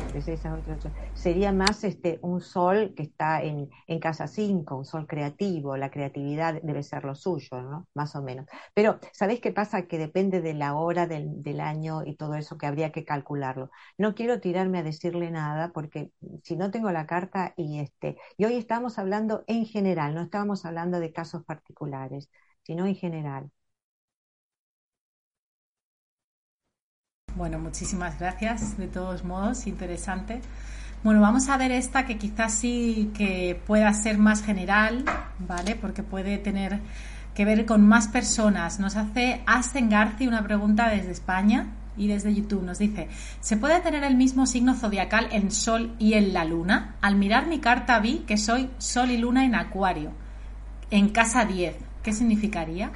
sería 1.14 1.52
más 1.54 1.84
este 1.86 2.20
un 2.22 2.42
sol 2.42 2.94
que 2.96 3.04
está 3.04 3.42
en, 3.44 3.70
en 3.88 4.00
casa 4.00 4.28
5, 4.28 4.76
un 4.78 4.86
sol 4.86 5.08
creativo, 5.08 5.78
la 5.78 5.90
creatividad 5.90 6.62
debe 6.62 6.84
ser 6.84 7.06
lo 7.06 7.16
suyo, 7.16 7.62
¿no? 7.62 7.88
Más 7.94 8.16
o 8.18 8.22
menos. 8.24 8.46
Pero, 8.74 9.00
¿sabéis 9.14 9.40
qué 9.42 9.52
pasa? 9.54 9.88
Que 9.88 9.98
depende 9.98 10.42
de 10.42 10.54
la 10.54 10.76
hora 10.76 11.08
del, 11.08 11.42
del 11.44 11.62
año 11.62 12.04
y 12.06 12.16
todo 12.18 12.36
eso 12.36 12.58
que 12.58 12.66
habría 12.68 12.92
que 12.92 13.06
calcularlo. 13.06 13.70
No 13.98 14.16
quiero 14.16 14.42
tirarme 14.42 14.80
a 14.80 14.84
decirle 14.84 15.32
nada 15.32 15.72
porque 15.74 16.12
si 16.44 16.58
no 16.58 16.72
tengo 16.72 16.92
la 16.92 17.06
carta 17.08 17.54
y 17.56 17.80
este, 17.80 18.18
y 18.38 18.46
hoy 18.46 18.56
estamos 18.56 19.00
hablando 19.00 19.44
en 19.48 19.66
general, 19.66 20.14
no 20.14 20.22
estábamos 20.24 20.66
hablando 20.66 21.00
de 21.00 21.14
casos 21.14 21.44
particulares, 21.46 22.30
sino 22.64 22.86
en 22.86 22.96
general. 22.96 23.50
Bueno, 27.38 27.60
muchísimas 27.60 28.18
gracias, 28.20 28.80
de 28.80 28.88
todos 28.88 29.24
modos, 29.24 29.68
interesante. 29.68 30.42
Bueno, 31.04 31.22
vamos 31.22 31.50
a 31.50 31.58
ver 31.58 31.72
esta 31.72 32.08
que 32.08 32.18
quizás 32.18 32.56
sí 32.56 33.12
que 33.16 33.62
pueda 33.68 33.94
ser 33.94 34.18
más 34.18 34.42
general, 34.44 35.06
¿vale? 35.38 35.76
Porque 35.76 36.02
puede 36.02 36.40
tener 36.40 36.80
que 37.36 37.46
ver 37.46 37.68
con 37.68 37.88
más 37.88 38.08
personas. 38.08 38.80
Nos 38.80 38.96
hace 38.96 39.44
Asen 39.46 39.88
Garci 39.88 40.28
una 40.28 40.44
pregunta 40.44 40.90
desde 40.90 41.12
España 41.12 41.68
y 41.96 42.08
desde 42.08 42.34
YouTube. 42.34 42.64
Nos 42.64 42.80
dice, 42.80 43.08
¿se 43.40 43.56
puede 43.56 43.82
tener 43.82 44.04
el 44.04 44.16
mismo 44.16 44.48
signo 44.48 44.74
zodiacal 44.74 45.28
en 45.32 45.52
Sol 45.52 45.94
y 46.00 46.14
en 46.14 46.34
la 46.34 46.44
Luna? 46.44 46.96
Al 47.02 47.18
mirar 47.18 47.46
mi 47.46 47.60
carta 47.60 48.00
vi 48.00 48.24
que 48.26 48.38
soy 48.38 48.72
Sol 48.80 49.12
y 49.12 49.18
Luna 49.18 49.46
en 49.46 49.54
Acuario, 49.54 50.12
en 50.90 51.10
casa 51.10 51.46
10. 51.46 51.76
¿Qué 52.02 52.14
significaría? 52.14 52.92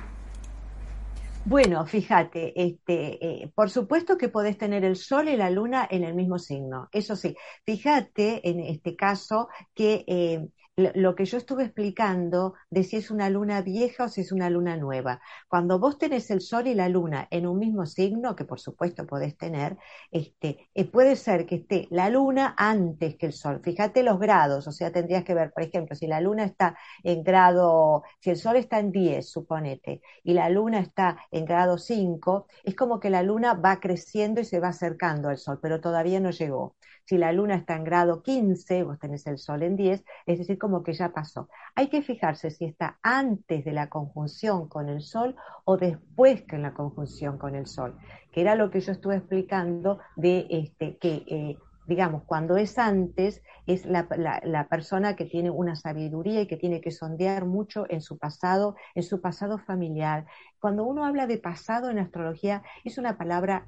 Bueno, 1.43 1.85
fíjate, 1.87 2.53
este, 2.61 3.43
eh, 3.45 3.51
por 3.55 3.71
supuesto 3.71 4.15
que 4.17 4.29
podés 4.29 4.57
tener 4.59 4.83
el 4.85 4.95
sol 4.95 5.27
y 5.27 5.35
la 5.37 5.49
luna 5.49 5.87
en 5.89 6.03
el 6.03 6.13
mismo 6.13 6.37
signo. 6.37 6.87
Eso 6.91 7.15
sí, 7.15 7.35
fíjate 7.65 8.47
en 8.47 8.59
este 8.59 8.95
caso 8.95 9.47
que 9.73 10.03
eh, 10.07 10.47
lo 10.77 11.15
que 11.15 11.25
yo 11.25 11.37
estuve 11.37 11.63
explicando 11.63 12.53
de 12.69 12.83
si 12.83 12.97
es 12.97 13.11
una 13.11 13.29
luna 13.29 13.61
vieja 13.61 14.05
o 14.05 14.09
si 14.09 14.21
es 14.21 14.31
una 14.31 14.49
luna 14.49 14.77
nueva. 14.77 15.21
Cuando 15.47 15.79
vos 15.79 15.97
tenés 15.97 16.31
el 16.31 16.41
sol 16.41 16.67
y 16.67 16.75
la 16.75 16.87
luna 16.89 17.27
en 17.29 17.45
un 17.45 17.59
mismo 17.59 17.85
signo, 17.85 18.35
que 18.35 18.45
por 18.45 18.59
supuesto 18.59 19.05
podés 19.05 19.37
tener, 19.37 19.77
este, 20.11 20.69
eh, 20.73 20.85
puede 20.85 21.15
ser 21.15 21.45
que 21.45 21.55
esté 21.55 21.87
la 21.91 22.09
luna 22.09 22.55
antes 22.57 23.17
que 23.17 23.25
el 23.27 23.33
sol. 23.33 23.61
Fíjate 23.63 24.03
los 24.03 24.19
grados, 24.19 24.67
o 24.67 24.71
sea, 24.71 24.91
tendrías 24.91 25.23
que 25.23 25.33
ver, 25.33 25.51
por 25.51 25.63
ejemplo, 25.63 25.95
si 25.95 26.07
la 26.07 26.21
luna 26.21 26.45
está 26.45 26.77
en 27.03 27.23
grado, 27.23 28.03
si 28.19 28.29
el 28.29 28.37
sol 28.37 28.55
está 28.55 28.79
en 28.79 28.91
10, 28.91 29.29
suponete, 29.29 30.01
y 30.23 30.33
la 30.33 30.49
luna 30.49 30.79
está 30.79 31.17
en 31.31 31.45
grado 31.45 31.77
5, 31.77 32.47
es 32.63 32.75
como 32.75 32.99
que 32.99 33.09
la 33.09 33.23
luna 33.23 33.53
va 33.55 33.79
creciendo 33.79 34.41
y 34.41 34.45
se 34.45 34.59
va 34.59 34.69
acercando 34.69 35.29
al 35.29 35.37
sol, 35.37 35.59
pero 35.61 35.81
todavía 35.81 36.19
no 36.19 36.31
llegó. 36.31 36.75
Si 37.05 37.17
la 37.17 37.31
luna 37.31 37.55
está 37.55 37.75
en 37.75 37.83
grado 37.83 38.21
15, 38.21 38.83
vos 38.83 38.99
tenés 38.99 39.25
el 39.27 39.37
sol 39.37 39.63
en 39.63 39.75
10, 39.75 40.03
es 40.25 40.37
decir, 40.39 40.57
como 40.57 40.83
que 40.83 40.93
ya 40.93 41.09
pasó. 41.09 41.49
Hay 41.75 41.87
que 41.87 42.01
fijarse 42.01 42.51
si 42.51 42.65
está 42.65 42.99
antes 43.01 43.65
de 43.65 43.71
la 43.71 43.89
conjunción 43.89 44.67
con 44.67 44.89
el 44.89 45.01
sol 45.01 45.35
o 45.65 45.77
después 45.77 46.43
que 46.43 46.55
en 46.55 46.63
la 46.63 46.73
conjunción 46.73 47.37
con 47.37 47.55
el 47.55 47.67
sol, 47.67 47.97
que 48.31 48.41
era 48.41 48.55
lo 48.55 48.69
que 48.69 48.81
yo 48.81 48.91
estuve 48.91 49.17
explicando 49.17 49.99
de 50.15 50.47
este, 50.49 50.97
que 50.97 51.23
eh, 51.27 51.57
digamos, 51.87 52.23
cuando 52.23 52.55
es 52.57 52.77
antes, 52.77 53.43
es 53.67 53.85
la, 53.85 54.07
la, 54.43 54.67
persona 54.67 55.15
que 55.15 55.25
tiene 55.25 55.49
una 55.49 55.75
sabiduría 55.75 56.41
y 56.41 56.47
que 56.47 56.55
tiene 56.55 56.79
que 56.79 56.91
sondear 56.91 57.45
mucho 57.45 57.85
en 57.89 58.01
su 58.01 58.17
pasado, 58.17 58.75
en 58.95 59.03
su 59.03 59.19
pasado 59.19 59.57
familiar. 59.57 60.25
Cuando 60.59 60.85
uno 60.85 61.05
habla 61.05 61.27
de 61.27 61.37
pasado 61.37 61.89
en 61.89 61.99
astrología, 61.99 62.63
es 62.85 62.97
una 62.97 63.17
palabra 63.17 63.67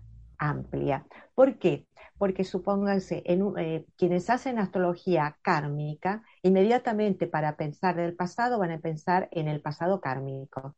amplia. 0.49 1.05
¿Por 1.35 1.57
qué? 1.59 1.87
Porque 2.17 2.43
supónganse, 2.43 3.23
eh, 3.25 3.85
quienes 3.97 4.29
hacen 4.29 4.59
astrología 4.59 5.37
kármica, 5.41 6.23
inmediatamente 6.41 7.27
para 7.27 7.57
pensar 7.57 7.99
en 7.99 8.05
el 8.05 8.15
pasado 8.15 8.59
van 8.59 8.71
a 8.71 8.79
pensar 8.79 9.27
en 9.31 9.47
el 9.47 9.61
pasado 9.61 9.99
kármico. 10.01 10.75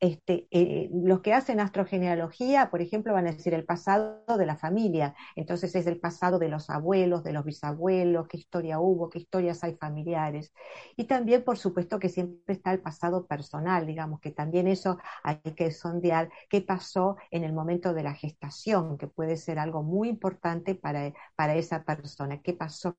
Este, 0.00 0.46
eh, 0.50 0.88
los 0.92 1.20
que 1.20 1.34
hacen 1.34 1.60
astrogenealogía, 1.60 2.70
por 2.70 2.80
ejemplo, 2.82 3.12
van 3.12 3.26
a 3.26 3.32
decir 3.32 3.54
el 3.54 3.64
pasado 3.64 4.24
de 4.38 4.46
la 4.46 4.56
familia. 4.56 5.14
Entonces 5.36 5.74
es 5.74 5.86
el 5.86 5.98
pasado 6.00 6.38
de 6.38 6.48
los 6.48 6.70
abuelos, 6.70 7.24
de 7.24 7.32
los 7.32 7.44
bisabuelos, 7.44 8.28
qué 8.28 8.36
historia 8.38 8.80
hubo, 8.80 9.10
qué 9.10 9.18
historias 9.18 9.64
hay 9.64 9.74
familiares. 9.76 10.52
Y 10.96 11.04
también, 11.04 11.44
por 11.44 11.58
supuesto, 11.58 11.98
que 11.98 12.08
siempre 12.08 12.54
está 12.54 12.72
el 12.72 12.80
pasado 12.80 13.26
personal, 13.26 13.86
digamos, 13.86 14.20
que 14.20 14.30
también 14.30 14.68
eso 14.68 14.98
hay 15.22 15.38
que 15.56 15.70
sondear 15.72 16.30
qué 16.48 16.60
pasó 16.60 17.16
en 17.30 17.44
el 17.44 17.52
momento 17.52 17.94
de 17.94 18.02
la 18.04 18.14
gestación, 18.14 18.98
que 18.98 19.08
puede 19.08 19.36
ser 19.36 19.58
algo 19.58 19.82
muy 19.82 20.08
importante 20.08 20.74
para, 20.74 21.12
para 21.36 21.54
esa 21.56 21.84
persona, 21.84 22.40
qué 22.42 22.52
pasó 22.54 22.96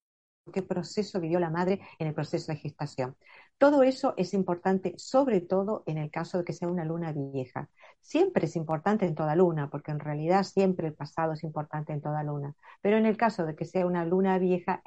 qué 0.53 0.63
proceso 0.63 1.19
vivió 1.19 1.39
la 1.39 1.49
madre 1.49 1.79
en 1.99 2.07
el 2.07 2.13
proceso 2.13 2.51
de 2.51 2.57
gestación. 2.57 3.15
Todo 3.59 3.83
eso 3.83 4.13
es 4.15 4.33
importante, 4.33 4.93
sobre 4.97 5.41
todo 5.41 5.83
en 5.85 5.97
el 5.97 6.09
caso 6.11 6.37
de 6.37 6.45
que 6.45 6.53
sea 6.53 6.69
una 6.69 6.85
luna 6.85 7.11
vieja. 7.11 7.69
Siempre 7.99 8.45
es 8.45 8.55
importante 8.55 9.05
en 9.05 9.15
toda 9.15 9.35
luna, 9.35 9.69
porque 9.69 9.91
en 9.91 9.99
realidad 9.99 10.43
siempre 10.43 10.87
el 10.87 10.93
pasado 10.93 11.33
es 11.33 11.43
importante 11.43 11.91
en 11.91 11.99
toda 11.99 12.23
luna. 12.23 12.55
Pero 12.81 12.95
en 12.95 13.05
el 13.05 13.17
caso 13.17 13.45
de 13.45 13.57
que 13.57 13.65
sea 13.65 13.85
una 13.85 14.05
luna 14.05 14.39
vieja, 14.39 14.81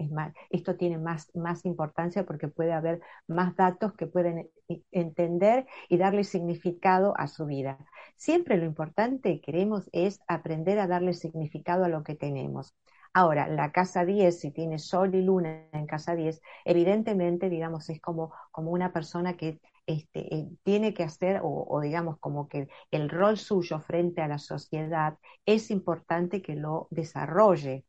esto 0.49 0.77
tiene 0.77 0.97
más, 0.97 1.31
más 1.35 1.66
importancia 1.66 2.25
porque 2.25 2.49
puede 2.49 2.73
haber 2.73 3.03
más 3.27 3.55
datos 3.57 3.93
que 3.93 4.07
pueden 4.07 4.49
entender 4.91 5.66
y 5.91 5.99
darle 5.99 6.25
significado 6.25 7.12
a 7.18 7.29
su 7.29 7.45
vida. 7.45 7.77
Siempre 8.16 8.57
lo 8.57 8.64
importante, 8.64 9.43
queremos, 9.43 9.91
es 9.93 10.20
aprender 10.29 10.79
a 10.79 10.87
darle 10.87 11.12
significado 11.12 11.85
a 11.85 11.89
lo 11.89 12.03
que 12.05 12.14
tenemos. 12.14 12.75
Ahora, 13.14 13.46
la 13.48 13.72
casa 13.72 14.04
10, 14.06 14.40
si 14.40 14.50
tiene 14.52 14.78
sol 14.78 15.14
y 15.14 15.22
luna 15.22 15.68
en 15.72 15.86
casa 15.86 16.14
10, 16.14 16.40
evidentemente, 16.64 17.50
digamos, 17.50 17.88
es 17.90 18.00
como, 18.00 18.32
como 18.50 18.70
una 18.70 18.92
persona 18.92 19.36
que 19.36 19.60
este, 19.86 20.34
eh, 20.34 20.48
tiene 20.62 20.94
que 20.94 21.02
hacer, 21.02 21.40
o, 21.42 21.66
o, 21.68 21.80
digamos, 21.80 22.18
como 22.20 22.48
que 22.48 22.68
el 22.90 23.10
rol 23.10 23.36
suyo 23.38 23.80
frente 23.80 24.22
a 24.22 24.28
la 24.28 24.38
sociedad 24.38 25.18
es 25.46 25.70
importante 25.70 26.40
que 26.42 26.54
lo 26.54 26.88
desarrolle. 26.90 27.84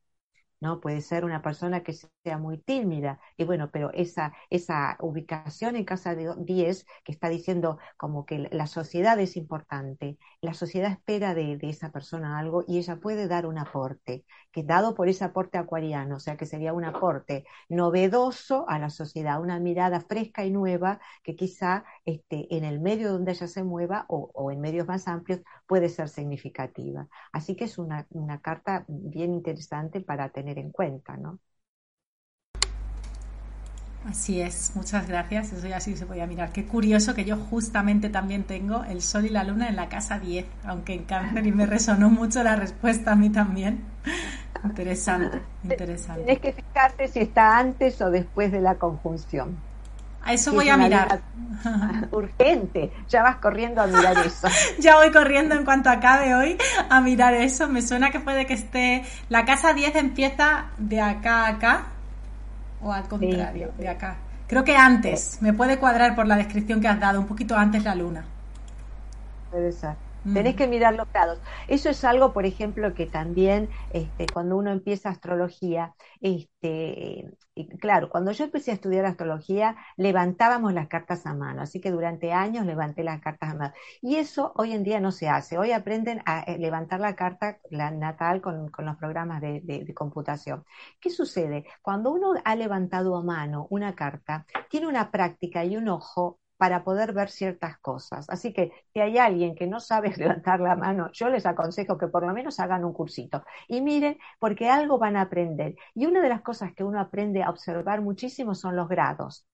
¿No? 0.63 0.79
Puede 0.79 1.01
ser 1.01 1.25
una 1.25 1.41
persona 1.41 1.83
que 1.83 1.93
sea 1.93 2.37
muy 2.37 2.57
tímida, 2.57 3.19
y 3.37 3.43
bueno, 3.43 3.69
pero 3.69 3.91
esa, 3.93 4.33
esa 4.49 4.95
ubicación 5.01 5.75
en 5.75 5.83
casa 5.83 6.15
de 6.15 6.33
10 6.37 6.85
que 7.03 7.11
está 7.11 7.27
diciendo 7.27 7.79
como 7.97 8.25
que 8.25 8.47
la 8.49 8.65
sociedad 8.67 9.19
es 9.19 9.35
importante, 9.35 10.17
la 10.41 10.53
sociedad 10.53 10.91
espera 10.91 11.35
de, 11.35 11.57
de, 11.57 11.69
esa 11.69 11.91
persona 11.91 12.39
algo 12.39 12.63
y 12.65 12.77
ella 12.77 12.95
puede 12.95 13.27
dar 13.27 13.45
un 13.45 13.57
aporte, 13.57 14.23
que 14.53 14.63
dado 14.63 14.95
por 14.95 15.09
ese 15.09 15.25
aporte 15.25 15.57
acuariano, 15.57 16.15
o 16.15 16.19
sea 16.21 16.37
que 16.37 16.45
sería 16.45 16.71
un 16.73 16.85
aporte 16.85 17.43
novedoso 17.67 18.65
a 18.69 18.79
la 18.79 18.89
sociedad, 18.89 19.41
una 19.41 19.59
mirada 19.59 19.99
fresca 19.99 20.45
y 20.45 20.51
nueva 20.51 21.01
que 21.23 21.35
quizá 21.35 21.83
este, 22.05 22.55
en 22.55 22.63
el 22.63 22.79
medio 22.79 23.11
donde 23.11 23.33
ella 23.33 23.47
se 23.47 23.63
mueva 23.65 24.05
o, 24.07 24.31
o 24.33 24.49
en 24.49 24.61
medios 24.61 24.87
más 24.87 25.09
amplios 25.09 25.41
puede 25.73 25.89
ser 25.89 26.09
significativa. 26.09 27.07
Así 27.31 27.55
que 27.55 27.65
es 27.65 27.77
una, 27.79 28.05
una 28.11 28.41
carta 28.41 28.85
bien 28.87 29.33
interesante 29.33 30.01
para 30.01 30.29
tener 30.29 30.59
en 30.59 30.71
cuenta, 30.71 31.17
¿no? 31.17 31.39
Así 34.09 34.41
es, 34.41 34.71
muchas 34.75 35.07
gracias. 35.07 35.53
Eso 35.53 35.67
ya 35.67 35.79
sí 35.79 35.95
se 35.95 36.05
podía 36.05 36.27
mirar. 36.27 36.51
Qué 36.51 36.65
curioso 36.65 37.15
que 37.15 37.23
yo 37.25 37.37
justamente 37.37 38.09
también 38.09 38.43
tengo 38.43 38.83
el 38.83 39.01
Sol 39.01 39.25
y 39.25 39.29
la 39.29 39.43
Luna 39.45 39.69
en 39.69 39.77
la 39.77 39.87
casa 39.89 40.19
10, 40.19 40.45
aunque 40.65 40.93
en 40.93 41.05
cáncer 41.05 41.47
y 41.47 41.51
me 41.53 41.65
resonó 41.65 42.09
mucho 42.09 42.43
la 42.43 42.55
respuesta 42.57 43.13
a 43.13 43.15
mí 43.15 43.29
también. 43.29 43.79
Interesante, 44.63 45.41
interesante. 45.63 46.25
Tienes 46.25 46.39
que 46.39 46.53
fijarte 46.53 47.07
si 47.07 47.19
está 47.19 47.59
antes 47.59 48.01
o 48.01 48.09
después 48.09 48.51
de 48.51 48.61
la 48.61 48.79
conjunción. 48.79 49.63
A 50.23 50.33
eso 50.33 50.53
voy 50.53 50.69
a 50.69 50.77
mirar. 50.77 51.21
Urgente, 52.11 52.91
ya 53.09 53.23
vas 53.23 53.37
corriendo 53.37 53.81
a 53.81 53.87
mirar 53.87 54.17
eso. 54.25 54.47
ya 54.79 54.95
voy 54.97 55.11
corriendo 55.11 55.55
en 55.55 55.65
cuanto 55.65 55.89
acabe 55.89 56.33
hoy 56.33 56.57
a 56.89 57.01
mirar 57.01 57.33
eso. 57.33 57.67
Me 57.67 57.81
suena 57.81 58.11
que 58.11 58.19
puede 58.19 58.45
que 58.45 58.53
esté. 58.53 59.03
La 59.29 59.45
casa 59.45 59.73
10 59.73 59.95
empieza 59.95 60.65
de 60.77 61.01
acá 61.01 61.45
a 61.45 61.47
acá 61.49 61.83
o 62.81 62.91
al 62.91 63.07
contrario, 63.07 63.71
sí. 63.75 63.83
de 63.83 63.89
acá. 63.89 64.17
Creo 64.47 64.63
que 64.63 64.75
antes, 64.75 65.37
me 65.41 65.53
puede 65.53 65.79
cuadrar 65.79 66.15
por 66.15 66.27
la 66.27 66.35
descripción 66.35 66.79
que 66.81 66.87
has 66.87 66.99
dado, 66.99 67.19
un 67.19 67.27
poquito 67.27 67.55
antes 67.55 67.83
la 67.83 67.95
luna. 67.95 68.23
Puede 69.49 69.71
ser. 69.71 69.95
Mm. 70.23 70.33
Tenés 70.33 70.55
que 70.55 70.67
mirar 70.67 70.95
los 70.95 71.11
grados. 71.11 71.39
Eso 71.67 71.89
es 71.89 72.03
algo, 72.03 72.33
por 72.33 72.45
ejemplo, 72.45 72.93
que 72.93 73.05
también 73.05 73.69
este, 73.91 74.25
cuando 74.27 74.57
uno 74.57 74.71
empieza 74.71 75.09
astrología, 75.09 75.95
este, 76.21 77.31
claro, 77.79 78.09
cuando 78.09 78.31
yo 78.31 78.45
empecé 78.45 78.71
a 78.71 78.75
estudiar 78.75 79.05
astrología, 79.05 79.75
levantábamos 79.97 80.73
las 80.73 80.87
cartas 80.87 81.25
a 81.25 81.33
mano, 81.33 81.61
así 81.61 81.79
que 81.81 81.91
durante 81.91 82.31
años 82.33 82.65
levanté 82.65 83.03
las 83.03 83.21
cartas 83.21 83.51
a 83.51 83.55
mano. 83.55 83.73
Y 84.01 84.15
eso 84.15 84.53
hoy 84.55 84.73
en 84.73 84.83
día 84.83 84.99
no 84.99 85.11
se 85.11 85.29
hace. 85.29 85.57
Hoy 85.57 85.71
aprenden 85.71 86.21
a 86.25 86.41
eh, 86.41 86.57
levantar 86.57 86.99
la 86.99 87.15
carta 87.15 87.59
la 87.69 87.91
natal 87.91 88.41
con, 88.41 88.69
con 88.69 88.85
los 88.85 88.97
programas 88.97 89.41
de, 89.41 89.61
de, 89.61 89.83
de 89.83 89.93
computación. 89.93 90.65
¿Qué 90.99 91.09
sucede? 91.09 91.65
Cuando 91.81 92.11
uno 92.11 92.33
ha 92.43 92.55
levantado 92.55 93.15
a 93.15 93.23
mano 93.23 93.67
una 93.69 93.95
carta, 93.95 94.45
tiene 94.69 94.87
una 94.87 95.11
práctica 95.11 95.65
y 95.65 95.77
un 95.77 95.89
ojo 95.89 96.39
para 96.63 96.85
poder 96.85 97.11
ver 97.11 97.29
ciertas 97.29 97.77
cosas. 97.79 98.25
Así 98.29 98.53
que 98.53 98.71
si 98.93 99.01
hay 99.01 99.17
alguien 99.17 99.53
que 99.53 99.67
no 99.67 99.81
sabe 99.81 100.13
levantar 100.15 100.61
la 100.61 100.77
mano, 100.77 101.11
yo 101.11 101.27
les 101.27 101.45
aconsejo 101.45 101.97
que 101.97 102.07
por 102.07 102.25
lo 102.25 102.31
menos 102.33 102.57
hagan 102.61 102.85
un 102.85 102.93
cursito 102.93 103.43
y 103.67 103.81
miren, 103.81 104.17
porque 104.39 104.69
algo 104.69 104.97
van 104.97 105.17
a 105.17 105.23
aprender. 105.23 105.75
Y 105.93 106.05
una 106.05 106.21
de 106.21 106.29
las 106.29 106.41
cosas 106.41 106.73
que 106.73 106.85
uno 106.85 107.01
aprende 107.01 107.43
a 107.43 107.49
observar 107.49 107.99
muchísimo 108.01 108.55
son 108.55 108.77
los 108.77 108.87
grados. 108.87 109.45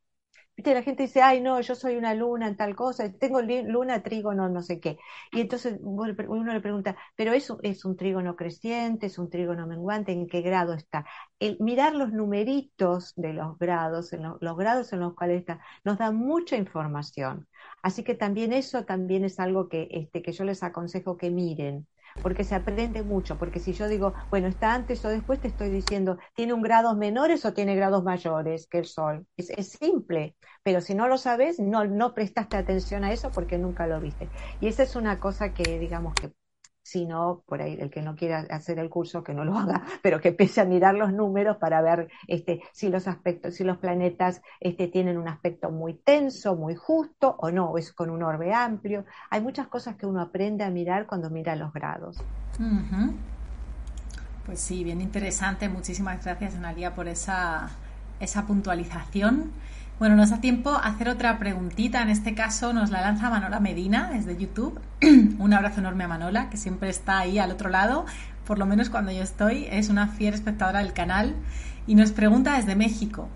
La 0.66 0.84
gente 0.84 1.04
dice, 1.04 1.22
ay, 1.22 1.42
no, 1.42 1.60
yo 1.62 1.76
soy 1.76 1.96
una 1.96 2.14
luna 2.14 2.48
en 2.48 2.58
tal 2.58 2.76
cosa, 2.76 3.12
tengo 3.14 3.42
luna, 3.42 4.04
trígono, 4.04 4.50
no 4.50 4.62
sé 4.62 4.80
qué. 4.80 4.98
Y 5.32 5.42
entonces 5.42 5.78
uno 5.82 6.06
le 6.54 6.62
pregunta, 6.62 6.96
¿pero 7.16 7.34
es, 7.34 7.52
es 7.64 7.86
un 7.86 7.96
trígono 7.96 8.36
creciente, 8.36 9.08
es 9.08 9.18
un 9.18 9.30
trígono 9.30 9.68
menguante? 9.68 10.12
¿En 10.12 10.28
qué 10.28 10.42
grado 10.42 10.74
está? 10.74 11.06
El 11.40 11.58
mirar 11.60 11.96
los 11.96 12.12
numeritos 12.12 13.14
de 13.16 13.34
los 13.34 13.58
grados, 13.58 14.12
en 14.14 14.24
lo, 14.24 14.38
los 14.42 14.58
grados 14.58 14.92
en 14.94 15.00
los 15.00 15.14
cuales 15.16 15.40
está, 15.42 15.60
nos 15.84 15.98
da 15.98 16.12
mucha 16.12 16.56
información. 16.58 17.48
Así 17.82 18.04
que 18.04 18.16
también 18.16 18.54
eso 18.54 18.86
también 18.86 19.24
es 19.26 19.40
algo 19.40 19.70
que, 19.70 19.88
este, 19.92 20.22
que 20.22 20.32
yo 20.34 20.44
les 20.44 20.64
aconsejo 20.64 21.18
que 21.18 21.30
miren 21.32 21.88
porque 22.22 22.44
se 22.44 22.56
aprende 22.56 23.04
mucho, 23.04 23.38
porque 23.38 23.60
si 23.60 23.74
yo 23.74 23.88
digo, 23.88 24.14
bueno, 24.32 24.48
está 24.48 24.74
antes 24.74 25.04
o 25.06 25.10
después, 25.10 25.40
te 25.40 25.48
estoy 25.48 25.70
diciendo, 25.70 26.18
¿tiene 26.36 26.54
un 26.54 26.62
grados 26.62 26.98
menores 26.98 27.46
o 27.46 27.54
tiene 27.54 27.76
grados 27.76 28.04
mayores 28.04 28.68
que 28.68 28.80
el 28.80 28.86
Sol? 28.86 29.26
Es, 29.38 29.50
es 29.52 29.70
simple, 29.70 30.36
pero 30.64 30.82
si 30.82 30.96
no 30.96 31.08
lo 31.08 31.18
sabes, 31.18 31.60
no, 31.60 31.86
no 31.86 32.14
prestaste 32.14 32.58
atención 32.58 33.04
a 33.04 33.14
eso 33.14 33.34
porque 33.34 33.58
nunca 33.58 33.88
lo 33.88 34.00
viste. 34.02 34.32
Y 34.60 34.68
esa 34.68 34.84
es 34.84 34.96
una 34.96 35.20
cosa 35.20 35.54
que, 35.54 35.80
digamos, 35.80 36.18
que 36.18 36.32
si 36.90 37.06
no, 37.06 37.44
por 37.46 37.62
ahí 37.62 37.78
el 37.80 37.90
que 37.90 38.02
no 38.02 38.16
quiera 38.16 38.40
hacer 38.50 38.80
el 38.80 38.90
curso, 38.90 39.24
que 39.24 39.34
no 39.34 39.46
lo 39.46 39.58
haga, 39.58 39.84
pero 40.02 40.20
que 40.20 40.30
empiece 40.30 40.62
a 40.62 40.66
mirar 40.66 40.96
los 40.96 41.14
números 41.14 41.58
para 41.58 41.82
ver 41.82 42.10
este, 42.28 42.62
si 42.72 42.90
los 42.90 43.08
aspectos, 43.08 43.56
si 43.56 43.64
los 43.64 43.78
planetas 43.78 44.42
este, 44.60 44.88
tienen 44.88 45.18
un 45.18 45.28
aspecto 45.28 45.70
muy 45.70 45.94
tenso, 45.94 46.56
muy 46.56 46.76
justo 46.76 47.36
o 47.40 47.52
no, 47.52 47.78
es 47.78 47.94
con 47.94 48.10
un 48.10 48.24
orbe 48.24 48.54
amplio. 48.54 49.06
Hay 49.30 49.42
muchas 49.42 49.68
cosas 49.68 49.96
que 49.96 50.06
uno 50.06 50.22
aprende 50.22 50.64
a 50.64 50.70
mirar 50.70 51.06
cuando 51.06 51.30
mira 51.30 51.56
los 51.56 51.72
grados. 51.72 52.18
Pues 54.46 54.60
sí, 54.60 54.84
bien 54.84 55.02
interesante. 55.02 55.70
Muchísimas 55.70 56.24
gracias, 56.24 56.56
Analia, 56.56 56.96
por 56.96 57.08
esa, 57.08 57.70
esa 58.20 58.48
puntualización. 58.48 59.52
Bueno, 60.00 60.16
nos 60.16 60.30
da 60.30 60.40
tiempo 60.40 60.70
a 60.70 60.88
hacer 60.88 61.10
otra 61.10 61.38
preguntita. 61.40 62.02
En 62.02 62.10
este 62.10 62.34
caso 62.34 62.72
nos 62.72 62.90
la 62.90 63.02
lanza 63.02 63.30
Manola 63.30 63.60
Medina 63.60 64.12
desde 64.14 64.38
YouTube. 64.38 64.80
Un 65.40 65.54
abrazo 65.54 65.82
enorme 65.82 66.06
a 66.06 66.08
Manola, 66.08 66.50
que 66.50 66.56
siempre 66.56 66.88
está 66.88 67.20
ahí 67.20 67.38
al 67.38 67.52
otro 67.52 67.70
lado, 67.70 68.06
por 68.46 68.60
lo 68.60 68.66
menos 68.66 68.90
cuando 68.90 69.12
yo 69.12 69.22
estoy. 69.22 69.68
Es 69.70 69.90
una 69.90 70.08
fiel 70.08 70.34
espectadora 70.34 70.80
del 70.80 70.94
canal 70.94 71.36
y 71.86 71.96
nos 71.96 72.14
pregunta 72.14 72.56
desde 72.56 72.78
México. 72.78 73.28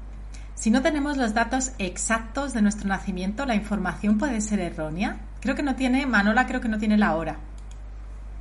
Si 0.55 0.71
no 0.71 0.81
tenemos 0.81 1.17
los 1.17 1.33
datos 1.33 1.73
exactos 1.79 2.53
de 2.53 2.61
nuestro 2.61 2.87
nacimiento, 2.87 3.45
¿la 3.45 3.55
información 3.55 4.17
puede 4.17 4.39
ser 4.39 4.61
errónea? 4.61 5.17
Creo 5.41 5.55
que 5.55 5.63
no 5.63 5.75
tiene, 5.75 6.05
Manola 6.05 6.47
creo 6.47 6.61
que 6.61 6.69
no 6.69 6.77
tiene 6.77 6.97
la 6.97 7.13
hora. 7.15 7.39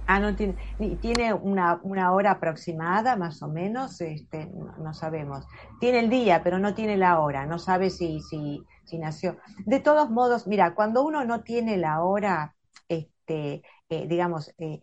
Ah, 0.07 0.19
no 0.19 0.35
tiene, 0.35 0.57
tiene 1.01 1.33
una, 1.33 1.81
una, 1.83 2.13
hora 2.13 2.33
aproximada, 2.33 3.17
más 3.17 3.43
o 3.43 3.49
menos, 3.49 4.01
este, 4.01 4.51
no, 4.79 4.93
sabemos. 4.95 5.47
Tiene 5.81 6.01
el 6.01 6.11
día, 6.11 6.43
pero 6.43 6.59
no 6.59 6.75
tiene 6.75 6.97
la 6.97 7.21
hora, 7.21 7.47
no 7.47 7.59
sabe 7.59 7.89
si, 7.89 8.21
si, 8.21 8.63
si 8.85 8.99
nació. 8.99 9.39
De 9.65 9.81
todos 9.81 10.11
modos, 10.11 10.47
mira, 10.47 10.75
cuando 10.75 11.05
uno 11.05 11.25
no 11.25 11.43
tiene 11.43 11.77
la 11.77 12.03
hora, 12.03 12.55
este, 12.89 13.63
eh, 13.89 14.07
digamos, 14.09 14.53
eh, 14.59 14.81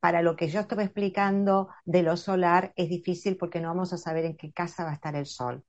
para 0.00 0.22
lo 0.22 0.36
que 0.36 0.48
yo 0.48 0.60
estaba 0.60 0.82
explicando 0.84 1.68
de 1.84 2.02
lo 2.02 2.16
solar, 2.16 2.72
es 2.76 2.88
difícil 2.88 3.36
porque 3.36 3.60
no 3.60 3.68
vamos 3.68 3.92
a 3.92 3.98
saber 3.98 4.24
en 4.24 4.36
qué 4.36 4.52
casa 4.52 4.84
va 4.84 4.90
a 4.90 4.94
estar 4.94 5.16
el 5.16 5.26
sol. 5.26 5.64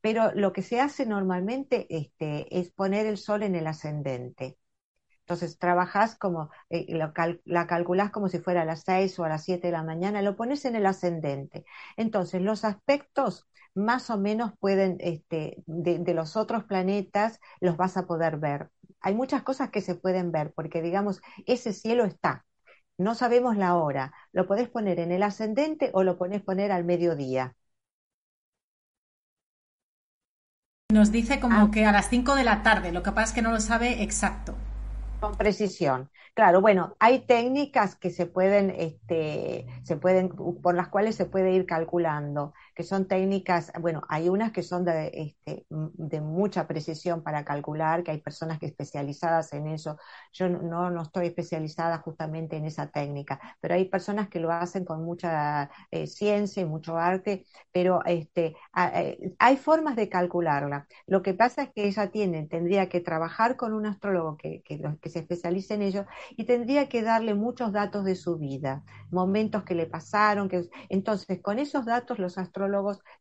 Pero 0.00 0.32
lo 0.34 0.52
que 0.52 0.62
se 0.62 0.80
hace 0.80 1.06
normalmente 1.06 1.86
este, 1.90 2.58
es 2.58 2.70
poner 2.72 3.06
el 3.06 3.18
sol 3.18 3.42
en 3.42 3.54
el 3.54 3.66
ascendente. 3.66 4.56
Entonces 5.30 5.58
trabajas 5.58 6.16
como, 6.16 6.50
eh, 6.70 6.86
lo 6.88 7.12
cal, 7.12 7.40
la 7.44 7.68
calculas 7.68 8.10
como 8.10 8.28
si 8.28 8.40
fuera 8.40 8.62
a 8.62 8.64
las 8.64 8.82
6 8.84 9.16
o 9.20 9.24
a 9.24 9.28
las 9.28 9.44
7 9.44 9.68
de 9.68 9.72
la 9.72 9.84
mañana, 9.84 10.22
lo 10.22 10.34
pones 10.34 10.64
en 10.64 10.74
el 10.74 10.86
ascendente. 10.86 11.64
Entonces 11.96 12.42
los 12.42 12.64
aspectos 12.64 13.46
más 13.72 14.10
o 14.10 14.18
menos 14.18 14.52
pueden, 14.58 14.96
este, 14.98 15.62
de, 15.66 16.00
de, 16.00 16.14
los 16.14 16.36
otros 16.36 16.64
planetas, 16.64 17.38
los 17.60 17.76
vas 17.76 17.96
a 17.96 18.06
poder 18.08 18.38
ver. 18.38 18.70
hay 19.00 19.14
muchas 19.14 19.44
cosas 19.44 19.70
que 19.70 19.80
se 19.82 19.94
pueden 19.94 20.32
ver, 20.32 20.52
porque 20.52 20.82
digamos, 20.82 21.22
ese 21.46 21.72
cielo 21.72 22.04
está. 22.04 22.44
No 22.98 23.14
sabemos 23.14 23.56
la 23.56 23.76
hora. 23.76 24.12
Lo 24.32 24.48
podés 24.48 24.68
poner 24.68 24.98
en 24.98 25.12
el 25.12 25.22
ascendente 25.22 25.90
o 25.94 26.02
lo 26.02 26.18
podés 26.18 26.42
poner 26.42 26.72
al 26.72 26.84
mediodía. 26.84 27.54
Nos 30.92 31.12
dice 31.12 31.38
como 31.38 31.66
ah. 31.66 31.70
que 31.72 31.86
a 31.86 31.92
las 31.92 32.08
5 32.10 32.34
de 32.34 32.42
la 32.42 32.64
tarde, 32.64 32.90
lo 32.90 33.04
que 33.04 33.12
pasa 33.12 33.28
es 33.28 33.32
que 33.32 33.42
no 33.42 33.52
lo 33.52 33.60
sabe 33.60 34.02
exacto. 34.02 34.56
Con 35.20 35.36
precisión. 35.36 36.10
Claro, 36.34 36.62
bueno, 36.62 36.96
hay 36.98 37.26
técnicas 37.26 37.94
que 37.94 38.08
se 38.08 38.24
pueden, 38.24 38.70
este, 38.70 39.66
se 39.82 39.96
pueden, 39.96 40.30
por 40.30 40.74
las 40.74 40.88
cuales 40.88 41.14
se 41.14 41.26
puede 41.26 41.52
ir 41.52 41.66
calculando 41.66 42.54
que 42.80 42.86
son 42.86 43.06
técnicas, 43.06 43.70
bueno, 43.78 44.00
hay 44.08 44.30
unas 44.30 44.52
que 44.52 44.62
son 44.62 44.86
de, 44.86 45.10
este, 45.12 45.66
de 45.68 46.20
mucha 46.22 46.66
precisión 46.66 47.22
para 47.22 47.44
calcular, 47.44 48.02
que 48.02 48.10
hay 48.10 48.22
personas 48.22 48.58
que 48.58 48.64
especializadas 48.64 49.52
en 49.52 49.66
eso. 49.66 49.98
Yo 50.32 50.48
no, 50.48 50.90
no 50.90 51.02
estoy 51.02 51.26
especializada 51.26 51.98
justamente 51.98 52.56
en 52.56 52.64
esa 52.64 52.86
técnica, 52.86 53.38
pero 53.60 53.74
hay 53.74 53.84
personas 53.84 54.30
que 54.30 54.40
lo 54.40 54.50
hacen 54.50 54.86
con 54.86 55.04
mucha 55.04 55.68
eh, 55.90 56.06
ciencia 56.06 56.62
y 56.62 56.64
mucho 56.64 56.96
arte, 56.96 57.44
pero 57.70 58.02
este, 58.06 58.56
eh, 58.94 59.34
hay 59.38 59.56
formas 59.58 59.94
de 59.94 60.08
calcularla. 60.08 60.86
Lo 61.06 61.20
que 61.20 61.34
pasa 61.34 61.64
es 61.64 61.70
que 61.74 61.86
ella 61.86 62.10
tiene, 62.10 62.46
tendría 62.46 62.88
que 62.88 63.00
trabajar 63.00 63.56
con 63.56 63.74
un 63.74 63.84
astrólogo 63.84 64.38
que, 64.38 64.62
que, 64.62 64.80
que 65.02 65.10
se 65.10 65.18
especialice 65.18 65.74
en 65.74 65.82
ello 65.82 66.06
y 66.34 66.44
tendría 66.44 66.88
que 66.88 67.02
darle 67.02 67.34
muchos 67.34 67.72
datos 67.72 68.06
de 68.06 68.16
su 68.16 68.38
vida, 68.38 68.84
momentos 69.10 69.64
que 69.64 69.74
le 69.74 69.84
pasaron, 69.84 70.48
que 70.48 70.64
entonces 70.88 71.42
con 71.42 71.58
esos 71.58 71.84
datos 71.84 72.18
los 72.18 72.38
astrólogos 72.38 72.69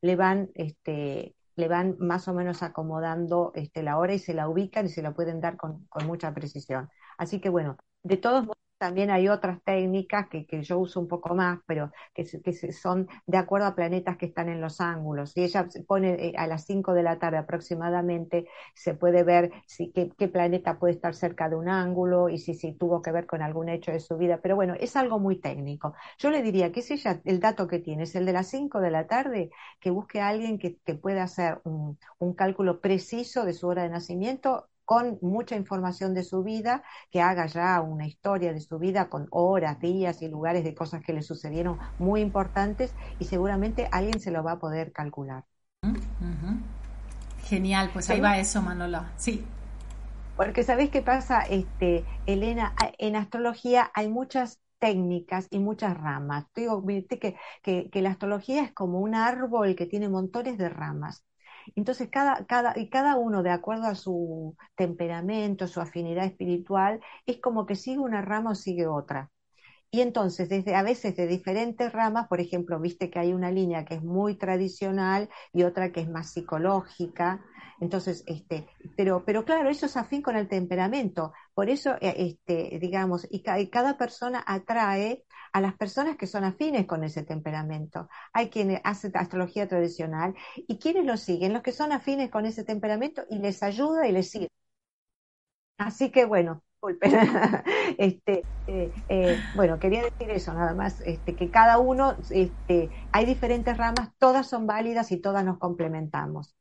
le 0.02 0.16
van, 0.16 0.50
este, 0.56 1.36
le 1.56 1.68
van 1.68 1.96
más 2.00 2.28
o 2.28 2.34
menos 2.34 2.64
acomodando 2.64 3.52
este, 3.56 3.84
la 3.84 3.98
hora 3.98 4.14
y 4.14 4.20
se 4.20 4.34
la 4.34 4.48
ubican 4.50 4.86
y 4.86 4.90
se 4.90 5.02
la 5.02 5.14
pueden 5.14 5.42
dar 5.42 5.58
con, 5.58 5.88
mucha 6.06 6.34
precisión. 6.34 6.90
Así 7.18 7.40
que 7.42 7.50
bueno, 7.50 7.78
de 8.04 8.18
todos 8.18 8.44
modos 8.44 8.58
también 8.80 9.12
hay 9.12 9.28
otras 9.28 9.62
técnicas 9.64 10.30
que, 10.30 10.46
que, 10.46 10.64
yo 10.64 10.80
uso 10.80 11.00
un 11.00 11.08
poco 11.08 11.36
más, 11.36 11.60
pero 11.68 11.92
que, 12.14 12.24
que, 12.24 12.54
son 12.72 13.08
de 13.28 13.38
acuerdo 13.38 13.68
a 13.68 13.76
planetas 13.76 14.18
que 14.18 14.26
están 14.28 14.50
en 14.50 14.62
los 14.62 14.80
ángulos. 14.82 15.32
Si 15.34 15.44
ella 15.44 15.68
pone 15.86 16.14
eh, 16.14 16.34
a 16.38 16.48
las 16.48 16.66
5 16.66 16.94
de 16.94 17.04
la 17.04 17.20
tarde 17.20 17.38
aproximadamente, 17.38 18.48
se 18.74 18.94
puede 18.94 19.24
ver 19.24 19.52
si, 19.68 19.92
qué, 19.92 20.12
qué, 20.18 20.30
planeta 20.30 20.80
puede 20.80 20.94
estar 20.94 21.14
cerca 21.14 21.50
de 21.50 21.58
un 21.58 21.68
ángulo 21.68 22.30
y 22.30 22.38
si, 22.38 22.54
si 22.54 22.72
tuvo 22.72 23.02
que 23.02 23.12
ver 23.12 23.26
con 23.26 23.42
algún 23.42 23.68
hecho 23.68 23.92
de 23.92 24.00
su 24.00 24.18
vida. 24.18 24.40
Pero 24.42 24.56
bueno, 24.56 24.76
es 24.80 24.96
algo 24.96 25.20
muy 25.20 25.36
técnico. 25.42 25.94
Yo 26.18 26.30
le 26.30 26.42
diría 26.42 26.72
que 26.72 26.82
si 26.82 26.94
ella, 26.94 27.22
el 27.26 27.42
dato 27.42 27.68
que 27.68 27.80
tiene 27.80 28.04
es 28.04 28.16
el 28.16 28.26
de 28.26 28.34
las 28.34 28.48
5 28.48 28.80
de 28.80 28.92
la 28.92 29.08
tarde, 29.08 29.52
que 29.82 29.92
busque 29.92 30.22
a 30.22 30.30
alguien 30.30 30.58
que, 30.58 30.78
que 30.78 30.96
pueda 30.96 31.24
hacer 31.24 31.60
un 31.66 32.34
cálculo 32.34 32.80
preciso 32.80 33.44
de 33.44 33.54
su 33.54 33.68
hora 33.68 33.84
de 33.84 33.90
nacimiento 33.90 34.69
con 34.90 35.20
mucha 35.22 35.56
información 35.56 36.16
de 36.16 36.24
su 36.24 36.42
vida, 36.42 36.82
que 37.12 37.22
haga 37.22 37.46
ya 37.46 37.80
una 37.80 38.08
historia 38.08 38.54
de 38.54 38.60
su 38.60 38.80
vida 38.80 39.08
con 39.08 39.28
horas, 39.30 39.80
días 39.80 40.24
y 40.24 40.28
lugares 40.28 40.64
de 40.64 40.74
cosas 40.74 41.04
que 41.04 41.14
le 41.14 41.22
sucedieron 41.22 41.78
muy 42.00 42.22
importantes 42.22 42.92
y 43.20 43.26
seguramente 43.26 43.88
alguien 43.92 44.20
se 44.20 44.32
lo 44.32 44.44
va 44.44 44.54
a 44.54 44.60
poder 44.60 44.92
calcular. 44.92 45.44
Genial, 47.46 47.92
pues 47.94 48.10
ahí 48.10 48.20
va 48.20 48.40
eso, 48.40 48.64
Manola. 48.64 49.12
Sí. 49.18 49.46
Porque 50.36 50.64
sabéis 50.64 50.90
qué 50.90 51.04
pasa, 51.04 51.42
este, 51.42 52.04
Elena, 52.26 52.74
en 52.98 53.16
astrología 53.16 53.92
hay 53.94 54.10
muchas 54.10 54.60
técnicas 54.80 55.46
y 55.52 55.60
muchas 55.60 55.96
ramas. 55.96 56.46
Digo, 56.56 56.84
que, 56.84 57.38
que, 57.62 57.92
que 57.92 58.02
la 58.02 58.10
astrología 58.10 58.64
es 58.64 58.74
como 58.74 59.02
un 59.02 59.14
árbol 59.14 59.76
que 59.76 59.86
tiene 59.86 60.10
montones 60.10 60.58
de 60.58 60.70
ramas. 60.70 61.24
Entonces, 61.76 62.10
cada, 62.12 62.46
cada, 62.46 62.78
y 62.78 62.90
cada 62.90 63.18
uno, 63.18 63.44
de 63.44 63.52
acuerdo 63.52 63.86
a 63.88 63.96
su 63.96 64.56
temperamento, 64.76 65.68
su 65.68 65.82
afinidad 65.82 66.26
espiritual, 66.26 67.00
es 67.26 67.40
como 67.40 67.66
que 67.66 67.76
sigue 67.76 68.00
una 68.00 68.22
rama 68.22 68.52
o 68.52 68.56
sigue 68.56 68.88
otra. 68.88 69.30
Y 69.92 70.02
entonces, 70.02 70.50
desde 70.50 70.76
a 70.76 70.84
veces 70.84 71.16
de 71.16 71.28
diferentes 71.28 71.92
ramas, 71.92 72.28
por 72.28 72.40
ejemplo, 72.40 72.80
viste 72.80 73.10
que 73.10 73.20
hay 73.20 73.34
una 73.34 73.52
línea 73.52 73.86
que 73.86 73.96
es 73.96 74.04
muy 74.04 74.36
tradicional 74.38 75.30
y 75.52 75.64
otra 75.64 75.92
que 75.92 76.02
es 76.02 76.10
más 76.10 76.32
psicológica. 76.32 77.44
Entonces, 77.80 78.24
este, 78.28 78.68
pero, 78.96 79.24
pero 79.26 79.46
claro, 79.46 79.70
eso 79.70 79.88
es 79.88 79.98
afín 79.98 80.22
con 80.22 80.36
el 80.36 80.48
temperamento. 80.48 81.34
Por 81.60 81.70
eso, 81.70 81.96
eh, 82.00 82.16
este, 82.18 82.80
digamos, 82.80 83.28
y, 83.30 83.44
cada 83.70 83.98
persona 83.98 84.42
atrae 84.48 85.26
a 85.52 85.60
las 85.60 85.76
personas 85.76 86.16
que 86.16 86.26
son 86.26 86.46
afines 86.46 86.86
con 86.88 87.04
ese 87.04 87.24
temperamento. 87.24 88.08
Hay 88.32 88.50
quienes 88.50 88.80
hacen 88.86 89.12
astrología 89.16 89.68
tradicional 89.68 90.36
y 90.56 90.80
quienes 90.80 91.04
lo 91.06 91.18
siguen, 91.18 91.52
los 91.52 91.62
que 91.62 91.74
son 91.74 91.92
afines 91.92 92.30
con 92.32 92.46
ese 92.46 92.64
temperamento 92.64 93.24
y 93.30 93.40
les 93.40 93.62
ayuda 93.62 94.08
y 94.08 94.14
les 94.14 94.32
sirve. 94.32 94.48
Así 95.78 96.12
que 96.12 96.24
bueno, 96.24 96.64
este, 97.98 98.44
eh, 98.68 98.94
eh, 99.10 99.38
bueno, 99.58 99.80
quería 99.80 100.04
decir 100.04 100.30
eso 100.30 100.54
nada 100.54 100.74
más, 100.74 101.02
este, 101.02 101.36
que 101.36 101.52
cada 101.52 101.78
uno, 101.78 102.16
este, 102.30 102.90
hay 103.12 103.26
diferentes 103.26 103.76
ramas, 103.76 104.12
todas 104.18 104.48
son 104.48 104.66
válidas 104.66 105.12
y 105.12 105.18
todas 105.20 105.44
nos 105.44 105.58
complementamos. 105.58 106.56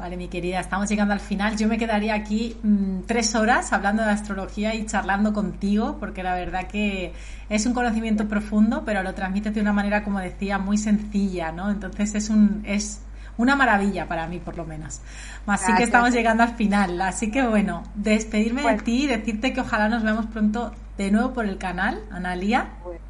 Vale, 0.00 0.16
mi 0.16 0.28
querida, 0.28 0.60
estamos 0.60 0.88
llegando 0.88 1.12
al 1.12 1.20
final. 1.20 1.58
Yo 1.58 1.68
me 1.68 1.76
quedaría 1.76 2.14
aquí 2.14 2.56
mm, 2.62 3.00
tres 3.06 3.34
horas 3.34 3.70
hablando 3.74 4.02
de 4.02 4.08
astrología 4.08 4.74
y 4.74 4.86
charlando 4.86 5.34
contigo, 5.34 5.98
porque 6.00 6.22
la 6.22 6.32
verdad 6.34 6.68
que 6.68 7.12
es 7.50 7.66
un 7.66 7.74
conocimiento 7.74 8.26
profundo, 8.26 8.82
pero 8.86 9.02
lo 9.02 9.12
transmites 9.12 9.54
de 9.54 9.60
una 9.60 9.74
manera, 9.74 10.02
como 10.02 10.18
decía, 10.18 10.58
muy 10.58 10.78
sencilla, 10.78 11.52
¿no? 11.52 11.70
Entonces 11.70 12.14
es 12.14 12.30
un, 12.30 12.62
es 12.64 13.02
una 13.36 13.56
maravilla 13.56 14.08
para 14.08 14.26
mí, 14.26 14.38
por 14.38 14.56
lo 14.56 14.64
menos. 14.64 15.02
Así 15.46 15.70
que 15.74 15.82
estamos 15.82 16.12
llegando 16.14 16.44
al 16.44 16.54
final. 16.54 16.98
Así 17.02 17.30
que 17.30 17.46
bueno, 17.46 17.82
despedirme 17.94 18.62
de 18.62 18.78
ti 18.78 19.04
y 19.04 19.06
decirte 19.06 19.52
que 19.52 19.60
ojalá 19.60 19.90
nos 19.90 20.02
veamos 20.02 20.24
pronto 20.26 20.72
de 20.96 21.10
nuevo 21.10 21.34
por 21.34 21.44
el 21.44 21.58
canal, 21.58 22.00
Analia. 22.10 22.70
Bueno, 22.82 23.00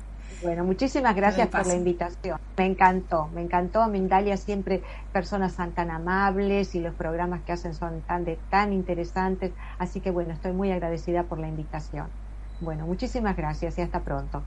muchísimas 0.64 1.14
gracias 1.14 1.49
por 1.49 1.66
la 1.66 1.74
invitación. 1.74 2.38
Me 2.57 2.66
encantó, 2.66 3.28
me 3.34 3.43
encantó. 3.43 3.86
Mindalia 3.88 4.36
siempre 4.36 4.82
personas 5.12 5.57
tan, 5.74 5.91
amables 5.91 6.74
y 6.74 6.80
los 6.80 6.95
programas 6.95 7.43
que 7.43 7.53
hacen 7.53 7.74
son 7.74 8.01
tan, 8.03 8.24
de, 8.24 8.38
tan 8.51 8.72
interesantes. 8.72 9.53
Así 9.78 10.01
que 10.01 10.11
bueno, 10.11 10.32
estoy 10.32 10.53
muy 10.53 10.70
agradecida 10.70 11.24
por 11.24 11.38
la 11.38 11.49
invitación. 11.49 12.07
Bueno, 12.61 12.86
muchísimas 12.86 13.36
gracias 13.36 13.78
y 13.78 13.82
hasta 13.82 14.01
pronto. 14.01 14.43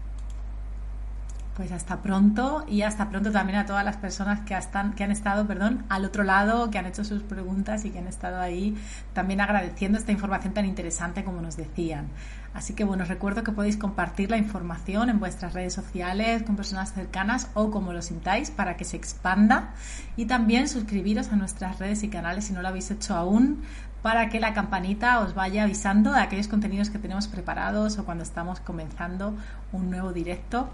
Pues 1.56 1.72
hasta 1.72 2.02
pronto 2.02 2.66
y 2.68 2.82
hasta 2.82 3.10
pronto 3.10 3.32
también 3.32 3.60
a 3.60 3.66
todas 3.68 3.86
las 3.86 3.98
personas 3.98 4.40
que, 4.40 4.58
están, 4.58 4.94
que 4.94 5.04
han 5.04 5.12
estado 5.12 5.46
perdón, 5.46 5.86
al 5.88 6.04
otro 6.04 6.24
lado, 6.24 6.72
que 6.72 6.80
han 6.80 6.88
hecho 6.88 7.04
sus 7.04 7.22
preguntas 7.22 7.86
y 7.86 7.92
que 7.92 8.00
han 8.00 8.08
estado 8.08 8.40
ahí 8.40 8.76
también 9.14 9.40
agradeciendo 9.40 10.00
esta 10.00 10.12
información 10.12 10.54
tan 10.54 10.66
interesante 10.66 11.24
como 11.24 11.42
nos 11.42 11.56
decían. 11.56 12.08
Así 12.54 12.74
que 12.74 12.84
bueno, 12.84 13.04
os 13.04 13.10
recuerdo 13.10 13.44
que 13.44 13.52
podéis 13.52 13.78
compartir 13.78 14.30
la 14.30 14.38
información 14.38 15.10
en 15.10 15.20
vuestras 15.20 15.54
redes 15.54 15.74
sociales 15.74 16.44
con 16.44 16.56
personas 16.56 16.94
cercanas 16.94 17.50
o 17.56 17.72
como 17.72 17.94
lo 17.94 18.02
sintáis 18.02 18.52
para 18.52 18.78
que 18.78 18.86
se 18.86 18.96
expanda 18.96 19.74
y 20.16 20.26
también 20.26 20.68
suscribiros 20.68 21.32
a 21.32 21.36
nuestras 21.36 21.80
redes 21.80 22.04
y 22.04 22.10
canales 22.10 22.46
si 22.46 22.54
no 22.54 22.62
lo 22.62 22.68
habéis 22.68 22.92
hecho 22.92 23.16
aún 23.16 23.64
para 24.04 24.30
que 24.30 24.40
la 24.40 24.54
campanita 24.54 25.20
os 25.22 25.34
vaya 25.34 25.64
avisando 25.64 26.12
de 26.12 26.20
aquellos 26.20 26.48
contenidos 26.48 26.90
que 26.90 27.00
tenemos 27.00 27.28
preparados 27.28 27.98
o 27.98 28.06
cuando 28.06 28.24
estamos 28.24 28.60
comenzando 28.60 29.34
un 29.72 29.90
nuevo 29.90 30.12
directo. 30.12 30.70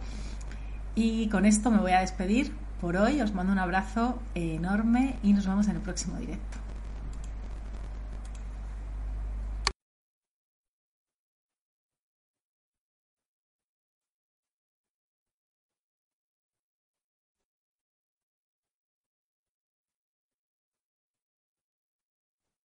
Y 0.96 1.30
con 1.30 1.46
esto 1.46 1.70
me 1.70 1.78
voy 1.78 1.92
a 1.92 2.02
despedir 2.02 2.52
por 2.82 2.98
hoy. 2.98 3.22
Os 3.22 3.34
mando 3.36 3.54
un 3.54 3.60
abrazo 3.60 4.20
enorme 4.34 5.16
y 5.22 5.34
nos 5.34 5.46
vemos 5.46 5.68
en 5.68 5.76
el 5.76 5.82
próximo 5.82 6.18
directo. 6.18 6.69